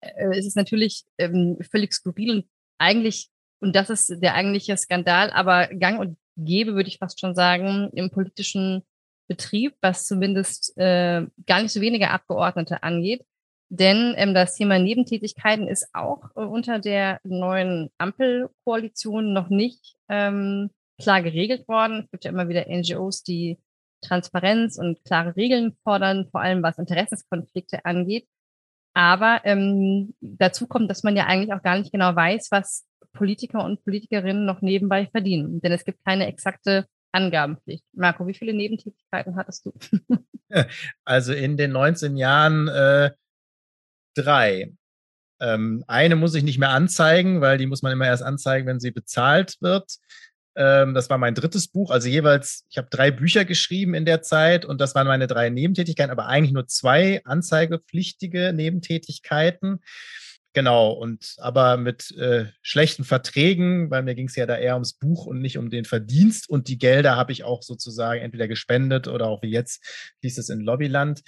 äh, 0.00 0.36
es 0.36 0.44
ist 0.44 0.56
natürlich 0.56 1.04
ähm, 1.16 1.56
völlig 1.70 1.94
skurril 1.94 2.30
und 2.30 2.46
eigentlich, 2.78 3.30
und 3.60 3.74
das 3.74 3.88
ist 3.88 4.20
der 4.22 4.34
eigentliche 4.34 4.76
Skandal, 4.76 5.30
aber 5.30 5.68
gang 5.68 6.00
und 6.00 6.18
gäbe, 6.36 6.74
würde 6.74 6.88
ich 6.88 6.98
fast 6.98 7.20
schon 7.20 7.34
sagen, 7.34 7.88
im 7.94 8.10
politischen 8.10 8.82
Betrieb, 9.26 9.74
was 9.80 10.06
zumindest 10.06 10.76
äh, 10.76 11.26
gar 11.46 11.62
nicht 11.62 11.72
so 11.72 11.80
wenige 11.80 12.10
Abgeordnete 12.10 12.82
angeht. 12.82 13.24
Denn 13.70 14.14
ähm, 14.16 14.34
das 14.34 14.54
Thema 14.54 14.78
Nebentätigkeiten 14.78 15.66
ist 15.66 15.88
auch 15.94 16.30
äh, 16.36 16.40
unter 16.40 16.78
der 16.78 17.20
neuen 17.24 17.90
Ampelkoalition 17.98 19.32
noch 19.32 19.48
nicht 19.48 19.96
ähm, 20.08 20.70
klar 21.00 21.22
geregelt 21.22 21.66
worden. 21.66 22.02
Es 22.04 22.10
gibt 22.10 22.24
ja 22.24 22.30
immer 22.30 22.48
wieder 22.48 22.66
NGOs, 22.68 23.22
die 23.22 23.58
Transparenz 24.02 24.78
und 24.78 25.02
klare 25.04 25.34
Regeln 25.34 25.76
fordern, 25.82 26.28
vor 26.30 26.42
allem 26.42 26.62
was 26.62 26.78
Interessenskonflikte 26.78 27.84
angeht. 27.84 28.28
Aber 28.94 29.40
ähm, 29.44 30.14
dazu 30.20 30.68
kommt, 30.68 30.88
dass 30.88 31.02
man 31.02 31.16
ja 31.16 31.26
eigentlich 31.26 31.52
auch 31.52 31.62
gar 31.62 31.78
nicht 31.78 31.90
genau 31.90 32.14
weiß, 32.14 32.48
was 32.52 32.86
Politiker 33.12 33.64
und 33.64 33.82
Politikerinnen 33.82 34.44
noch 34.44 34.60
nebenbei 34.60 35.06
verdienen. 35.06 35.60
Denn 35.60 35.72
es 35.72 35.84
gibt 35.84 36.04
keine 36.04 36.26
exakte 36.26 36.86
Angabenpflicht. 37.14 37.84
Marco, 37.92 38.26
wie 38.26 38.34
viele 38.34 38.52
Nebentätigkeiten 38.52 39.36
hattest 39.36 39.66
du? 39.66 39.72
also 41.04 41.32
in 41.32 41.56
den 41.56 41.72
19 41.72 42.16
Jahren 42.16 42.68
äh, 42.68 43.10
drei. 44.14 44.72
Ähm, 45.40 45.84
eine 45.86 46.16
muss 46.16 46.34
ich 46.34 46.42
nicht 46.42 46.58
mehr 46.58 46.70
anzeigen, 46.70 47.40
weil 47.40 47.58
die 47.58 47.66
muss 47.66 47.82
man 47.82 47.92
immer 47.92 48.06
erst 48.06 48.22
anzeigen, 48.22 48.66
wenn 48.66 48.80
sie 48.80 48.90
bezahlt 48.90 49.56
wird. 49.60 49.98
Ähm, 50.56 50.94
das 50.94 51.10
war 51.10 51.18
mein 51.18 51.34
drittes 51.34 51.68
Buch. 51.68 51.90
Also 51.90 52.08
jeweils, 52.08 52.64
ich 52.70 52.78
habe 52.78 52.88
drei 52.90 53.10
Bücher 53.10 53.44
geschrieben 53.44 53.94
in 53.94 54.04
der 54.04 54.22
Zeit 54.22 54.64
und 54.64 54.80
das 54.80 54.94
waren 54.94 55.06
meine 55.06 55.26
drei 55.26 55.50
Nebentätigkeiten, 55.50 56.12
aber 56.12 56.26
eigentlich 56.26 56.52
nur 56.52 56.66
zwei 56.66 57.22
anzeigepflichtige 57.24 58.52
Nebentätigkeiten. 58.52 59.80
Genau, 60.54 60.92
und 60.92 61.34
aber 61.38 61.76
mit 61.76 62.12
äh, 62.12 62.46
schlechten 62.62 63.02
Verträgen, 63.02 63.90
weil 63.90 64.04
mir 64.04 64.14
ging 64.14 64.28
es 64.28 64.36
ja 64.36 64.46
da 64.46 64.56
eher 64.56 64.74
ums 64.74 64.92
Buch 64.92 65.26
und 65.26 65.40
nicht 65.40 65.58
um 65.58 65.68
den 65.68 65.84
Verdienst. 65.84 66.48
Und 66.48 66.68
die 66.68 66.78
Gelder 66.78 67.16
habe 67.16 67.32
ich 67.32 67.42
auch 67.42 67.62
sozusagen 67.62 68.20
entweder 68.20 68.46
gespendet 68.46 69.08
oder 69.08 69.26
auch 69.26 69.42
wie 69.42 69.50
jetzt 69.50 69.84
hieß 70.22 70.38
es 70.38 70.50
in 70.50 70.60
Lobbyland. 70.60 71.22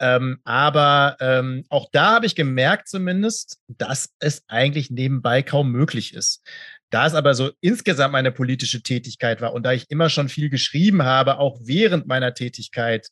Ähm, 0.00 0.38
aber 0.44 1.16
ähm, 1.18 1.64
auch 1.70 1.88
da 1.90 2.12
habe 2.14 2.26
ich 2.26 2.36
gemerkt 2.36 2.86
zumindest, 2.86 3.58
dass 3.66 4.10
es 4.20 4.44
eigentlich 4.46 4.92
nebenbei 4.92 5.42
kaum 5.42 5.72
möglich 5.72 6.14
ist. 6.14 6.46
Da 6.90 7.04
es 7.04 7.14
aber 7.14 7.34
so 7.34 7.50
insgesamt 7.60 8.12
meine 8.12 8.30
politische 8.30 8.82
Tätigkeit 8.82 9.40
war 9.40 9.54
und 9.54 9.64
da 9.64 9.72
ich 9.72 9.90
immer 9.90 10.08
schon 10.08 10.28
viel 10.28 10.50
geschrieben 10.50 11.02
habe, 11.02 11.38
auch 11.38 11.58
während 11.64 12.06
meiner 12.06 12.32
Tätigkeit, 12.32 13.08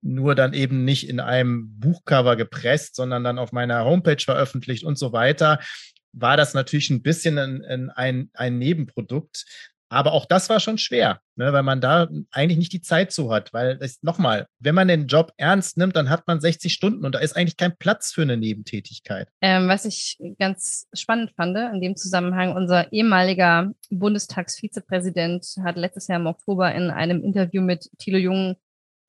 nur 0.00 0.34
dann 0.34 0.52
eben 0.52 0.84
nicht 0.84 1.08
in 1.08 1.20
einem 1.20 1.78
Buchcover 1.78 2.36
gepresst, 2.36 2.96
sondern 2.96 3.24
dann 3.24 3.38
auf 3.38 3.52
meiner 3.52 3.84
Homepage 3.84 4.22
veröffentlicht 4.22 4.84
und 4.84 4.98
so 4.98 5.12
weiter, 5.12 5.60
war 6.12 6.36
das 6.36 6.54
natürlich 6.54 6.90
ein 6.90 7.02
bisschen 7.02 7.38
ein, 7.38 7.90
ein, 7.90 8.30
ein 8.34 8.58
Nebenprodukt. 8.58 9.44
Aber 9.88 10.12
auch 10.12 10.26
das 10.26 10.48
war 10.48 10.58
schon 10.58 10.78
schwer, 10.78 11.20
ne, 11.36 11.52
weil 11.52 11.62
man 11.62 11.80
da 11.80 12.08
eigentlich 12.32 12.58
nicht 12.58 12.72
die 12.72 12.80
Zeit 12.80 13.12
zu 13.12 13.30
hat. 13.30 13.52
Weil 13.52 13.78
nochmal, 14.02 14.48
wenn 14.58 14.74
man 14.74 14.88
den 14.88 15.06
Job 15.06 15.32
ernst 15.36 15.76
nimmt, 15.76 15.94
dann 15.94 16.10
hat 16.10 16.26
man 16.26 16.40
60 16.40 16.72
Stunden 16.72 17.04
und 17.04 17.14
da 17.14 17.20
ist 17.20 17.36
eigentlich 17.36 17.56
kein 17.56 17.76
Platz 17.76 18.12
für 18.12 18.22
eine 18.22 18.36
Nebentätigkeit. 18.36 19.28
Ähm, 19.40 19.68
was 19.68 19.84
ich 19.84 20.18
ganz 20.40 20.88
spannend 20.92 21.30
fand, 21.36 21.56
in 21.56 21.80
dem 21.80 21.94
Zusammenhang, 21.94 22.56
unser 22.56 22.92
ehemaliger 22.92 23.72
Bundestagsvizepräsident 23.90 25.46
hat 25.62 25.76
letztes 25.76 26.08
Jahr 26.08 26.18
im 26.18 26.26
Oktober 26.26 26.74
in 26.74 26.90
einem 26.90 27.22
Interview 27.22 27.62
mit 27.62 27.88
Thilo 27.98 28.18
Jung 28.18 28.56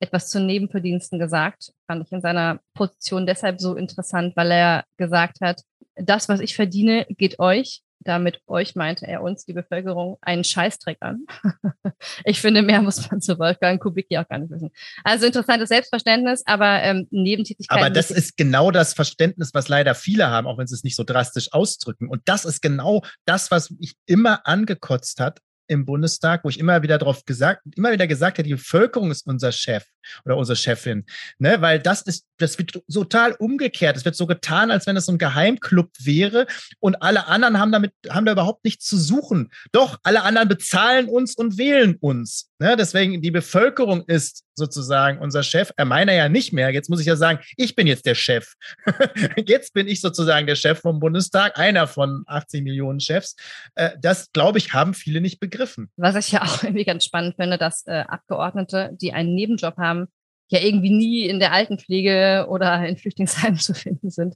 etwas 0.00 0.28
zu 0.28 0.40
Nebenverdiensten 0.40 1.18
gesagt. 1.18 1.72
Fand 1.86 2.06
ich 2.06 2.12
in 2.12 2.20
seiner 2.20 2.60
Position 2.74 3.26
deshalb 3.26 3.60
so 3.60 3.74
interessant, 3.74 4.36
weil 4.36 4.50
er 4.50 4.84
gesagt 4.96 5.38
hat, 5.40 5.62
das, 5.96 6.28
was 6.28 6.40
ich 6.40 6.54
verdiene, 6.54 7.06
geht 7.10 7.38
euch, 7.38 7.82
damit 8.00 8.40
euch 8.46 8.76
meinte 8.76 9.06
er 9.06 9.22
uns, 9.22 9.44
die 9.44 9.52
Bevölkerung, 9.52 10.18
einen 10.20 10.44
Scheißdreck 10.44 10.98
an. 11.00 11.26
ich 12.24 12.40
finde, 12.40 12.62
mehr 12.62 12.80
muss 12.80 13.10
man 13.10 13.20
zu 13.20 13.38
Wolfgang 13.38 13.80
Kubicki 13.80 14.16
auch 14.18 14.28
gar 14.28 14.38
nicht 14.38 14.50
wissen. 14.50 14.70
Also 15.04 15.26
interessantes 15.26 15.68
Selbstverständnis, 15.68 16.42
aber 16.46 16.82
ähm, 16.82 17.08
Nebentätigkeiten. 17.10 17.84
Aber 17.84 17.92
das 17.92 18.10
ist 18.10 18.36
genau 18.36 18.70
das 18.70 18.94
Verständnis, 18.94 19.52
was 19.52 19.68
leider 19.68 19.94
viele 19.94 20.28
haben, 20.28 20.46
auch 20.46 20.58
wenn 20.58 20.66
sie 20.66 20.74
es 20.74 20.84
nicht 20.84 20.96
so 20.96 21.04
drastisch 21.04 21.52
ausdrücken. 21.52 22.08
Und 22.08 22.22
das 22.26 22.44
ist 22.44 22.62
genau 22.62 23.02
das, 23.24 23.50
was 23.50 23.70
mich 23.70 23.94
immer 24.06 24.46
angekotzt 24.46 25.20
hat 25.20 25.40
im 25.68 25.84
Bundestag, 25.84 26.44
wo 26.44 26.48
ich 26.48 26.58
immer 26.58 26.82
wieder 26.82 26.98
darauf 26.98 27.24
gesagt, 27.24 27.62
immer 27.76 27.92
wieder 27.92 28.06
gesagt 28.06 28.38
habe, 28.38 28.48
die 28.48 28.54
Bevölkerung 28.54 29.10
ist 29.10 29.26
unser 29.26 29.52
Chef 29.52 29.84
oder 30.24 30.36
unsere 30.36 30.56
Chefin, 30.56 31.04
ne, 31.38 31.60
weil 31.60 31.78
das 31.78 32.02
ist, 32.02 32.26
das 32.38 32.58
wird 32.58 32.80
total 32.90 33.32
umgekehrt. 33.32 33.96
Es 33.96 34.04
wird 34.04 34.16
so 34.16 34.26
getan, 34.26 34.70
als 34.70 34.86
wenn 34.86 34.96
es 34.96 35.06
so 35.06 35.12
ein 35.12 35.18
Geheimclub 35.18 35.90
wäre 36.00 36.46
und 36.80 37.02
alle 37.02 37.26
anderen 37.26 37.58
haben 37.58 37.72
damit, 37.72 37.92
haben 38.08 38.26
da 38.26 38.32
überhaupt 38.32 38.64
nichts 38.64 38.86
zu 38.86 38.98
suchen. 38.98 39.50
Doch, 39.72 39.98
alle 40.02 40.22
anderen 40.22 40.48
bezahlen 40.48 41.08
uns 41.08 41.36
und 41.36 41.58
wählen 41.58 41.96
uns. 42.00 42.47
Ne? 42.58 42.76
Deswegen, 42.76 43.22
die 43.22 43.30
Bevölkerung 43.30 44.02
ist 44.06 44.44
sozusagen 44.54 45.18
unser 45.18 45.42
Chef. 45.42 45.70
Er 45.76 45.84
meiner 45.84 46.12
ja 46.12 46.28
nicht 46.28 46.52
mehr. 46.52 46.70
Jetzt 46.70 46.90
muss 46.90 47.00
ich 47.00 47.06
ja 47.06 47.16
sagen, 47.16 47.38
ich 47.56 47.76
bin 47.76 47.86
jetzt 47.86 48.06
der 48.06 48.14
Chef. 48.14 48.54
jetzt 49.46 49.72
bin 49.74 49.86
ich 49.86 50.00
sozusagen 50.00 50.46
der 50.46 50.56
Chef 50.56 50.80
vom 50.80 50.98
Bundestag, 50.98 51.58
einer 51.58 51.86
von 51.86 52.24
80 52.26 52.62
Millionen 52.62 53.00
Chefs. 53.00 53.36
Äh, 53.74 53.90
das, 54.00 54.32
glaube 54.32 54.58
ich, 54.58 54.72
haben 54.72 54.94
viele 54.94 55.20
nicht 55.20 55.38
begriffen. 55.38 55.90
Was 55.96 56.16
ich 56.16 56.32
ja 56.32 56.42
auch 56.42 56.62
irgendwie 56.64 56.84
ganz 56.84 57.04
spannend 57.04 57.36
finde, 57.36 57.58
dass 57.58 57.86
äh, 57.86 58.04
Abgeordnete, 58.06 58.90
die 59.00 59.12
einen 59.12 59.34
Nebenjob 59.34 59.76
haben, 59.76 60.08
ja 60.50 60.60
irgendwie 60.60 60.90
nie 60.90 61.26
in 61.26 61.40
der 61.40 61.52
Altenpflege 61.52 62.46
oder 62.48 62.86
in 62.86 62.96
Flüchtlingsheimen 62.96 63.58
zu 63.58 63.74
finden 63.74 64.10
sind, 64.10 64.34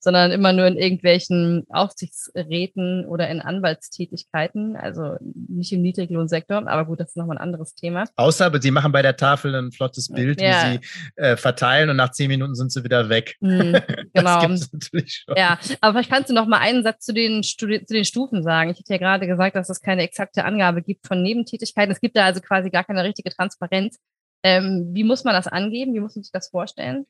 sondern 0.00 0.30
immer 0.30 0.52
nur 0.52 0.66
in 0.66 0.76
irgendwelchen 0.76 1.64
Aufsichtsräten 1.68 3.06
oder 3.06 3.28
in 3.28 3.40
Anwaltstätigkeiten, 3.40 4.76
also 4.76 5.16
nicht 5.20 5.72
im 5.72 5.82
Niedriglohnsektor, 5.82 6.68
aber 6.68 6.84
gut, 6.84 7.00
das 7.00 7.10
ist 7.10 7.16
nochmal 7.16 7.38
ein 7.38 7.42
anderes 7.42 7.74
Thema. 7.74 8.04
Außer, 8.16 8.52
sie 8.60 8.70
machen 8.70 8.92
bei 8.92 9.02
der 9.02 9.16
Tafel 9.16 9.54
ein 9.54 9.72
flottes 9.72 10.08
Bild, 10.08 10.40
ja. 10.40 10.48
wie 10.48 10.72
sie 10.72 10.80
äh, 11.16 11.36
verteilen 11.36 11.90
und 11.90 11.96
nach 11.96 12.10
zehn 12.10 12.28
Minuten 12.28 12.54
sind 12.54 12.72
sie 12.72 12.84
wieder 12.84 13.08
weg. 13.08 13.36
Mhm, 13.40 13.76
genau. 14.12 14.46
das 14.46 14.70
gibt 14.70 14.72
natürlich 14.72 15.24
schon. 15.24 15.36
Ja, 15.36 15.58
aber 15.80 15.94
vielleicht 15.94 16.10
kannst 16.10 16.30
du 16.30 16.34
noch 16.34 16.46
mal 16.46 16.58
einen 16.58 16.82
Satz 16.82 17.04
zu 17.04 17.12
den, 17.12 17.42
zu 17.42 17.66
den 17.66 18.04
Stufen 18.04 18.42
sagen. 18.42 18.70
Ich 18.70 18.78
hatte 18.78 18.92
ja 18.92 18.98
gerade 18.98 19.26
gesagt, 19.26 19.56
dass 19.56 19.70
es 19.70 19.80
keine 19.80 20.02
exakte 20.02 20.44
Angabe 20.44 20.82
gibt 20.82 21.06
von 21.06 21.22
Nebentätigkeiten. 21.22 21.92
Es 21.92 22.00
gibt 22.00 22.16
da 22.16 22.24
also 22.24 22.40
quasi 22.40 22.70
gar 22.70 22.84
keine 22.84 23.04
richtige 23.04 23.30
Transparenz. 23.30 23.98
Ähm, 24.44 24.90
wie 24.94 25.02
muss 25.04 25.24
man 25.24 25.34
das 25.34 25.48
angeben? 25.48 25.94
Wie 25.94 26.00
muss 26.00 26.14
man 26.16 26.22
sich 26.22 26.32
das 26.32 26.48
vorstellen? 26.50 27.06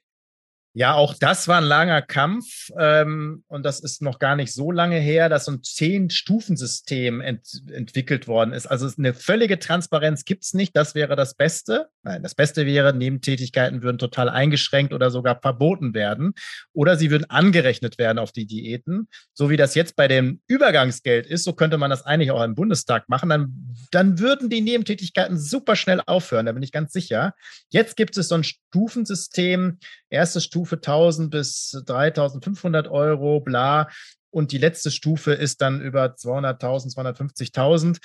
Ja, 0.76 0.94
auch 0.94 1.14
das 1.14 1.46
war 1.46 1.58
ein 1.58 1.64
langer 1.64 2.02
Kampf 2.02 2.70
ähm, 2.76 3.44
und 3.46 3.62
das 3.64 3.78
ist 3.78 4.02
noch 4.02 4.18
gar 4.18 4.34
nicht 4.34 4.52
so 4.52 4.72
lange 4.72 4.98
her, 4.98 5.28
dass 5.28 5.44
so 5.44 5.52
ein 5.52 5.62
Zehn-Stufen-System 5.62 7.20
ent 7.20 7.62
entwickelt 7.72 8.26
worden 8.26 8.52
ist. 8.52 8.66
Also 8.66 8.90
eine 8.98 9.14
völlige 9.14 9.60
Transparenz 9.60 10.24
gibt's 10.24 10.52
nicht. 10.52 10.76
Das 10.76 10.96
wäre 10.96 11.14
das 11.14 11.34
Beste. 11.34 11.90
Nein, 12.02 12.24
das 12.24 12.34
Beste 12.34 12.66
wäre, 12.66 12.92
Nebentätigkeiten 12.92 13.82
würden 13.82 13.98
total 13.98 14.28
eingeschränkt 14.28 14.92
oder 14.92 15.12
sogar 15.12 15.38
verboten 15.40 15.94
werden 15.94 16.34
oder 16.72 16.96
sie 16.96 17.12
würden 17.12 17.30
angerechnet 17.30 17.96
werden 17.96 18.18
auf 18.18 18.32
die 18.32 18.46
Diäten. 18.46 19.06
So 19.32 19.50
wie 19.50 19.56
das 19.56 19.76
jetzt 19.76 19.94
bei 19.94 20.08
dem 20.08 20.40
Übergangsgeld 20.48 21.28
ist, 21.28 21.44
so 21.44 21.52
könnte 21.52 21.78
man 21.78 21.90
das 21.90 22.02
eigentlich 22.02 22.32
auch 22.32 22.42
im 22.42 22.56
Bundestag 22.56 23.08
machen. 23.08 23.28
Dann, 23.28 23.76
dann 23.92 24.18
würden 24.18 24.50
die 24.50 24.60
Nebentätigkeiten 24.60 25.38
super 25.38 25.76
schnell 25.76 26.02
aufhören, 26.04 26.46
da 26.46 26.52
bin 26.52 26.64
ich 26.64 26.72
ganz 26.72 26.92
sicher. 26.92 27.32
Jetzt 27.70 27.96
gibt 27.96 28.16
es 28.16 28.26
so 28.26 28.34
ein 28.34 28.44
Stufensystem, 28.44 29.78
erste 30.10 30.40
Stufe 30.40 30.63
1000 30.72 31.30
bis 31.30 31.82
3500 31.86 32.88
Euro, 32.88 33.40
bla. 33.40 33.88
Und 34.30 34.52
die 34.52 34.58
letzte 34.58 34.90
Stufe 34.90 35.32
ist 35.32 35.60
dann 35.60 35.80
über 35.80 36.06
200.000, 36.14 36.94
250.000. 36.94 37.98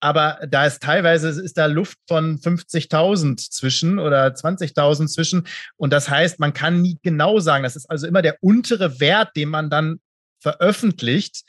Aber 0.00 0.38
da 0.48 0.66
ist 0.66 0.82
teilweise 0.82 1.28
ist 1.28 1.56
da 1.56 1.66
Luft 1.66 1.98
von 2.06 2.38
50.000 2.38 3.50
zwischen 3.50 3.98
oder 3.98 4.26
20.000 4.26 5.08
zwischen. 5.08 5.46
Und 5.76 5.92
das 5.92 6.08
heißt, 6.08 6.38
man 6.38 6.52
kann 6.52 6.82
nie 6.82 6.98
genau 7.02 7.40
sagen, 7.40 7.64
das 7.64 7.76
ist 7.76 7.90
also 7.90 8.06
immer 8.06 8.22
der 8.22 8.36
untere 8.40 9.00
Wert, 9.00 9.30
den 9.36 9.48
man 9.48 9.70
dann 9.70 10.00
veröffentlicht. 10.40 11.42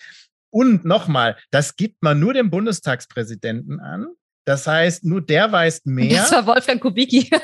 Und 0.49 0.86
nochmal, 0.86 1.38
das 1.51 1.76
gibt 1.76 2.01
man 2.01 2.20
nur 2.20 2.34
dem 2.34 2.49
Bundestagspräsidenten 2.49 3.80
an. 3.80 4.08
Das 4.48 4.66
heißt, 4.66 5.04
nur 5.04 5.20
der 5.20 5.52
weiß 5.52 5.82
mehr. 5.84 6.22
Das 6.22 6.32
war 6.32 6.48
Wolfgang 6.48 6.82
Kubicki. 6.82 7.30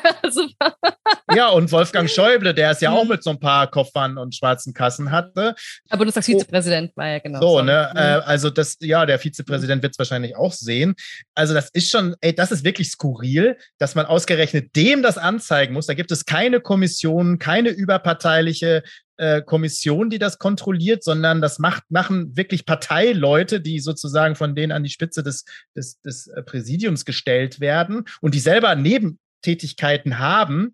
Ja, 1.35 1.49
und 1.49 1.71
Wolfgang 1.71 2.09
Schäuble, 2.09 2.53
der 2.53 2.71
es 2.71 2.81
ja 2.81 2.91
auch 2.91 3.03
mhm. 3.03 3.11
mit 3.11 3.23
so 3.23 3.31
ein 3.31 3.39
paar 3.39 3.69
Koffern 3.69 4.17
und 4.17 4.35
schwarzen 4.35 4.73
Kassen 4.73 5.09
hatte. 5.09 5.55
Aber 5.89 5.99
Bundestagsvizepräsident 5.99 6.91
oh. 6.91 6.97
war 6.97 7.07
ja 7.07 7.19
genau. 7.19 7.39
So, 7.39 7.61
ne? 7.61 7.89
Mhm. 7.91 7.97
Äh, 7.97 8.01
also 8.01 8.49
das, 8.49 8.77
ja, 8.81 9.05
der 9.05 9.17
Vizepräsident 9.17 9.81
wird 9.81 9.93
es 9.93 9.99
wahrscheinlich 9.99 10.35
auch 10.35 10.53
sehen. 10.53 10.95
Also 11.33 11.53
das 11.53 11.69
ist 11.69 11.89
schon, 11.89 12.15
ey, 12.21 12.35
das 12.35 12.51
ist 12.51 12.63
wirklich 12.63 12.91
skurril, 12.91 13.57
dass 13.79 13.95
man 13.95 14.05
ausgerechnet 14.05 14.75
dem 14.75 15.01
das 15.01 15.17
anzeigen 15.17 15.73
muss. 15.73 15.87
Da 15.87 15.95
gibt 15.95 16.11
es 16.11 16.25
keine 16.25 16.59
Kommission, 16.59 17.39
keine 17.39 17.69
überparteiliche 17.69 18.83
äh, 19.23 19.41
Kommission, 19.41 20.09
die 20.09 20.19
das 20.19 20.37
kontrolliert, 20.37 21.01
sondern 21.01 21.39
das 21.39 21.57
macht, 21.57 21.83
machen 21.89 22.35
wirklich 22.35 22.65
Parteileute, 22.65 23.61
die 23.61 23.79
sozusagen 23.79 24.35
von 24.35 24.53
denen 24.53 24.73
an 24.73 24.83
die 24.83 24.89
Spitze 24.89 25.23
des, 25.23 25.45
des, 25.77 26.01
des 26.01 26.27
äh, 26.27 26.43
Präsidiums 26.43 27.05
gestellt 27.05 27.61
werden 27.61 28.03
und 28.19 28.35
die 28.35 28.41
selber 28.41 28.75
Nebentätigkeiten 28.75 30.19
haben. 30.19 30.73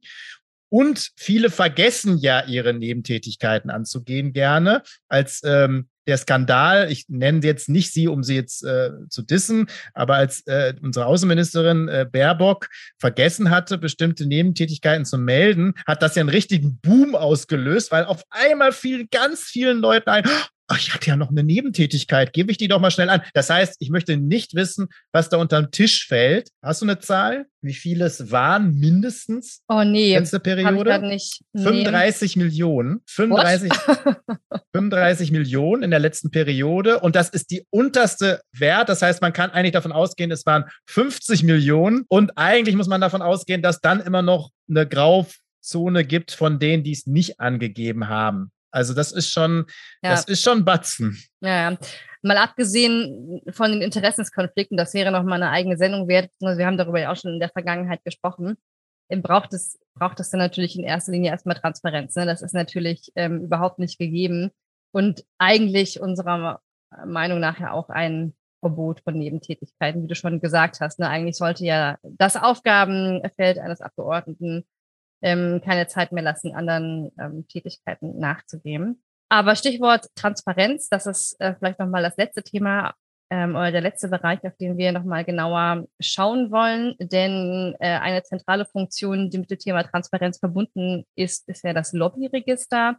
Und 0.69 1.11
viele 1.15 1.51
vergessen 1.51 2.17
ja 2.17 2.43
ihre 2.45 2.73
Nebentätigkeiten 2.73 3.69
anzugehen 3.69 4.33
gerne 4.33 4.81
als 5.07 5.41
ähm, 5.45 5.87
der 6.09 6.17
Skandal, 6.17 6.91
ich 6.91 7.05
nenne 7.07 7.39
jetzt 7.43 7.69
nicht 7.69 7.93
sie, 7.93 8.07
um 8.07 8.23
sie 8.23 8.35
jetzt 8.35 8.63
äh, 8.63 8.91
zu 9.09 9.21
dissen, 9.21 9.67
aber 9.93 10.15
als 10.15 10.45
äh, 10.47 10.73
unsere 10.81 11.05
Außenministerin 11.05 11.87
äh, 11.87 12.05
Baerbock 12.11 12.67
vergessen 12.97 13.49
hatte, 13.49 13.77
bestimmte 13.77 14.25
Nebentätigkeiten 14.25 15.05
zu 15.05 15.17
melden, 15.17 15.73
hat 15.85 16.01
das 16.01 16.15
ja 16.15 16.21
einen 16.21 16.29
richtigen 16.29 16.79
Boom 16.81 17.15
ausgelöst, 17.15 17.91
weil 17.91 18.05
auf 18.05 18.23
einmal 18.29 18.71
fiel 18.71 19.07
ganz 19.07 19.43
vielen 19.43 19.77
Leuten 19.77 20.09
ein, 20.09 20.23
ach, 20.69 20.79
ich 20.79 20.93
hatte 20.93 21.07
ja 21.07 21.15
noch 21.15 21.29
eine 21.29 21.43
Nebentätigkeit, 21.43 22.31
gebe 22.31 22.51
ich 22.51 22.57
die 22.57 22.67
doch 22.67 22.79
mal 22.79 22.91
schnell 22.91 23.09
an. 23.09 23.21
Das 23.33 23.49
heißt, 23.49 23.75
ich 23.79 23.89
möchte 23.89 24.17
nicht 24.17 24.55
wissen, 24.55 24.87
was 25.11 25.29
da 25.29 25.37
unterm 25.37 25.71
Tisch 25.71 26.07
fällt. 26.07 26.49
Hast 26.61 26.81
du 26.81 26.85
eine 26.85 26.99
Zahl? 26.99 27.47
Wie 27.61 27.73
viele 27.73 28.05
es 28.05 28.31
waren 28.31 28.75
mindestens? 28.75 29.63
Oh 29.67 29.83
nee. 29.83 30.15
Letzte 30.15 30.39
Periode? 30.39 30.99
Nicht. 30.99 31.41
35 31.55 32.35
nee. 32.35 32.43
Millionen. 32.43 33.01
35, 33.07 33.73
35 34.73 35.31
Millionen 35.31 35.83
in 35.83 35.91
der 35.91 35.99
letzten 35.99 36.31
Periode. 36.31 36.99
Und 36.99 37.15
das 37.15 37.29
ist 37.29 37.51
die 37.51 37.65
unterste 37.71 38.41
Wert. 38.53 38.89
Das 38.89 39.01
heißt, 39.01 39.21
man 39.21 39.33
kann 39.33 39.49
eigentlich 39.49 39.73
davon 39.73 39.91
ausgehen, 39.91 40.31
es 40.31 40.45
waren 40.45 40.65
50 40.87 41.43
Millionen. 41.43 42.05
Und 42.07 42.37
eigentlich 42.37 42.75
muss 42.75 42.87
man 42.87 43.01
davon 43.01 43.21
ausgehen, 43.21 43.61
dass 43.61 43.81
dann 43.81 43.99
immer 43.99 44.21
noch 44.21 44.51
eine 44.69 44.87
Grauzone 44.87 46.05
gibt 46.05 46.31
von 46.31 46.59
denen, 46.59 46.83
die 46.83 46.91
es 46.91 47.07
nicht 47.07 47.39
angegeben 47.39 48.07
haben. 48.07 48.51
Also 48.71 48.93
das 48.93 49.11
ist 49.11 49.31
schon, 49.31 49.65
ja. 50.03 50.11
das 50.11 50.25
ist 50.25 50.43
schon 50.43 50.65
Batzen. 50.65 51.17
Ja, 51.41 51.71
ja. 51.71 51.77
Mal 52.21 52.37
abgesehen 52.37 53.41
von 53.51 53.71
den 53.71 53.81
Interessenskonflikten, 53.81 54.77
das 54.77 54.93
wäre 54.93 55.11
noch 55.11 55.23
mal 55.23 55.41
eine 55.41 55.51
eigene 55.51 55.77
Sendung 55.77 56.07
wert. 56.07 56.29
Wir 56.39 56.65
haben 56.65 56.77
darüber 56.77 56.99
ja 56.99 57.11
auch 57.11 57.15
schon 57.15 57.33
in 57.33 57.39
der 57.39 57.49
Vergangenheit 57.49 58.03
gesprochen. 58.03 58.57
Braucht 59.09 59.53
es, 59.53 59.79
braucht 59.95 60.19
es 60.19 60.29
dann 60.29 60.39
natürlich 60.39 60.77
in 60.77 60.83
erster 60.83 61.13
Linie 61.13 61.31
erstmal 61.31 61.55
Transparenz. 61.55 62.15
Ne? 62.15 62.25
Das 62.25 62.41
ist 62.41 62.53
natürlich 62.53 63.11
ähm, 63.15 63.43
überhaupt 63.43 63.79
nicht 63.79 63.97
gegeben. 63.97 64.51
Und 64.91 65.23
eigentlich 65.37 66.01
unserer 66.01 66.61
Meinung 67.05 67.39
nach 67.39 67.59
ja 67.59 67.71
auch 67.71 67.89
ein 67.89 68.33
Verbot 68.59 69.01
von 69.01 69.17
Nebentätigkeiten, 69.17 70.03
wie 70.03 70.07
du 70.07 70.15
schon 70.15 70.41
gesagt 70.41 70.81
hast. 70.81 70.99
Ne? 70.99 71.07
Eigentlich 71.07 71.37
sollte 71.37 71.63
ja 71.63 71.97
das 72.03 72.35
Aufgabenfeld 72.35 73.57
eines 73.57 73.81
Abgeordneten 73.81 74.65
ähm, 75.21 75.61
keine 75.63 75.87
Zeit 75.87 76.11
mehr 76.11 76.23
lassen, 76.23 76.55
anderen 76.55 77.11
ähm, 77.19 77.47
Tätigkeiten 77.47 78.19
nachzugeben. 78.19 79.01
Aber 79.29 79.55
Stichwort 79.55 80.07
Transparenz, 80.15 80.89
das 80.89 81.05
ist 81.05 81.39
äh, 81.39 81.53
vielleicht 81.57 81.79
nochmal 81.79 82.01
das 82.01 82.17
letzte 82.17 82.41
Thema 82.41 82.93
ähm, 83.29 83.55
oder 83.55 83.71
der 83.71 83.81
letzte 83.81 84.07
Bereich, 84.07 84.43
auf 84.43 84.57
den 84.57 84.77
wir 84.77 84.91
nochmal 84.91 85.23
genauer 85.23 85.85
schauen 85.99 86.51
wollen. 86.51 86.95
Denn 86.99 87.75
äh, 87.79 87.97
eine 87.99 88.23
zentrale 88.23 88.65
Funktion, 88.65 89.29
die 89.29 89.37
mit 89.37 89.51
dem 89.51 89.59
Thema 89.59 89.83
Transparenz 89.83 90.39
verbunden 90.39 91.05
ist, 91.15 91.47
ist 91.47 91.63
ja 91.63 91.73
das 91.73 91.93
Lobbyregister. 91.93 92.97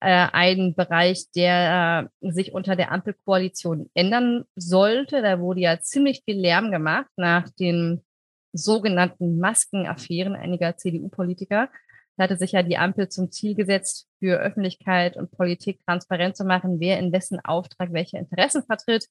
Äh, 0.00 0.28
ein 0.32 0.74
Bereich, 0.74 1.30
der 1.34 2.10
äh, 2.22 2.30
sich 2.30 2.52
unter 2.52 2.76
der 2.76 2.92
Ampelkoalition 2.92 3.90
ändern 3.94 4.44
sollte. 4.54 5.22
Da 5.22 5.40
wurde 5.40 5.60
ja 5.60 5.80
ziemlich 5.80 6.22
viel 6.26 6.38
Lärm 6.38 6.70
gemacht 6.70 7.08
nach 7.16 7.48
den 7.58 8.04
sogenannten 8.54 9.38
Maskenaffären 9.38 10.34
einiger 10.34 10.76
CDU-Politiker. 10.76 11.68
Da 12.16 12.24
hatte 12.24 12.36
sich 12.36 12.52
ja 12.52 12.62
die 12.62 12.78
Ampel 12.78 13.08
zum 13.08 13.30
Ziel 13.30 13.54
gesetzt, 13.54 14.06
für 14.20 14.38
Öffentlichkeit 14.38 15.16
und 15.16 15.32
Politik 15.32 15.80
transparent 15.84 16.36
zu 16.36 16.44
machen, 16.44 16.78
wer 16.78 16.98
in 16.98 17.12
wessen 17.12 17.40
Auftrag 17.44 17.92
welche 17.92 18.18
Interessen 18.18 18.62
vertritt 18.64 19.08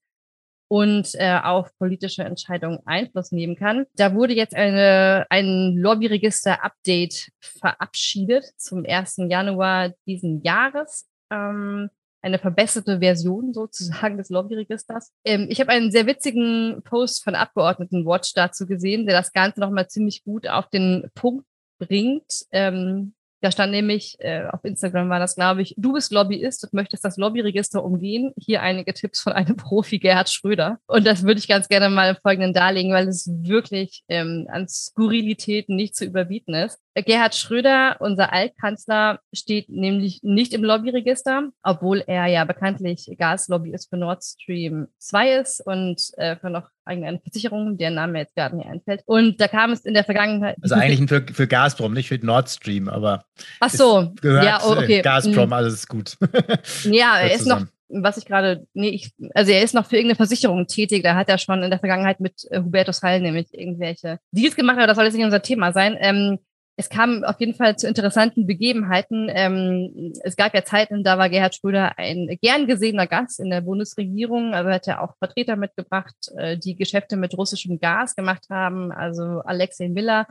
und 0.70 1.14
äh, 1.16 1.40
auf 1.44 1.78
politische 1.78 2.24
Entscheidungen 2.24 2.80
Einfluss 2.86 3.32
nehmen 3.32 3.56
kann. 3.56 3.86
Da 3.96 4.16
wurde 4.16 4.34
jetzt 4.34 4.56
eine, 4.56 5.26
ein 5.30 5.76
Lobbyregister-Update 5.76 7.30
verabschiedet 7.42 8.46
zum 8.58 8.86
1. 8.88 9.18
Januar 9.28 9.94
diesen 10.08 10.42
Jahres. 10.42 11.08
Ähm, 11.30 11.90
eine 12.24 12.40
verbesserte 12.40 13.00
Version 13.00 13.54
sozusagen 13.54 14.18
des 14.18 14.30
Lobbyregisters. 14.30 15.12
Ähm, 15.26 15.48
ich 15.50 15.60
habe 15.60 15.72
einen 15.72 15.92
sehr 15.92 16.08
witzigen 16.08 16.82
Post 16.84 17.24
von 17.24 17.36
Abgeordneten 17.36 18.06
Watch 18.06 18.34
dazu 18.34 18.66
gesehen, 18.66 19.06
der 19.06 19.16
das 19.16 19.34
Ganze 19.34 19.60
nochmal 19.60 19.88
ziemlich 19.90 20.24
gut 20.24 20.48
auf 20.48 20.70
den 20.70 21.10
Punkt 21.14 21.46
bringt. 21.80 22.46
Ähm, 22.52 23.14
da 23.42 23.52
stand 23.52 23.74
nämlich, 23.74 24.16
äh, 24.20 24.46
auf 24.50 24.64
Instagram 24.64 25.10
war 25.10 25.20
das, 25.20 25.36
glaube 25.36 25.62
ich, 25.62 25.76
du 25.78 25.92
bist 25.92 26.14
Lobbyist 26.14 26.64
und 26.64 26.74
möchtest 26.74 27.04
das 27.04 27.18
Lobbyregister 27.18 27.84
umgehen. 27.84 28.32
Hier 28.38 28.62
einige 28.62 28.94
Tipps 28.94 29.20
von 29.20 29.34
einem 29.34 29.58
Profi, 29.58 30.00
Gerhard 30.00 30.30
Schröder. 30.30 30.80
Und 30.88 31.06
das 31.06 31.24
würde 31.24 31.40
ich 31.40 31.50
ganz 31.50 31.68
gerne 31.68 31.90
mal 31.90 32.12
im 32.12 32.16
Folgenden 32.16 32.54
darlegen, 32.54 32.94
weil 32.94 33.10
es 33.10 33.30
wirklich 33.30 34.04
ähm, 34.08 34.48
an 34.50 34.70
Skurrilitäten 34.70 35.76
nicht 35.76 35.94
zu 35.94 36.06
überbieten 36.06 36.54
ist. 36.54 36.80
Gerhard 36.96 37.36
Schröder, 37.36 37.98
unser 38.00 38.32
Altkanzler, 38.32 39.20
steht 39.34 39.70
nämlich 39.70 40.20
nicht 40.22 40.54
im 40.54 40.64
Lobbyregister, 40.64 41.50
obwohl 41.64 42.04
er 42.06 42.28
ja 42.28 42.46
bekanntlich 42.46 43.10
Gaslobbyist 43.18 43.90
für 43.90 43.98
Nord 43.98 44.24
Stream 44.24 44.88
2 45.00 45.40
ist 45.40 45.66
und 45.66 46.02
äh, 46.18 46.36
für 46.36 46.50
noch 46.50 46.70
eine 46.86 47.20
Versicherung, 47.20 47.78
deren 47.78 47.96
Name 47.96 48.20
jetzt 48.20 48.36
gerade 48.36 48.58
nicht 48.58 48.68
einfällt. 48.68 49.02
Und 49.06 49.40
da 49.42 49.48
kam 49.48 49.72
es 49.72 49.82
in 49.82 49.94
der 49.94 50.04
Vergangenheit. 50.04 50.58
Also 50.62 50.76
eigentlich 50.76 51.10
für, 51.10 51.26
für 51.34 51.48
Gazprom, 51.48 51.94
nicht 51.94 52.10
für 52.10 52.24
Nord 52.24 52.50
Stream, 52.50 52.90
aber. 52.90 53.24
Ach 53.60 53.70
so, 53.70 54.12
gehört 54.22 54.46
ja, 54.46 54.60
oh, 54.64 54.74
okay. 54.74 55.02
Gazprom, 55.02 55.48
mhm. 55.48 55.54
alles 55.54 55.74
ist 55.74 55.88
gut. 55.88 56.18
ja, 56.84 57.20
er 57.20 57.34
ist 57.34 57.48
noch 57.48 57.66
was 57.96 58.18
ich 58.18 58.26
gerade, 58.26 58.66
nee, 58.74 58.90
ich, 58.90 59.12
also 59.36 59.52
er 59.52 59.62
ist 59.62 59.76
noch 59.76 59.86
für 59.86 59.98
irgendeine 59.98 60.16
Versicherung 60.16 60.66
tätig. 60.66 61.04
Da 61.04 61.14
hat 61.14 61.30
er 61.30 61.38
schon 61.38 61.62
in 61.62 61.70
der 61.70 61.78
Vergangenheit 61.78 62.20
mit 62.20 62.48
äh, 62.50 62.60
Hubertus 62.60 63.04
Heil 63.04 63.22
nämlich 63.22 63.54
irgendwelche 63.54 64.20
Deals 64.32 64.56
gemacht, 64.56 64.78
aber 64.78 64.88
das 64.88 64.96
soll 64.96 65.06
jetzt 65.06 65.14
nicht 65.14 65.26
unser 65.26 65.44
Thema 65.44 65.74
sein. 65.74 65.96
Ähm, 66.00 66.40
es 66.76 66.90
kam 66.90 67.24
auf 67.24 67.40
jeden 67.40 67.54
Fall 67.54 67.78
zu 67.78 67.88
interessanten 67.88 68.48
Begebenheiten. 68.48 69.30
Ähm, 69.30 70.14
es 70.24 70.36
gab 70.36 70.56
ja 70.56 70.64
Zeiten, 70.64 71.04
da 71.04 71.18
war 71.18 71.30
Gerhard 71.30 71.56
Schröder 71.56 71.98
ein 72.00 72.38
gern 72.42 72.66
gesehener 72.66 73.06
Gast 73.06 73.40
in 73.40 73.52
der 73.52 73.62
Bundesregierung. 73.62 74.56
Also 74.56 74.72
hat 74.72 74.88
er 74.88 75.02
auch 75.02 75.16
Vertreter 75.18 75.56
mitgebracht, 75.56 76.16
äh, 76.38 76.58
die 76.58 76.76
Geschäfte 76.76 77.16
mit 77.16 77.38
russischem 77.38 77.80
Gas 77.80 78.16
gemacht 78.16 78.46
haben. 78.50 78.92
Also 78.92 79.42
Alexei 79.46 79.90
Miller, 79.90 80.26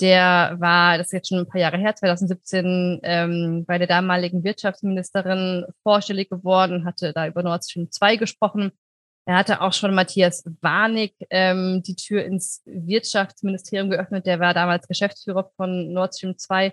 der 0.00 0.56
war, 0.58 0.98
das 0.98 1.08
ist 1.08 1.12
jetzt 1.12 1.28
schon 1.28 1.38
ein 1.38 1.48
paar 1.48 1.60
Jahre 1.60 1.78
her, 1.78 1.94
2017, 1.94 3.00
ähm, 3.02 3.64
bei 3.66 3.78
der 3.78 3.86
damaligen 3.86 4.44
Wirtschaftsministerin 4.44 5.64
vorstellig 5.82 6.28
geworden, 6.28 6.84
hatte 6.84 7.12
da 7.14 7.26
über 7.26 7.42
Nord 7.42 7.64
Stream 7.64 7.90
2 7.90 8.16
gesprochen. 8.16 8.72
Er 9.30 9.36
hatte 9.36 9.60
auch 9.60 9.72
schon 9.72 9.94
Matthias 9.94 10.42
Warnig 10.60 11.14
ähm, 11.30 11.84
die 11.86 11.94
Tür 11.94 12.24
ins 12.24 12.62
Wirtschaftsministerium 12.64 13.88
geöffnet. 13.88 14.26
Der 14.26 14.40
war 14.40 14.54
damals 14.54 14.88
Geschäftsführer 14.88 15.52
von 15.56 15.92
Nord 15.92 16.16
Stream 16.16 16.36
2 16.36 16.72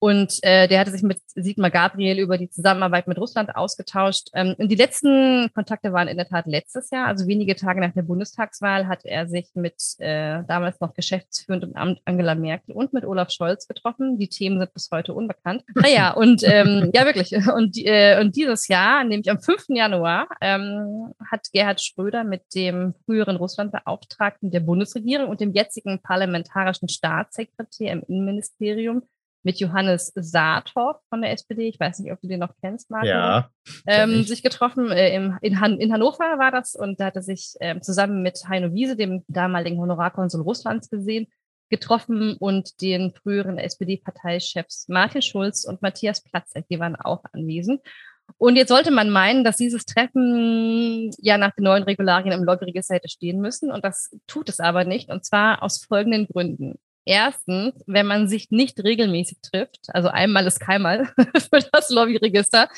und 0.00 0.38
äh, 0.42 0.68
der 0.68 0.80
hatte 0.80 0.92
sich 0.92 1.02
mit 1.02 1.18
Sigmar 1.26 1.70
Gabriel 1.70 2.18
über 2.18 2.38
die 2.38 2.48
Zusammenarbeit 2.48 3.08
mit 3.08 3.18
Russland 3.18 3.56
ausgetauscht. 3.56 4.28
Ähm, 4.32 4.54
und 4.56 4.70
die 4.70 4.76
letzten 4.76 5.50
Kontakte 5.54 5.92
waren 5.92 6.06
in 6.06 6.16
der 6.16 6.28
Tat 6.28 6.46
letztes 6.46 6.90
Jahr, 6.90 7.06
also 7.08 7.26
wenige 7.26 7.56
Tage 7.56 7.80
nach 7.80 7.92
der 7.92 8.02
Bundestagswahl, 8.02 8.86
hat 8.86 9.04
er 9.04 9.28
sich 9.28 9.48
mit 9.54 9.74
äh, 9.98 10.44
damals 10.46 10.80
noch 10.80 10.94
geschäftsführendem 10.94 11.74
Amt 11.74 12.00
Angela 12.04 12.36
Merkel 12.36 12.74
und 12.74 12.92
mit 12.92 13.04
Olaf 13.04 13.30
Scholz 13.30 13.66
getroffen. 13.66 14.18
Die 14.18 14.28
Themen 14.28 14.60
sind 14.60 14.72
bis 14.72 14.88
heute 14.92 15.14
unbekannt. 15.14 15.64
Naja, 15.74 16.10
und 16.12 16.42
ähm, 16.44 16.90
ja, 16.92 17.04
wirklich. 17.04 17.32
Und, 17.32 17.78
äh, 17.78 18.20
und 18.20 18.36
dieses 18.36 18.68
Jahr, 18.68 19.04
nämlich 19.04 19.30
am 19.30 19.40
5. 19.40 19.66
Januar, 19.68 20.28
ähm, 20.40 21.12
hat 21.30 21.48
Gerhard 21.52 21.80
Schröder 21.80 22.24
mit 22.24 22.42
dem 22.54 22.94
früheren 23.06 23.36
Russlandbeauftragten 23.36 24.50
der 24.50 24.60
Bundesregierung 24.60 25.28
und 25.28 25.40
dem 25.40 25.52
jetzigen 25.52 26.00
parlamentarischen 26.00 26.88
Staatssekretär 26.88 27.92
im 27.92 28.02
Innenministerium 28.06 29.02
mit 29.42 29.60
Johannes 29.60 30.12
Saathoff 30.14 30.96
von 31.08 31.22
der 31.22 31.32
SPD. 31.32 31.68
Ich 31.68 31.78
weiß 31.78 32.00
nicht, 32.00 32.12
ob 32.12 32.20
du 32.20 32.28
den 32.28 32.40
noch 32.40 32.54
kennst, 32.60 32.90
Marco. 32.90 33.06
Ja. 33.06 33.50
Ähm, 33.86 34.24
sich 34.24 34.42
getroffen. 34.42 34.90
Äh, 34.90 35.14
im, 35.14 35.38
in, 35.42 35.60
Han 35.60 35.78
in 35.78 35.92
Hannover 35.92 36.38
war 36.38 36.50
das 36.50 36.74
und 36.74 37.00
da 37.00 37.06
hat 37.06 37.16
er 37.16 37.22
sich 37.22 37.54
ähm, 37.60 37.82
zusammen 37.82 38.22
mit 38.22 38.42
Heino 38.48 38.72
Wiese, 38.74 38.96
dem 38.96 39.24
damaligen 39.28 39.78
Honorarkonsul 39.78 40.42
Russlands, 40.42 40.90
gesehen, 40.90 41.28
getroffen 41.70 42.36
und 42.38 42.80
den 42.80 43.12
früheren 43.12 43.58
SPD-Parteichefs 43.58 44.88
Martin 44.88 45.22
Schulz 45.22 45.64
und 45.64 45.82
Matthias 45.82 46.22
Platzek, 46.22 46.66
die 46.68 46.80
waren 46.80 46.96
auch 46.96 47.24
anwesend. 47.32 47.80
Und 48.36 48.56
jetzt 48.56 48.68
sollte 48.68 48.90
man 48.90 49.08
meinen, 49.08 49.42
dass 49.42 49.56
dieses 49.56 49.86
Treffen 49.86 51.10
ja 51.18 51.38
nach 51.38 51.54
den 51.54 51.64
neuen 51.64 51.84
Regularien 51.84 52.32
im 52.32 52.44
Lobbyregister 52.44 52.96
hätte 52.96 53.08
stehen 53.08 53.40
müssen. 53.40 53.70
Und 53.70 53.84
das 53.84 54.14
tut 54.26 54.50
es 54.50 54.60
aber 54.60 54.84
nicht. 54.84 55.08
Und 55.08 55.24
zwar 55.24 55.62
aus 55.62 55.82
folgenden 55.82 56.26
Gründen. 56.26 56.78
Erstens, 57.08 57.72
wenn 57.86 58.06
man 58.06 58.28
sich 58.28 58.50
nicht 58.50 58.84
regelmäßig 58.84 59.38
trifft, 59.40 59.86
also 59.94 60.08
einmal 60.08 60.46
ist 60.46 60.60
keinmal 60.60 61.06
für 61.36 61.60
das 61.72 61.88
Lobbyregister 61.88 62.68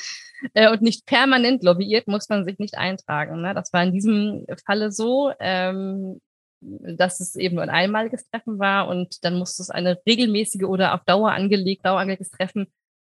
äh, 0.53 0.71
und 0.71 0.81
nicht 0.81 1.05
permanent 1.05 1.63
lobbyiert, 1.63 2.07
muss 2.07 2.29
man 2.29 2.45
sich 2.45 2.57
nicht 2.57 2.77
eintragen. 2.77 3.41
Ne? 3.41 3.53
Das 3.53 3.73
war 3.73 3.83
in 3.83 3.91
diesem 3.91 4.45
Falle 4.65 4.93
so. 4.93 5.33
Ähm, 5.39 6.21
dass 6.63 7.19
es 7.19 7.35
eben 7.35 7.55
nur 7.55 7.63
ein 7.63 7.71
einmaliges 7.71 8.29
Treffen 8.29 8.59
war 8.59 8.87
und 8.87 9.25
dann 9.25 9.39
musste 9.39 9.63
es 9.63 9.71
eine 9.71 9.97
regelmäßige 10.07 10.65
oder 10.65 10.93
auf 10.93 11.03
Dauer 11.05 11.31
angelegt, 11.31 11.83
dauer 11.83 11.99
angelegtes 11.99 12.29
Treffen 12.29 12.67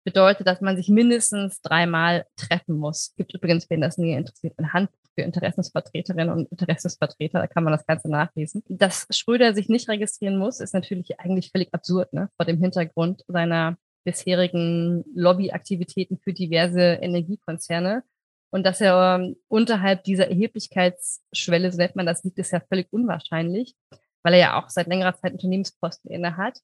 bedeutet, 0.04 0.46
dass 0.46 0.60
man 0.60 0.76
sich 0.76 0.88
mindestens 0.88 1.60
dreimal 1.62 2.26
treffen 2.36 2.76
muss. 2.76 3.14
Gibt 3.16 3.34
übrigens, 3.34 3.68
wenn 3.70 3.80
das 3.80 3.98
näher 3.98 4.18
interessiert, 4.18 4.58
ein 4.58 4.72
Handbuch 4.72 4.98
für 5.14 5.22
Interessensvertreterinnen 5.22 6.30
und 6.30 6.50
Interessensvertreter, 6.50 7.40
da 7.40 7.46
kann 7.46 7.64
man 7.64 7.72
das 7.72 7.86
Ganze 7.86 8.10
nachlesen. 8.10 8.62
Dass 8.68 9.06
Schröder 9.10 9.54
sich 9.54 9.68
nicht 9.68 9.88
registrieren 9.88 10.36
muss, 10.36 10.60
ist 10.60 10.74
natürlich 10.74 11.18
eigentlich 11.20 11.50
völlig 11.50 11.72
absurd, 11.72 12.12
ne? 12.12 12.28
vor 12.36 12.46
dem 12.46 12.58
Hintergrund 12.58 13.24
seiner 13.28 13.76
bisherigen 14.04 15.04
Lobbyaktivitäten 15.14 16.18
für 16.18 16.32
diverse 16.32 16.80
Energiekonzerne. 16.80 18.02
Und 18.50 18.64
dass 18.64 18.80
er 18.80 19.16
ähm, 19.18 19.36
unterhalb 19.48 20.04
dieser 20.04 20.28
Erheblichkeitsschwelle, 20.28 21.72
so 21.72 21.78
nennt 21.78 21.96
man 21.96 22.06
das, 22.06 22.22
liegt, 22.22 22.38
ist 22.38 22.52
ja 22.52 22.60
völlig 22.60 22.86
unwahrscheinlich, 22.92 23.74
weil 24.22 24.34
er 24.34 24.40
ja 24.40 24.62
auch 24.62 24.68
seit 24.68 24.86
längerer 24.86 25.16
Zeit 25.16 25.32
Unternehmensposten 25.32 26.10
inne 26.10 26.36
hat. 26.36 26.60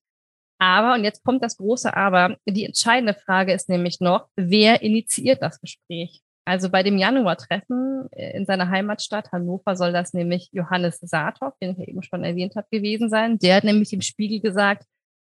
Aber, 0.60 0.94
und 0.94 1.04
jetzt 1.04 1.24
kommt 1.24 1.42
das 1.42 1.56
große 1.56 1.96
Aber, 1.96 2.36
die 2.46 2.66
entscheidende 2.66 3.14
Frage 3.14 3.52
ist 3.52 3.68
nämlich 3.68 4.00
noch, 4.00 4.28
wer 4.36 4.82
initiiert 4.82 5.42
das 5.42 5.60
Gespräch? 5.60 6.20
Also 6.44 6.68
bei 6.68 6.82
dem 6.82 6.98
Januar-Treffen 6.98 8.08
äh, 8.12 8.36
in 8.36 8.44
seiner 8.44 8.68
Heimatstadt 8.68 9.32
Hannover 9.32 9.74
soll 9.76 9.92
das 9.92 10.12
nämlich 10.12 10.50
Johannes 10.52 10.98
Saathoff, 11.00 11.54
den 11.62 11.80
ich 11.80 11.88
eben 11.88 12.02
schon 12.02 12.24
erwähnt 12.24 12.56
habe, 12.56 12.66
gewesen 12.70 13.08
sein. 13.08 13.38
Der 13.38 13.56
hat 13.56 13.64
nämlich 13.64 13.92
im 13.92 14.02
Spiegel 14.02 14.40
gesagt, 14.40 14.84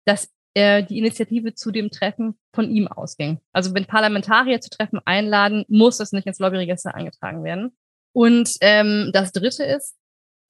dass 0.04 0.30
äh, 0.54 0.84
die 0.84 0.98
Initiative 0.98 1.54
zu 1.54 1.70
dem 1.70 1.90
Treffen 1.90 2.38
von 2.54 2.70
ihm 2.70 2.86
ausging. 2.86 3.40
Also 3.52 3.74
wenn 3.74 3.86
Parlamentarier 3.86 4.60
zu 4.60 4.70
Treffen 4.70 5.00
einladen, 5.04 5.64
muss 5.68 6.00
es 6.00 6.12
nicht 6.12 6.26
ins 6.26 6.38
Lobbyregister 6.38 6.94
eingetragen 6.94 7.42
werden. 7.42 7.76
Und 8.12 8.56
ähm, 8.60 9.10
das 9.12 9.32
Dritte 9.32 9.64
ist, 9.64 9.96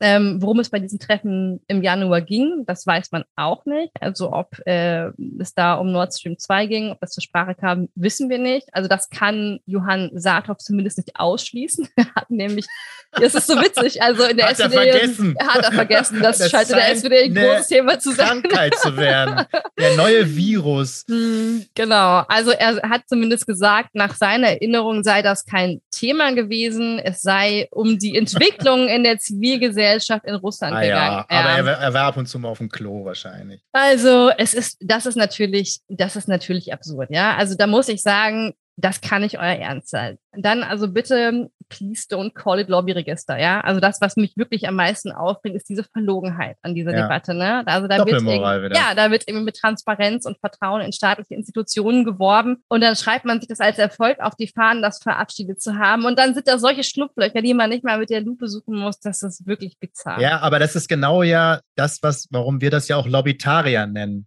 ähm, 0.01 0.43
worum 0.43 0.61
es 0.61 0.71
bei 0.71 0.79
diesen 0.79 0.99
Treffen 0.99 1.61
im 1.69 1.83
Januar 1.83 2.21
ging, 2.21 2.65
das 2.67 2.87
weiß 2.87 3.13
man 3.13 3.25
auch 3.35 3.65
nicht. 3.65 3.93
Also 4.01 4.33
ob 4.33 4.61
äh, 4.67 5.11
es 5.39 5.55
da 5.55 5.75
um 5.75 5.91
Nord 5.91 6.15
Stream 6.15 6.39
2 6.39 6.67
ging, 6.67 6.91
ob 6.91 7.01
das 7.01 7.13
zur 7.13 7.23
Sprache 7.23 7.55
kam, 7.55 7.89
wissen 7.95 8.29
wir 8.29 8.39
nicht. 8.39 8.69
Also 8.73 8.89
das 8.89 9.09
kann 9.09 9.61
Johann 9.65 10.11
Saathoff 10.15 10.59
zumindest 10.59 10.99
nicht 10.99 11.17
ausschließen. 11.17 11.89
Er 11.97 12.15
hat 12.15 12.31
nämlich, 12.31 12.67
das 13.13 13.35
ist 13.35 13.47
so 13.47 13.55
witzig, 13.57 14.03
also 14.03 14.25
in 14.25 14.37
der 14.37 14.47
hat 14.47 14.61
SPD. 14.61 14.87
Er 14.87 14.99
vergessen. 14.99 15.37
Hat 15.41 15.65
er 15.65 15.73
vergessen. 15.73 16.21
Das, 16.23 16.39
das 16.39 16.51
scheint 16.51 16.71
in 16.71 16.77
der 16.77 16.91
SPD 16.91 17.23
ein 17.25 17.35
großes 17.35 17.69
Thema 17.69 17.99
zu 17.99 18.13
sein. 18.13 18.43
Krankheit 18.43 18.75
zu 18.77 18.97
werden. 18.97 19.47
Der 19.79 19.97
neue 19.97 20.37
Virus. 20.37 21.05
Hm, 21.17 21.65
genau. 21.75 22.25
Also 22.29 22.51
er 22.51 22.83
hat 22.89 23.03
zumindest 23.09 23.47
gesagt, 23.47 23.91
nach 23.95 24.15
seiner 24.15 24.49
Erinnerung 24.49 25.03
sei 25.03 25.23
das 25.23 25.47
kein 25.47 25.81
Thema 25.91 26.33
gewesen. 26.33 26.99
Es 26.99 27.23
sei 27.23 27.69
um 27.71 27.99
die 27.99 28.17
Entwicklung 28.17 28.89
in 28.89 29.03
der 29.03 29.19
Zivilgesellschaft 29.19 29.86
Gesellschaft 29.87 30.25
in 30.27 30.35
Russland 30.35 30.75
ah, 30.75 30.81
gegangen. 30.81 31.25
Ja, 31.31 31.39
aber 31.39 31.71
er, 31.71 31.79
er, 31.79 31.95
war 31.95 32.05
ab 32.05 32.17
und 32.17 32.27
zu 32.27 32.39
mal 32.39 32.49
auf 32.49 32.59
dem 32.59 32.69
Klo 32.69 33.05
wahrscheinlich. 33.05 33.63
Also 33.73 34.31
es 34.37 34.55
ist, 34.55 34.79
das 34.81 35.07
ist 35.07 35.17
natürlich, 35.17 35.81
das 35.89 36.17
ist 36.17 36.29
natürlich 36.29 36.73
absurd, 36.73 37.11
ja. 37.11 37.37
Also 37.37 37.57
da 37.57 37.67
muss 37.67 37.89
ich 37.89 38.03
sagen, 38.03 38.55
das 38.77 39.01
kann 39.01 39.23
nicht 39.23 39.39
euer 39.39 39.57
Ernst 39.57 39.89
sein. 39.89 40.19
Dann 40.33 40.63
also 40.63 40.89
bitte, 40.89 41.51
please 41.71 42.07
don't 42.11 42.35
call 42.35 42.59
it 42.59 42.69
Lobbyregister, 42.69 43.39
ja. 43.39 43.61
Also 43.63 43.81
das, 43.81 44.03
was 44.03 44.17
mich 44.17 44.37
wirklich 44.37 44.69
am 44.69 44.75
meisten 44.75 45.13
aufbringt, 45.13 45.57
ist 45.57 45.69
diese 45.69 45.85
Verlogenheit 45.85 46.59
an 46.61 46.75
dieser 46.75 46.93
ja. 46.93 47.03
Debatte, 47.03 47.33
ne? 47.33 47.67
Also 47.67 47.89
da 47.89 48.05
wird, 48.05 48.77
ja, 48.77 48.95
da 48.95 49.11
wird 49.11 49.27
eben 49.29 49.45
mit 49.45 49.57
Transparenz 49.57 50.27
und 50.27 50.39
Vertrauen 50.39 50.83
in 50.83 50.93
staatliche 50.93 51.35
Institutionen 51.35 52.05
geworben 52.05 52.63
und 52.69 52.83
dann 52.83 52.97
schreibt 52.97 53.25
man 53.25 53.41
sich 53.41 53.49
das 53.49 53.61
als 53.61 53.79
Erfolg 53.79 54.21
auf 54.21 54.37
die 54.37 54.49
Fahnen, 54.49 54.83
das 54.83 55.03
verabschiedet 55.03 55.61
zu 55.63 55.79
haben 55.79 56.05
und 56.05 56.19
dann 56.19 56.35
sind 56.35 56.47
da 56.47 56.59
solche 56.59 56.85
Schlupflöcher, 56.85 57.41
die 57.41 57.55
man 57.55 57.71
nicht 57.71 57.83
mal 57.83 57.99
mit 57.99 58.11
der 58.11 58.21
Lupe 58.21 58.49
suchen 58.49 58.77
muss, 58.79 59.01
das 59.01 59.23
ist 59.23 59.47
wirklich 59.47 59.79
bizarr. 59.79 60.21
Ja, 60.21 60.41
aber 60.41 60.59
das 60.59 60.77
ist 60.77 60.89
genau 60.89 61.23
ja 61.23 61.61
das, 61.77 62.03
was, 62.03 62.29
warum 62.31 62.61
wir 62.61 62.71
das 62.71 62.89
ja 62.89 62.97
auch 62.97 63.07
Lobbytarier 63.07 63.87
nennen 63.87 64.27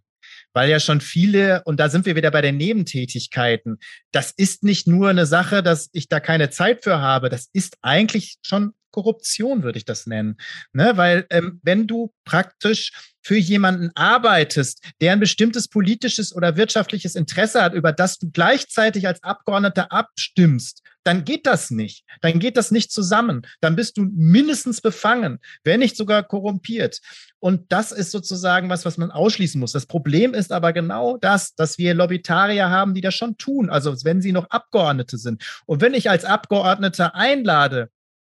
weil 0.52 0.70
ja 0.70 0.80
schon 0.80 1.00
viele, 1.00 1.62
und 1.64 1.78
da 1.78 1.88
sind 1.88 2.06
wir 2.06 2.16
wieder 2.16 2.30
bei 2.30 2.42
den 2.42 2.56
Nebentätigkeiten, 2.56 3.78
das 4.12 4.30
ist 4.30 4.62
nicht 4.62 4.86
nur 4.86 5.10
eine 5.10 5.26
Sache, 5.26 5.62
dass 5.62 5.88
ich 5.92 6.08
da 6.08 6.20
keine 6.20 6.50
Zeit 6.50 6.84
für 6.84 7.00
habe, 7.00 7.28
das 7.28 7.48
ist 7.52 7.76
eigentlich 7.82 8.36
schon 8.42 8.74
Korruption, 8.90 9.62
würde 9.62 9.78
ich 9.78 9.84
das 9.84 10.06
nennen. 10.06 10.36
Ne? 10.72 10.92
Weil 10.96 11.26
ähm, 11.30 11.60
wenn 11.62 11.86
du 11.86 12.12
praktisch 12.24 12.92
für 13.22 13.36
jemanden 13.36 13.90
arbeitest, 13.94 14.84
der 15.00 15.12
ein 15.12 15.20
bestimmtes 15.20 15.68
politisches 15.68 16.34
oder 16.34 16.56
wirtschaftliches 16.56 17.14
Interesse 17.14 17.62
hat, 17.62 17.74
über 17.74 17.92
das 17.92 18.18
du 18.18 18.30
gleichzeitig 18.30 19.06
als 19.06 19.22
Abgeordneter 19.22 19.92
abstimmst, 19.92 20.82
dann 21.04 21.24
geht 21.24 21.46
das 21.46 21.70
nicht. 21.70 22.04
Dann 22.20 22.38
geht 22.38 22.56
das 22.56 22.70
nicht 22.70 22.92
zusammen. 22.92 23.42
Dann 23.60 23.76
bist 23.76 23.96
du 23.96 24.02
mindestens 24.02 24.80
befangen, 24.80 25.38
wenn 25.64 25.80
nicht 25.80 25.96
sogar 25.96 26.22
korrumpiert. 26.22 27.00
Und 27.38 27.72
das 27.72 27.90
ist 27.90 28.10
sozusagen 28.10 28.68
was, 28.68 28.84
was 28.84 28.98
man 28.98 29.10
ausschließen 29.10 29.58
muss. 29.58 29.72
Das 29.72 29.86
Problem 29.86 30.34
ist 30.34 30.52
aber 30.52 30.72
genau 30.72 31.16
das, 31.16 31.54
dass 31.54 31.78
wir 31.78 31.94
Lobbytarier 31.94 32.68
haben, 32.68 32.94
die 32.94 33.00
das 33.00 33.14
schon 33.14 33.38
tun. 33.38 33.70
Also 33.70 33.94
wenn 34.04 34.20
sie 34.20 34.32
noch 34.32 34.50
Abgeordnete 34.50 35.16
sind. 35.16 35.42
Und 35.66 35.80
wenn 35.80 35.94
ich 35.94 36.10
als 36.10 36.24
Abgeordneter 36.24 37.14
einlade, 37.14 37.90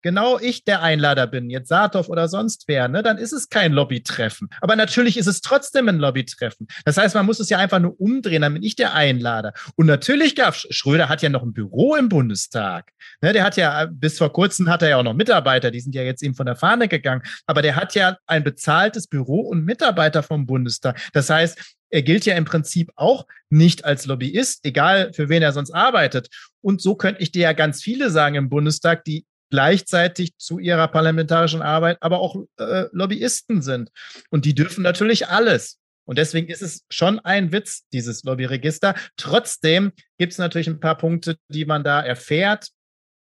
genau 0.03 0.39
ich 0.39 0.65
der 0.65 0.83
Einlader 0.83 1.27
bin, 1.27 1.51
jetzt 1.51 1.69
Saathoff 1.69 2.09
oder 2.09 2.29
sonst 2.29 2.65
wer, 2.67 2.89
ne, 2.89 3.03
dann 3.03 3.19
ist 3.19 3.33
es 3.33 3.49
kein 3.49 3.73
Lobbytreffen. 3.73 4.49
Aber 4.61 4.77
natürlich 4.77 5.17
ist 5.17 5.27
es 5.27 5.41
trotzdem 5.41 5.89
ein 5.89 5.99
Lobbytreffen. 5.99 6.67
Das 6.85 6.97
heißt, 6.97 7.15
man 7.15 7.27
muss 7.27 7.41
es 7.41 7.49
ja 7.49 7.59
einfach 7.59 7.79
nur 7.79 8.01
umdrehen, 8.01 8.43
dann 8.43 8.55
bin 8.55 8.63
ich 8.63 8.77
der 8.77 8.95
Einlader. 8.95 9.53
Und 9.77 9.87
natürlich 9.87 10.37
gab 10.37 10.55
Schröder 10.55 11.09
hat 11.09 11.23
ja 11.23 11.29
noch 11.29 11.43
ein 11.43 11.53
Büro 11.53 11.97
im 11.97 12.09
Bundestag. 12.09 12.93
Ne, 13.21 13.33
der 13.33 13.45
hat 13.45 13.57
ja, 13.57 13.87
bis 13.91 14.19
vor 14.19 14.33
kurzem 14.33 14.69
hat 14.69 14.83
er 14.83 14.91
ja 14.91 14.97
auch 14.97 15.03
noch 15.03 15.15
Mitarbeiter, 15.15 15.71
die 15.71 15.81
sind 15.81 15.95
ja 15.95 16.03
jetzt 16.03 16.23
eben 16.23 16.35
von 16.35 16.47
der 16.47 16.57
Fahne 16.57 16.89
gegangen. 16.89 17.23
Aber 17.47 17.63
der 17.63 17.77
hat 17.77 17.95
ja 17.95 18.17
ein 18.27 18.45
bezahltes 18.45 19.07
Büro 19.07 19.41
und 19.41 19.65
Mitarbeiter 19.65 20.23
vom 20.23 20.47
Bundestag. 20.47 21.01
Das 21.13 21.31
heißt, 21.31 21.77
er 21.91 22.03
gilt 22.03 22.25
ja 22.25 22.37
im 22.37 22.45
Prinzip 22.45 22.93
auch 22.95 23.27
nicht 23.51 23.85
als 23.85 24.07
Lobbyist, 24.07 24.65
egal 24.65 25.13
für 25.13 25.29
wen 25.29 25.43
er 25.43 25.53
sonst 25.53 25.73
arbeitet. 25.73 26.29
Und 26.63 26.81
so 26.81 26.95
könnte 26.95 27.21
ich 27.21 27.33
dir 27.33 27.43
ja 27.43 27.53
ganz 27.53 27.83
viele 27.83 28.11
sagen 28.11 28.37
im 28.37 28.49
Bundestag, 28.49 29.05
die 29.05 29.27
gleichzeitig 29.51 30.37
zu 30.39 30.59
ihrer 30.59 30.89
parlamentarischen 30.89 31.63
Arbeit 31.63 31.99
aber 32.01 32.21
auch 32.21 32.37
äh, 32.59 32.85
Lobbyisten 32.93 33.63
sind. 33.63 33.91
Und 34.31 34.45
die 34.45 34.55
dürfen 34.55 34.83
natürlich 34.83 35.29
alles. 35.29 35.79
Und 36.05 36.19
deswegen 36.19 36.49
ist 36.49 36.63
es 36.63 36.85
schon 36.91 37.21
ein 37.21 37.53
Witz, 37.53 37.85
dieses 37.93 38.25
Lobbyregister. 38.25 38.95
Trotzdem 39.17 39.93
gibt 40.19 40.33
es 40.33 40.39
natürlich 40.39 40.69
ein 40.69 40.81
paar 40.81 40.97
Punkte, 40.97 41.37
die 41.49 41.65
man 41.65 41.85
da 41.85 42.01
erfährt, 42.01 42.69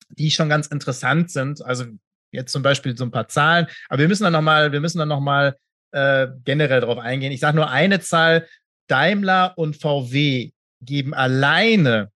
die 0.10 0.32
schon 0.32 0.48
ganz 0.48 0.68
interessant 0.68 1.32
sind. 1.32 1.62
Also 1.66 1.86
jetzt 2.32 2.52
zum 2.52 2.62
Beispiel 2.62 2.96
so 2.96 3.04
ein 3.04 3.12
paar 3.12 3.28
Zahlen. 3.28 3.68
Aber 3.90 4.00
wir 4.00 4.08
müssen 4.08 4.24
dann 4.24 4.34
nochmal, 4.34 4.72
wir 4.72 4.80
müssen 4.80 5.00
dann 5.00 5.10
nochmal 5.10 5.58
äh, 5.92 6.28
generell 6.46 6.82
darauf 6.82 7.00
eingehen. 7.00 7.32
Ich 7.32 7.40
sage 7.40 7.58
nur 7.58 7.70
eine 7.70 8.00
Zahl. 8.00 8.48
Daimler 8.88 9.54
und 9.58 9.76
VW 9.76 10.52
geben 10.82 11.14
alleine 11.14 12.10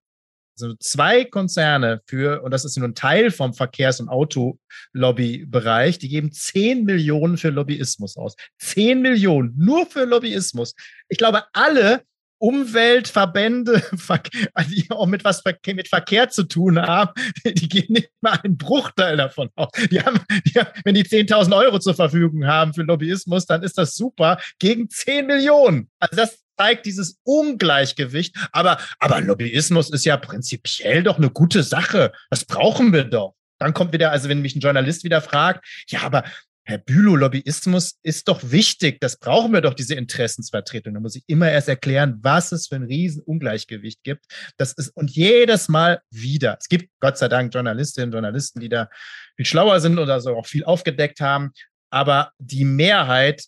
also 0.59 0.75
zwei 0.79 1.25
Konzerne 1.25 2.01
für, 2.05 2.43
und 2.43 2.51
das 2.51 2.65
ist 2.65 2.77
nur 2.77 2.87
ein 2.87 2.95
Teil 2.95 3.31
vom 3.31 3.53
Verkehrs- 3.53 3.99
und 3.99 4.09
Autolobbybereich, 4.09 5.99
die 5.99 6.09
geben 6.09 6.31
10 6.31 6.83
Millionen 6.83 7.37
für 7.37 7.49
Lobbyismus 7.49 8.17
aus. 8.17 8.35
10 8.59 9.01
Millionen 9.01 9.53
nur 9.57 9.85
für 9.85 10.05
Lobbyismus. 10.05 10.75
Ich 11.09 11.17
glaube, 11.17 11.43
alle 11.53 12.03
Umweltverbände, 12.41 13.83
die 14.69 14.89
auch 14.89 15.05
mit 15.05 15.23
was 15.23 15.43
mit 15.67 15.87
Verkehr 15.87 16.29
zu 16.29 16.43
tun 16.43 16.81
haben, 16.81 17.11
die 17.45 17.69
gehen 17.69 17.93
nicht 17.93 18.09
mal 18.19 18.39
einen 18.43 18.57
Bruchteil 18.57 19.15
davon 19.15 19.49
aus. 19.55 19.69
Die 19.91 20.01
haben, 20.01 20.19
die 20.47 20.59
haben 20.59 20.71
wenn 20.83 20.95
die 20.95 21.03
10.000 21.03 21.55
Euro 21.55 21.77
zur 21.77 21.93
Verfügung 21.93 22.47
haben 22.47 22.73
für 22.73 22.81
Lobbyismus, 22.81 23.45
dann 23.45 23.61
ist 23.61 23.77
das 23.77 23.93
super 23.93 24.39
gegen 24.57 24.89
10 24.89 25.27
Millionen. 25.27 25.89
Also 25.99 26.15
das 26.15 26.39
zeigt 26.61 26.85
dieses 26.85 27.19
Ungleichgewicht. 27.23 28.35
Aber, 28.51 28.77
aber 28.99 29.19
Lobbyismus 29.19 29.89
ist 29.89 30.05
ja 30.05 30.17
prinzipiell 30.17 31.01
doch 31.01 31.17
eine 31.17 31.31
gute 31.31 31.63
Sache. 31.63 32.11
Das 32.29 32.45
brauchen 32.45 32.93
wir 32.93 33.03
doch. 33.03 33.35
Dann 33.57 33.73
kommt 33.73 33.93
wieder, 33.93 34.11
also 34.11 34.29
wenn 34.29 34.41
mich 34.41 34.55
ein 34.55 34.59
Journalist 34.59 35.03
wieder 35.03 35.21
fragt, 35.21 35.65
ja, 35.87 36.01
aber 36.01 36.23
Herr 36.63 36.77
Bülow, 36.77 37.15
Lobbyismus 37.15 37.97
ist 38.03 38.27
doch 38.27 38.39
wichtig. 38.43 38.99
Das 39.01 39.17
brauchen 39.17 39.51
wir 39.51 39.61
doch, 39.61 39.73
diese 39.73 39.95
Interessensvertretung. 39.95 40.93
Da 40.93 40.99
muss 40.99 41.15
ich 41.15 41.23
immer 41.25 41.49
erst 41.49 41.67
erklären, 41.67 42.19
was 42.21 42.51
es 42.51 42.67
für 42.67 42.75
ein 42.75 42.83
Riesenungleichgewicht 42.83 44.03
gibt. 44.03 44.25
Das 44.57 44.73
ist, 44.73 44.89
und 44.89 45.09
jedes 45.09 45.67
Mal 45.67 46.01
wieder. 46.11 46.57
Es 46.59 46.69
gibt 46.69 46.89
Gott 46.99 47.17
sei 47.17 47.27
Dank 47.27 47.51
Journalistinnen 47.51 48.09
und 48.09 48.13
Journalisten, 48.13 48.59
die 48.59 48.69
da 48.69 48.89
viel 49.35 49.45
schlauer 49.45 49.79
sind 49.79 49.97
oder 49.97 50.21
so 50.21 50.35
auch 50.35 50.45
viel 50.45 50.63
aufgedeckt 50.63 51.19
haben. 51.19 51.51
Aber 51.89 52.31
die 52.37 52.65
Mehrheit, 52.65 53.45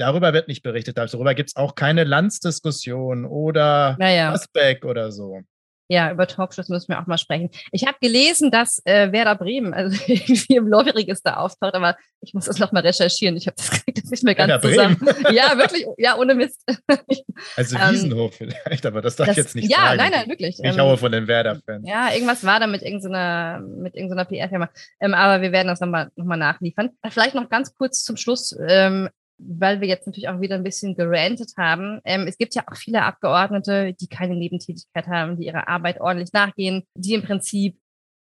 darüber 0.00 0.32
wird 0.32 0.48
nicht 0.48 0.62
berichtet. 0.62 0.98
Darüber 0.98 1.34
gibt 1.34 1.50
es 1.50 1.56
auch 1.56 1.74
keine 1.74 2.04
Landsdiskussion 2.04 3.24
oder 3.24 3.96
naja. 3.98 4.32
Aspect 4.32 4.84
oder 4.84 5.12
so. 5.12 5.42
Ja, 5.90 6.12
über 6.12 6.28
Talkshows 6.28 6.68
müssen 6.68 6.86
wir 6.86 7.00
auch 7.00 7.08
mal 7.08 7.18
sprechen. 7.18 7.50
Ich 7.72 7.84
habe 7.84 7.96
gelesen, 8.00 8.52
dass 8.52 8.80
äh, 8.84 9.10
Werder 9.10 9.34
Bremen 9.34 9.74
also 9.74 10.00
irgendwie 10.06 10.54
im 10.54 10.68
Lobbyregister 10.68 11.40
auftaucht, 11.40 11.74
aber 11.74 11.96
ich 12.20 12.32
muss 12.32 12.44
das 12.44 12.60
nochmal 12.60 12.86
recherchieren. 12.86 13.36
Ich 13.36 13.48
habe 13.48 13.56
das 13.56 13.82
jetzt 13.88 14.08
nicht 14.08 14.22
mehr 14.22 14.36
ganz 14.36 14.50
Werder 14.50 14.68
zusammen. 14.68 14.96
Bremen. 14.98 15.34
Ja, 15.34 15.58
wirklich, 15.58 15.86
ja, 15.98 16.16
ohne 16.16 16.34
Mist. 16.36 16.62
Also 17.56 17.76
ähm, 17.76 17.90
Wiesenhof 17.90 18.34
vielleicht, 18.34 18.84
aber 18.84 19.00
das 19.00 19.16
darf 19.16 19.28
das, 19.28 19.36
ich 19.36 19.42
jetzt 19.42 19.56
nicht 19.56 19.70
ja, 19.70 19.78
sagen. 19.78 19.90
Ja, 19.90 19.96
nein, 19.96 20.12
nein, 20.12 20.28
wirklich. 20.28 20.58
Ich 20.62 20.64
ähm, 20.64 20.78
haue 20.78 20.98
von 20.98 21.10
den 21.10 21.26
Werder-Fans. 21.26 21.88
Ja, 21.88 22.12
irgendwas 22.12 22.44
war 22.44 22.60
da 22.60 22.66
mit 22.66 22.82
irgendeiner, 22.82 23.60
mit 23.60 23.94
irgendeiner 23.96 24.26
PR-Firma. 24.26 24.68
Ähm, 25.00 25.14
aber 25.14 25.42
wir 25.42 25.50
werden 25.50 25.68
das 25.68 25.80
nochmal 25.80 26.10
noch 26.16 26.26
mal 26.26 26.36
nachliefern. 26.36 26.90
Vielleicht 27.08 27.34
noch 27.34 27.48
ganz 27.48 27.74
kurz 27.74 28.04
zum 28.04 28.18
Schluss. 28.18 28.54
Ähm, 28.68 29.08
weil 29.42 29.80
wir 29.80 29.88
jetzt 29.88 30.06
natürlich 30.06 30.28
auch 30.28 30.40
wieder 30.40 30.56
ein 30.56 30.64
bisschen 30.64 30.94
gerantet 30.94 31.52
haben. 31.56 32.00
Ähm, 32.04 32.26
es 32.26 32.38
gibt 32.38 32.54
ja 32.54 32.62
auch 32.66 32.76
viele 32.76 33.02
Abgeordnete, 33.02 33.94
die 33.94 34.08
keine 34.08 34.36
Nebentätigkeit 34.36 35.06
haben, 35.06 35.36
die 35.38 35.46
ihrer 35.46 35.68
Arbeit 35.68 36.00
ordentlich 36.00 36.32
nachgehen, 36.32 36.84
die 36.94 37.14
im 37.14 37.22
Prinzip 37.22 37.78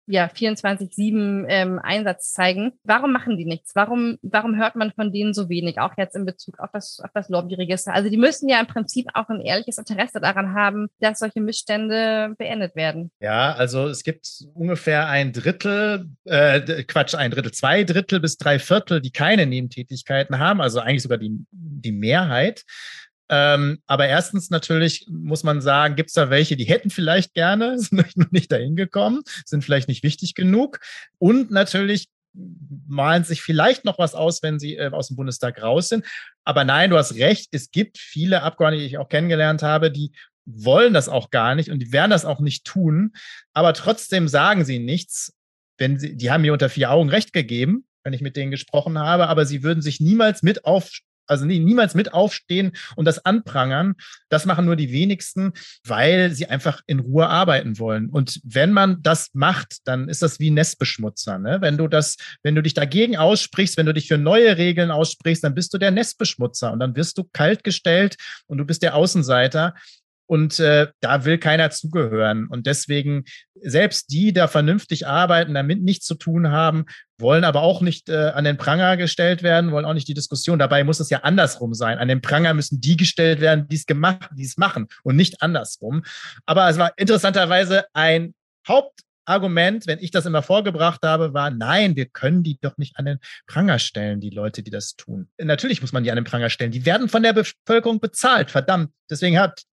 ja 0.07 0.27
24/7 0.27 1.45
ähm, 1.47 1.79
Einsatz 1.81 2.33
zeigen. 2.33 2.73
Warum 2.83 3.11
machen 3.11 3.37
die 3.37 3.45
nichts? 3.45 3.75
Warum 3.75 4.17
warum 4.21 4.57
hört 4.57 4.75
man 4.75 4.91
von 4.91 5.11
denen 5.11 5.33
so 5.33 5.49
wenig? 5.49 5.79
Auch 5.79 5.93
jetzt 5.97 6.15
in 6.15 6.25
Bezug 6.25 6.59
auf 6.59 6.69
das 6.73 6.99
auf 7.03 7.11
das 7.13 7.29
Lobbyregister. 7.29 7.93
Also 7.93 8.09
die 8.09 8.17
müssen 8.17 8.49
ja 8.49 8.59
im 8.59 8.67
Prinzip 8.67 9.07
auch 9.13 9.29
ein 9.29 9.41
ehrliches 9.41 9.77
Interesse 9.77 10.19
daran 10.19 10.53
haben, 10.53 10.87
dass 10.99 11.19
solche 11.19 11.41
Missstände 11.41 12.35
beendet 12.37 12.75
werden. 12.75 13.11
Ja, 13.19 13.53
also 13.53 13.87
es 13.87 14.03
gibt 14.03 14.27
ungefähr 14.53 15.07
ein 15.07 15.33
Drittel, 15.33 16.09
äh, 16.25 16.83
Quatsch, 16.83 17.15
ein 17.15 17.31
Drittel, 17.31 17.51
zwei 17.51 17.83
Drittel 17.83 18.19
bis 18.19 18.37
drei 18.37 18.59
Viertel, 18.59 19.01
die 19.01 19.11
keine 19.11 19.45
Nebentätigkeiten 19.45 20.39
haben. 20.39 20.61
Also 20.61 20.79
eigentlich 20.79 21.03
sogar 21.03 21.17
die 21.17 21.45
die 21.51 21.91
Mehrheit. 21.91 22.63
Ähm, 23.29 23.79
aber 23.87 24.07
erstens 24.07 24.49
natürlich 24.49 25.07
muss 25.09 25.43
man 25.43 25.61
sagen, 25.61 25.95
gibt 25.95 26.09
es 26.09 26.13
da 26.13 26.29
welche, 26.29 26.55
die 26.55 26.65
hätten 26.65 26.89
vielleicht 26.89 27.33
gerne, 27.33 27.77
sind 27.79 28.17
noch 28.17 28.31
nicht 28.31 28.51
dahin 28.51 28.75
gekommen, 28.75 29.21
sind 29.45 29.63
vielleicht 29.63 29.87
nicht 29.87 30.03
wichtig 30.03 30.35
genug. 30.35 30.79
Und 31.17 31.51
natürlich 31.51 32.09
malen 32.87 33.23
sich 33.23 33.41
vielleicht 33.41 33.85
noch 33.85 33.97
was 33.97 34.13
aus, 34.13 34.43
wenn 34.43 34.59
sie 34.59 34.75
äh, 34.75 34.91
aus 34.91 35.07
dem 35.07 35.15
Bundestag 35.15 35.61
raus 35.61 35.89
sind. 35.89 36.05
Aber 36.43 36.63
nein, 36.63 36.89
du 36.89 36.97
hast 36.97 37.15
recht, 37.15 37.47
es 37.51 37.71
gibt 37.71 37.97
viele 37.97 38.41
Abgeordnete, 38.41 38.81
die 38.81 38.87
ich 38.87 38.97
auch 38.97 39.09
kennengelernt 39.09 39.63
habe, 39.63 39.89
die 39.89 40.11
wollen 40.45 40.93
das 40.93 41.09
auch 41.09 41.31
gar 41.31 41.55
nicht 41.55 41.71
und 41.71 41.79
die 41.79 41.91
werden 41.91 42.11
das 42.11 42.25
auch 42.25 42.39
nicht 42.39 42.65
tun. 42.65 43.13
Aber 43.53 43.73
trotzdem 43.73 44.27
sagen 44.27 44.63
sie 44.63 44.79
nichts, 44.79 45.33
wenn 45.77 45.97
sie, 45.97 46.15
die 46.15 46.31
haben 46.31 46.41
mir 46.41 46.53
unter 46.53 46.69
vier 46.69 46.91
Augen 46.91 47.09
recht 47.09 47.33
gegeben, 47.33 47.85
wenn 48.03 48.13
ich 48.13 48.21
mit 48.21 48.35
denen 48.35 48.51
gesprochen 48.51 48.99
habe, 48.99 49.27
aber 49.27 49.45
sie 49.45 49.63
würden 49.63 49.81
sich 49.81 49.99
niemals 49.99 50.43
mit 50.43 50.65
auf, 50.65 50.91
also 51.27 51.45
nie, 51.45 51.59
niemals 51.59 51.95
mit 51.95 52.13
aufstehen 52.13 52.71
und 52.95 53.05
das 53.05 53.25
anprangern. 53.25 53.95
Das 54.29 54.45
machen 54.45 54.65
nur 54.65 54.75
die 54.75 54.91
wenigsten, 54.91 55.53
weil 55.85 56.31
sie 56.31 56.47
einfach 56.47 56.81
in 56.87 56.99
Ruhe 56.99 57.27
arbeiten 57.27 57.79
wollen. 57.79 58.09
Und 58.09 58.41
wenn 58.43 58.71
man 58.71 59.01
das 59.01 59.29
macht, 59.33 59.79
dann 59.85 60.09
ist 60.09 60.21
das 60.21 60.39
wie 60.39 60.51
Nestbeschmutzer. 60.51 61.39
Ne? 61.39 61.57
Wenn 61.61 61.77
du 61.77 61.87
das, 61.87 62.17
wenn 62.43 62.55
du 62.55 62.61
dich 62.61 62.73
dagegen 62.73 63.17
aussprichst, 63.17 63.77
wenn 63.77 63.85
du 63.85 63.93
dich 63.93 64.07
für 64.07 64.17
neue 64.17 64.57
Regeln 64.57 64.91
aussprichst, 64.91 65.43
dann 65.43 65.55
bist 65.55 65.73
du 65.73 65.77
der 65.77 65.91
Nestbeschmutzer 65.91 66.71
und 66.71 66.79
dann 66.79 66.95
wirst 66.95 67.17
du 67.17 67.23
kaltgestellt 67.23 68.15
und 68.47 68.57
du 68.57 68.65
bist 68.65 68.81
der 68.81 68.95
Außenseiter. 68.95 69.73
Und 70.27 70.59
äh, 70.59 70.87
da 71.01 71.25
will 71.25 71.37
keiner 71.37 71.69
zugehören. 71.69 72.47
Und 72.47 72.65
deswegen, 72.65 73.25
selbst 73.61 74.11
die, 74.11 74.25
die 74.25 74.33
da 74.33 74.47
vernünftig 74.47 75.07
arbeiten, 75.07 75.53
damit 75.53 75.83
nichts 75.83 76.05
zu 76.05 76.15
tun 76.15 76.51
haben, 76.51 76.85
wollen 77.17 77.43
aber 77.43 77.61
auch 77.61 77.81
nicht 77.81 78.09
äh, 78.09 78.31
an 78.33 78.43
den 78.43 78.57
Pranger 78.57 78.97
gestellt 78.97 79.43
werden, 79.43 79.71
wollen 79.71 79.85
auch 79.85 79.93
nicht 79.93 80.07
die 80.07 80.13
Diskussion. 80.13 80.59
Dabei 80.59 80.83
muss 80.83 80.99
es 80.99 81.09
ja 81.09 81.19
andersrum 81.19 81.73
sein. 81.73 81.97
An 81.97 82.07
den 82.07 82.21
Pranger 82.21 82.53
müssen 82.53 82.81
die 82.81 82.97
gestellt 82.97 83.39
werden, 83.39 83.67
die 83.67 83.75
es 83.75 83.85
gemacht, 83.85 84.29
die 84.35 84.45
es 84.45 84.57
machen 84.57 84.87
und 85.03 85.15
nicht 85.15 85.41
andersrum. 85.41 86.03
Aber 86.45 86.69
es 86.69 86.77
war 86.77 86.93
interessanterweise 86.97 87.85
ein 87.93 88.33
Hauptargument, 89.27 89.87
wenn 89.87 89.99
ich 89.99 90.11
das 90.11 90.25
immer 90.25 90.41
vorgebracht 90.41 91.01
habe, 91.03 91.33
war, 91.33 91.51
nein, 91.51 91.95
wir 91.95 92.05
können 92.05 92.43
die 92.43 92.57
doch 92.59 92.77
nicht 92.77 92.97
an 92.97 93.05
den 93.05 93.19
Pranger 93.47 93.79
stellen, 93.79 94.19
die 94.19 94.29
Leute, 94.29 94.63
die 94.63 94.71
das 94.71 94.95
tun. 94.95 95.27
Natürlich 95.37 95.81
muss 95.81 95.93
man 95.93 96.03
die 96.03 96.11
an 96.11 96.15
den 96.15 96.25
Pranger 96.25 96.49
stellen. 96.49 96.71
Die 96.71 96.85
werden 96.85 97.09
von 97.09 97.23
der 97.23 97.33
Bevölkerung 97.33 97.99
bezahlt, 97.99 98.51
verdammt. 98.51 98.91
Deswegen 99.09 99.39
hat 99.39 99.63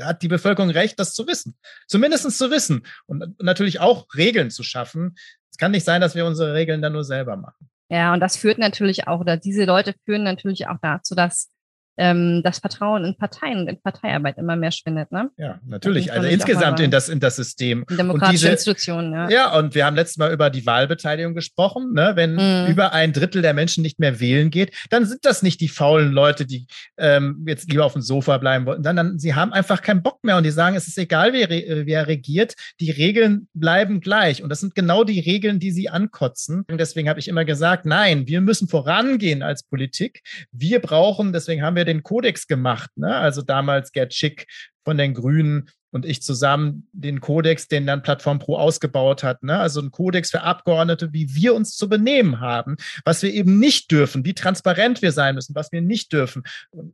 hat 0.00 0.22
die 0.22 0.28
Bevölkerung 0.28 0.70
recht, 0.70 1.00
das 1.00 1.14
zu 1.14 1.26
wissen. 1.26 1.56
Zumindest 1.88 2.30
zu 2.38 2.50
wissen 2.50 2.86
und 3.06 3.40
natürlich 3.42 3.80
auch 3.80 4.06
Regeln 4.14 4.50
zu 4.50 4.62
schaffen, 4.62 5.16
es 5.50 5.58
kann 5.58 5.72
nicht 5.72 5.84
sein, 5.84 6.00
dass 6.00 6.14
wir 6.14 6.26
unsere 6.26 6.54
Regeln 6.54 6.82
dann 6.82 6.92
nur 6.92 7.04
selber 7.04 7.36
machen. 7.36 7.68
Ja, 7.88 8.12
und 8.12 8.20
das 8.20 8.36
führt 8.36 8.58
natürlich 8.58 9.06
auch, 9.06 9.20
oder 9.20 9.36
diese 9.36 9.64
Leute 9.64 9.94
führen 10.04 10.24
natürlich 10.24 10.68
auch 10.68 10.78
dazu, 10.80 11.14
dass 11.14 11.50
ähm, 11.96 12.42
das 12.42 12.58
Vertrauen 12.58 13.04
in 13.04 13.16
Parteien 13.16 13.60
und 13.60 13.68
in 13.68 13.80
Parteiarbeit 13.80 14.38
immer 14.38 14.56
mehr 14.56 14.72
schwindet. 14.72 15.12
Ne? 15.12 15.30
Ja, 15.36 15.60
natürlich. 15.66 16.12
Also 16.12 16.28
insgesamt 16.28 16.80
in 16.80 16.90
das, 16.90 17.08
in 17.08 17.20
das 17.20 17.36
System. 17.36 17.84
In 17.88 17.96
demokratische 17.96 18.32
diese, 18.32 18.48
Institutionen, 18.50 19.12
ja. 19.12 19.28
Ja, 19.30 19.58
und 19.58 19.74
wir 19.74 19.86
haben 19.86 19.96
letztes 19.96 20.16
Mal 20.16 20.32
über 20.32 20.50
die 20.50 20.66
Wahlbeteiligung 20.66 21.34
gesprochen. 21.34 21.92
Ne? 21.92 22.12
Wenn 22.14 22.34
mhm. 22.34 22.70
über 22.70 22.92
ein 22.92 23.12
Drittel 23.12 23.42
der 23.42 23.54
Menschen 23.54 23.82
nicht 23.82 23.98
mehr 23.98 24.20
wählen 24.20 24.50
geht, 24.50 24.74
dann 24.90 25.04
sind 25.04 25.24
das 25.24 25.42
nicht 25.42 25.60
die 25.60 25.68
faulen 25.68 26.12
Leute, 26.12 26.46
die 26.46 26.66
ähm, 26.98 27.44
jetzt 27.46 27.70
lieber 27.70 27.84
auf 27.84 27.92
dem 27.92 28.02
Sofa 28.02 28.38
bleiben 28.38 28.66
wollten, 28.66 28.82
sondern 28.82 29.18
sie 29.18 29.34
haben 29.34 29.52
einfach 29.52 29.82
keinen 29.82 30.02
Bock 30.02 30.22
mehr 30.22 30.36
und 30.36 30.44
die 30.44 30.50
sagen, 30.50 30.76
es 30.76 30.88
ist 30.88 30.98
egal, 30.98 31.32
wer, 31.32 31.48
wer 31.48 32.06
regiert, 32.06 32.54
die 32.80 32.90
Regeln 32.90 33.48
bleiben 33.54 34.00
gleich. 34.00 34.42
Und 34.42 34.48
das 34.48 34.60
sind 34.60 34.74
genau 34.74 35.04
die 35.04 35.20
Regeln, 35.20 35.60
die 35.60 35.70
sie 35.70 35.88
ankotzen. 35.88 36.64
Und 36.68 36.78
deswegen 36.78 37.08
habe 37.08 37.20
ich 37.20 37.28
immer 37.28 37.44
gesagt, 37.44 37.86
nein, 37.86 38.26
wir 38.26 38.40
müssen 38.40 38.68
vorangehen 38.68 39.42
als 39.42 39.62
Politik. 39.62 40.22
Wir 40.52 40.80
brauchen, 40.80 41.32
deswegen 41.32 41.62
haben 41.62 41.76
wir 41.76 41.83
wir 41.86 41.92
den 41.92 42.02
Kodex 42.02 42.46
gemacht. 42.46 42.90
Ne? 42.96 43.14
Also 43.14 43.42
damals 43.42 43.92
Gerd 43.92 44.14
Schick 44.14 44.46
von 44.84 44.98
den 44.98 45.14
Grünen 45.14 45.68
und 45.90 46.04
ich 46.04 46.22
zusammen 46.22 46.88
den 46.92 47.20
Kodex, 47.20 47.68
den 47.68 47.86
dann 47.86 48.02
Plattform 48.02 48.40
Pro 48.40 48.56
ausgebaut 48.56 49.22
hat. 49.22 49.42
Ne? 49.42 49.58
Also 49.58 49.80
ein 49.80 49.92
Kodex 49.92 50.30
für 50.30 50.42
Abgeordnete, 50.42 51.12
wie 51.12 51.34
wir 51.34 51.54
uns 51.54 51.76
zu 51.76 51.88
benehmen 51.88 52.40
haben, 52.40 52.76
was 53.04 53.22
wir 53.22 53.32
eben 53.32 53.60
nicht 53.60 53.90
dürfen, 53.90 54.24
wie 54.24 54.34
transparent 54.34 55.02
wir 55.02 55.12
sein 55.12 55.36
müssen, 55.36 55.54
was 55.54 55.70
wir 55.70 55.82
nicht 55.82 56.12
dürfen. 56.12 56.42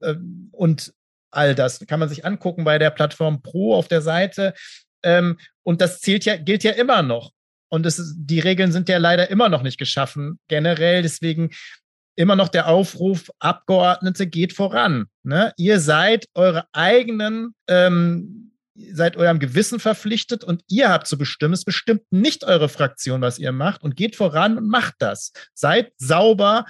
Ähm, 0.02 0.50
und 0.52 0.92
all 1.30 1.54
das 1.54 1.80
kann 1.86 2.00
man 2.00 2.08
sich 2.08 2.26
angucken 2.26 2.64
bei 2.64 2.78
der 2.78 2.90
Plattform 2.90 3.40
Pro 3.40 3.74
auf 3.74 3.88
der 3.88 4.02
Seite. 4.02 4.52
Ähm, 5.02 5.38
und 5.62 5.80
das 5.80 6.00
zählt 6.00 6.24
ja, 6.26 6.36
gilt 6.36 6.62
ja 6.62 6.72
immer 6.72 7.02
noch. 7.02 7.32
Und 7.70 7.86
es, 7.86 8.14
die 8.16 8.40
Regeln 8.40 8.72
sind 8.72 8.88
ja 8.88 8.98
leider 8.98 9.30
immer 9.30 9.48
noch 9.48 9.62
nicht 9.62 9.78
geschaffen, 9.78 10.38
generell. 10.48 11.02
Deswegen 11.02 11.50
immer 12.16 12.36
noch 12.36 12.48
der 12.48 12.68
Aufruf, 12.68 13.30
Abgeordnete, 13.38 14.26
geht 14.26 14.52
voran. 14.52 15.06
Ne? 15.22 15.52
Ihr 15.56 15.80
seid 15.80 16.26
eure 16.34 16.66
eigenen, 16.72 17.54
ähm, 17.68 18.52
seid 18.92 19.16
eurem 19.16 19.38
Gewissen 19.38 19.80
verpflichtet 19.80 20.44
und 20.44 20.62
ihr 20.68 20.88
habt 20.88 21.06
zu 21.06 21.18
bestimmen. 21.18 21.54
Es 21.54 21.64
bestimmt 21.64 22.02
nicht 22.10 22.44
eure 22.44 22.68
Fraktion, 22.68 23.20
was 23.20 23.38
ihr 23.38 23.52
macht 23.52 23.82
und 23.82 23.96
geht 23.96 24.16
voran 24.16 24.58
und 24.58 24.68
macht 24.68 24.94
das. 24.98 25.32
Seid 25.54 25.92
sauber 25.96 26.66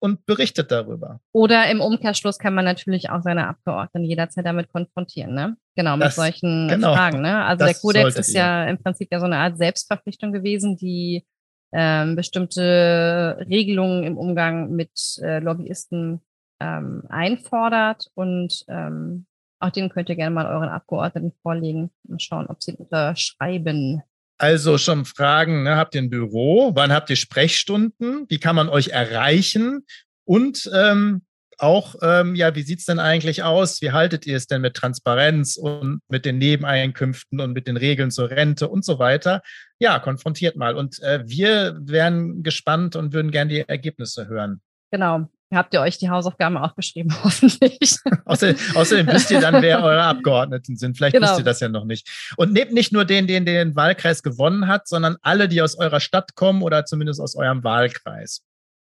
und 0.00 0.24
berichtet 0.24 0.70
darüber. 0.70 1.20
Oder 1.32 1.70
im 1.70 1.80
Umkehrschluss 1.80 2.38
kann 2.38 2.54
man 2.54 2.64
natürlich 2.64 3.10
auch 3.10 3.22
seine 3.22 3.46
Abgeordneten 3.46 4.04
jederzeit 4.04 4.46
damit 4.46 4.72
konfrontieren, 4.72 5.34
ne? 5.34 5.56
Genau, 5.76 5.96
mit 5.96 6.06
das, 6.06 6.16
solchen 6.16 6.68
genau, 6.68 6.94
Fragen. 6.94 7.20
Ne? 7.20 7.44
Also 7.44 7.64
der 7.64 7.74
Kodex 7.74 8.16
ist 8.16 8.34
ja 8.34 8.64
im 8.64 8.82
Prinzip 8.82 9.08
ja 9.12 9.20
so 9.20 9.26
eine 9.26 9.36
Art 9.36 9.56
Selbstverpflichtung 9.56 10.32
gewesen, 10.32 10.76
die 10.76 11.24
ähm, 11.72 12.16
bestimmte 12.16 13.44
Regelungen 13.48 14.04
im 14.04 14.18
Umgang 14.18 14.70
mit 14.72 14.90
äh, 15.22 15.38
Lobbyisten 15.38 16.20
ähm, 16.60 17.02
einfordert 17.08 18.10
und 18.14 18.64
ähm, 18.68 19.26
auch 19.60 19.70
den 19.70 19.90
könnt 19.90 20.08
ihr 20.08 20.16
gerne 20.16 20.34
mal 20.34 20.46
euren 20.46 20.68
Abgeordneten 20.68 21.32
vorlegen 21.42 21.90
und 22.08 22.22
schauen, 22.22 22.46
ob 22.46 22.62
sie 22.62 22.74
unterschreiben. 22.74 24.02
Also 24.38 24.78
schon 24.78 25.04
Fragen, 25.04 25.64
ne? 25.64 25.76
habt 25.76 25.94
ihr 25.94 26.00
ein 26.00 26.08
Büro? 26.08 26.74
Wann 26.74 26.92
habt 26.92 27.10
ihr 27.10 27.16
Sprechstunden? 27.16 28.24
Wie 28.28 28.38
kann 28.38 28.56
man 28.56 28.70
euch 28.70 28.88
erreichen? 28.88 29.84
Und 30.24 30.70
ähm, 30.74 31.22
auch, 31.62 31.94
ähm, 32.02 32.34
ja, 32.34 32.54
wie 32.54 32.62
sieht's 32.62 32.84
denn 32.84 32.98
eigentlich 32.98 33.42
aus? 33.42 33.80
Wie 33.82 33.92
haltet 33.92 34.26
ihr 34.26 34.36
es 34.36 34.46
denn 34.46 34.62
mit 34.62 34.74
Transparenz 34.74 35.56
und 35.56 36.00
mit 36.08 36.24
den 36.24 36.38
Nebeneinkünften 36.38 37.40
und 37.40 37.52
mit 37.52 37.66
den 37.66 37.76
Regeln 37.76 38.10
zur 38.10 38.30
Rente 38.30 38.68
und 38.68 38.84
so 38.84 38.98
weiter? 38.98 39.42
Ja, 39.78 39.98
konfrontiert 39.98 40.56
mal. 40.56 40.74
Und 40.74 41.00
äh, 41.02 41.22
wir 41.26 41.78
wären 41.80 42.42
gespannt 42.42 42.96
und 42.96 43.12
würden 43.12 43.30
gerne 43.30 43.50
die 43.50 43.68
Ergebnisse 43.68 44.28
hören. 44.28 44.60
Genau. 44.90 45.28
Habt 45.52 45.74
ihr 45.74 45.80
euch 45.80 45.98
die 45.98 46.10
Hausaufgaben 46.10 46.56
aufgeschrieben, 46.56 47.12
hoffentlich. 47.24 47.96
außerdem, 48.24 48.56
außerdem 48.74 49.06
wisst 49.08 49.32
ihr 49.32 49.40
dann, 49.40 49.60
wer 49.62 49.82
eure 49.82 50.02
Abgeordneten 50.02 50.76
sind. 50.76 50.96
Vielleicht 50.96 51.14
genau. 51.14 51.28
wisst 51.28 51.40
ihr 51.40 51.44
das 51.44 51.60
ja 51.60 51.68
noch 51.68 51.84
nicht. 51.84 52.08
Und 52.36 52.52
nehmt 52.52 52.72
nicht 52.72 52.92
nur 52.92 53.04
den, 53.04 53.26
den 53.26 53.44
den 53.44 53.74
Wahlkreis 53.74 54.22
gewonnen 54.22 54.68
hat, 54.68 54.86
sondern 54.86 55.16
alle, 55.22 55.48
die 55.48 55.60
aus 55.60 55.76
eurer 55.76 55.98
Stadt 55.98 56.36
kommen 56.36 56.62
oder 56.62 56.84
zumindest 56.84 57.20
aus 57.20 57.34
eurem 57.34 57.64
Wahlkreis. 57.64 58.42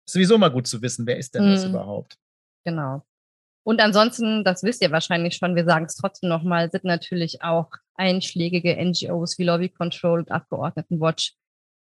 Ist 0.06 0.14
sowieso 0.14 0.38
mal 0.38 0.50
gut 0.50 0.68
zu 0.68 0.82
wissen, 0.84 1.08
wer 1.08 1.18
ist 1.18 1.34
denn 1.34 1.50
das 1.52 1.64
mhm. 1.64 1.72
überhaupt? 1.72 2.16
Genau. 2.64 3.04
Und 3.64 3.80
ansonsten, 3.80 4.44
das 4.44 4.64
wisst 4.64 4.82
ihr 4.82 4.92
wahrscheinlich 4.92 5.36
schon, 5.36 5.56
wir 5.56 5.66
sagen 5.66 5.86
es 5.86 5.96
trotzdem 5.96 6.30
nochmal, 6.30 6.72
sind 6.72 6.84
natürlich 6.84 7.44
auch 7.44 7.70
einschlägige 7.96 8.76
NGOs 8.76 9.38
wie 9.38 9.44
Lobby 9.44 9.70
Control 9.70 10.20
und 10.20 10.32
Abgeordnetenwatch 10.32 11.34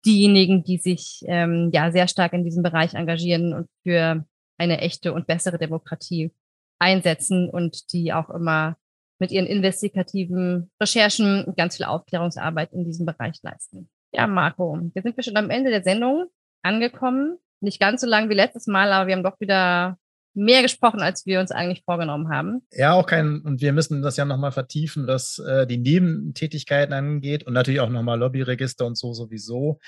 diejenigen, 0.04 0.64
die 0.64 0.78
sich 0.78 1.20
ähm, 1.26 1.70
ja 1.72 1.92
sehr 1.92 2.08
stark 2.08 2.32
in 2.32 2.44
diesem 2.44 2.64
Bereich 2.64 2.94
engagieren 2.94 3.54
und 3.54 3.68
für 3.84 4.24
eine 4.58 4.80
echte 4.80 5.12
und 5.12 5.28
bessere 5.28 5.58
Demokratie 5.58 6.32
einsetzen 6.80 7.48
und 7.48 7.92
die 7.92 8.12
auch 8.12 8.28
immer 8.30 8.76
mit 9.20 9.30
ihren 9.30 9.46
investigativen 9.46 10.72
Recherchen 10.80 11.54
ganz 11.56 11.76
viel 11.76 11.86
Aufklärungsarbeit 11.86 12.72
in 12.72 12.84
diesem 12.84 13.06
Bereich 13.06 13.38
leisten. 13.42 13.88
Ja, 14.12 14.26
Marco, 14.26 14.78
jetzt 14.94 15.04
sind 15.04 15.16
wir 15.16 15.22
schon 15.22 15.36
am 15.36 15.50
Ende 15.50 15.70
der 15.70 15.84
Sendung 15.84 16.26
angekommen. 16.62 17.38
Nicht 17.60 17.78
ganz 17.78 18.00
so 18.00 18.08
lang 18.08 18.28
wie 18.28 18.34
letztes 18.34 18.66
Mal, 18.66 18.92
aber 18.92 19.06
wir 19.06 19.14
haben 19.14 19.22
doch 19.22 19.38
wieder 19.38 19.96
mehr 20.35 20.62
gesprochen, 20.62 21.01
als 21.01 21.26
wir 21.26 21.41
uns 21.41 21.51
eigentlich 21.51 21.83
vorgenommen 21.85 22.28
haben. 22.30 22.62
Ja, 22.72 22.95
auch 22.95 23.07
kein, 23.07 23.41
und 23.41 23.61
wir 23.61 23.72
müssen 23.72 24.03
das 24.03 24.16
ja 24.16 24.24
nochmal 24.24 24.53
vertiefen, 24.53 25.07
was 25.07 25.39
äh, 25.39 25.66
die 25.66 25.78
Nebentätigkeiten 25.78 26.93
angeht 26.93 27.45
und 27.45 27.53
natürlich 27.53 27.80
auch 27.80 27.91
nochmal 27.91 28.18
Lobbyregister 28.18 28.87
und 28.87 28.97
so 28.97 29.12
sowieso. 29.12 29.80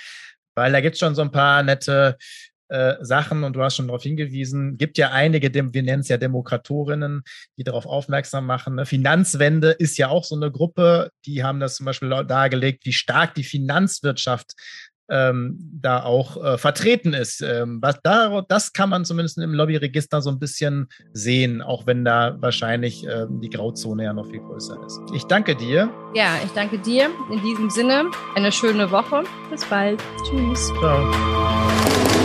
Weil 0.54 0.72
da 0.72 0.80
gibt 0.80 0.94
es 0.94 1.00
schon 1.00 1.14
so 1.14 1.22
ein 1.22 1.32
paar 1.32 1.62
nette 1.62 2.16
äh, 2.68 2.94
Sachen 3.00 3.44
und 3.44 3.54
du 3.54 3.62
hast 3.62 3.76
schon 3.76 3.88
darauf 3.88 4.02
hingewiesen, 4.02 4.78
gibt 4.78 4.98
ja 4.98 5.10
einige, 5.10 5.52
wir 5.52 5.82
nennen 5.82 6.00
es 6.00 6.08
ja 6.08 6.16
Demokratorinnen, 6.16 7.22
die 7.58 7.64
darauf 7.64 7.86
aufmerksam 7.86 8.46
machen. 8.46 8.76
Ne? 8.76 8.86
Finanzwende 8.86 9.70
ist 9.70 9.98
ja 9.98 10.08
auch 10.08 10.24
so 10.24 10.34
eine 10.34 10.50
Gruppe, 10.50 11.10
die 11.26 11.44
haben 11.44 11.60
das 11.60 11.76
zum 11.76 11.86
Beispiel 11.86 12.08
dargelegt, 12.26 12.86
wie 12.86 12.92
stark 12.92 13.34
die 13.34 13.44
Finanzwirtschaft 13.44 14.54
ähm, 15.08 15.58
da 15.80 16.02
auch 16.02 16.42
äh, 16.42 16.58
vertreten 16.58 17.12
ist. 17.12 17.42
Ähm, 17.42 17.78
was 17.82 18.00
da, 18.02 18.42
das 18.48 18.72
kann 18.72 18.90
man 18.90 19.04
zumindest 19.04 19.38
im 19.38 19.54
Lobbyregister 19.54 20.22
so 20.22 20.30
ein 20.30 20.38
bisschen 20.38 20.88
sehen, 21.12 21.62
auch 21.62 21.86
wenn 21.86 22.04
da 22.04 22.36
wahrscheinlich 22.40 23.06
ähm, 23.06 23.40
die 23.40 23.50
Grauzone 23.50 24.04
ja 24.04 24.12
noch 24.12 24.26
viel 24.26 24.40
größer 24.40 24.78
ist. 24.86 25.00
Ich 25.14 25.24
danke 25.24 25.54
dir. 25.54 25.90
Ja, 26.14 26.38
ich 26.44 26.50
danke 26.52 26.78
dir. 26.78 27.10
In 27.30 27.42
diesem 27.42 27.70
Sinne, 27.70 28.10
eine 28.34 28.52
schöne 28.52 28.90
Woche. 28.90 29.24
Bis 29.50 29.64
bald. 29.64 30.02
Tschüss. 30.24 30.72
Ciao. 30.80 32.23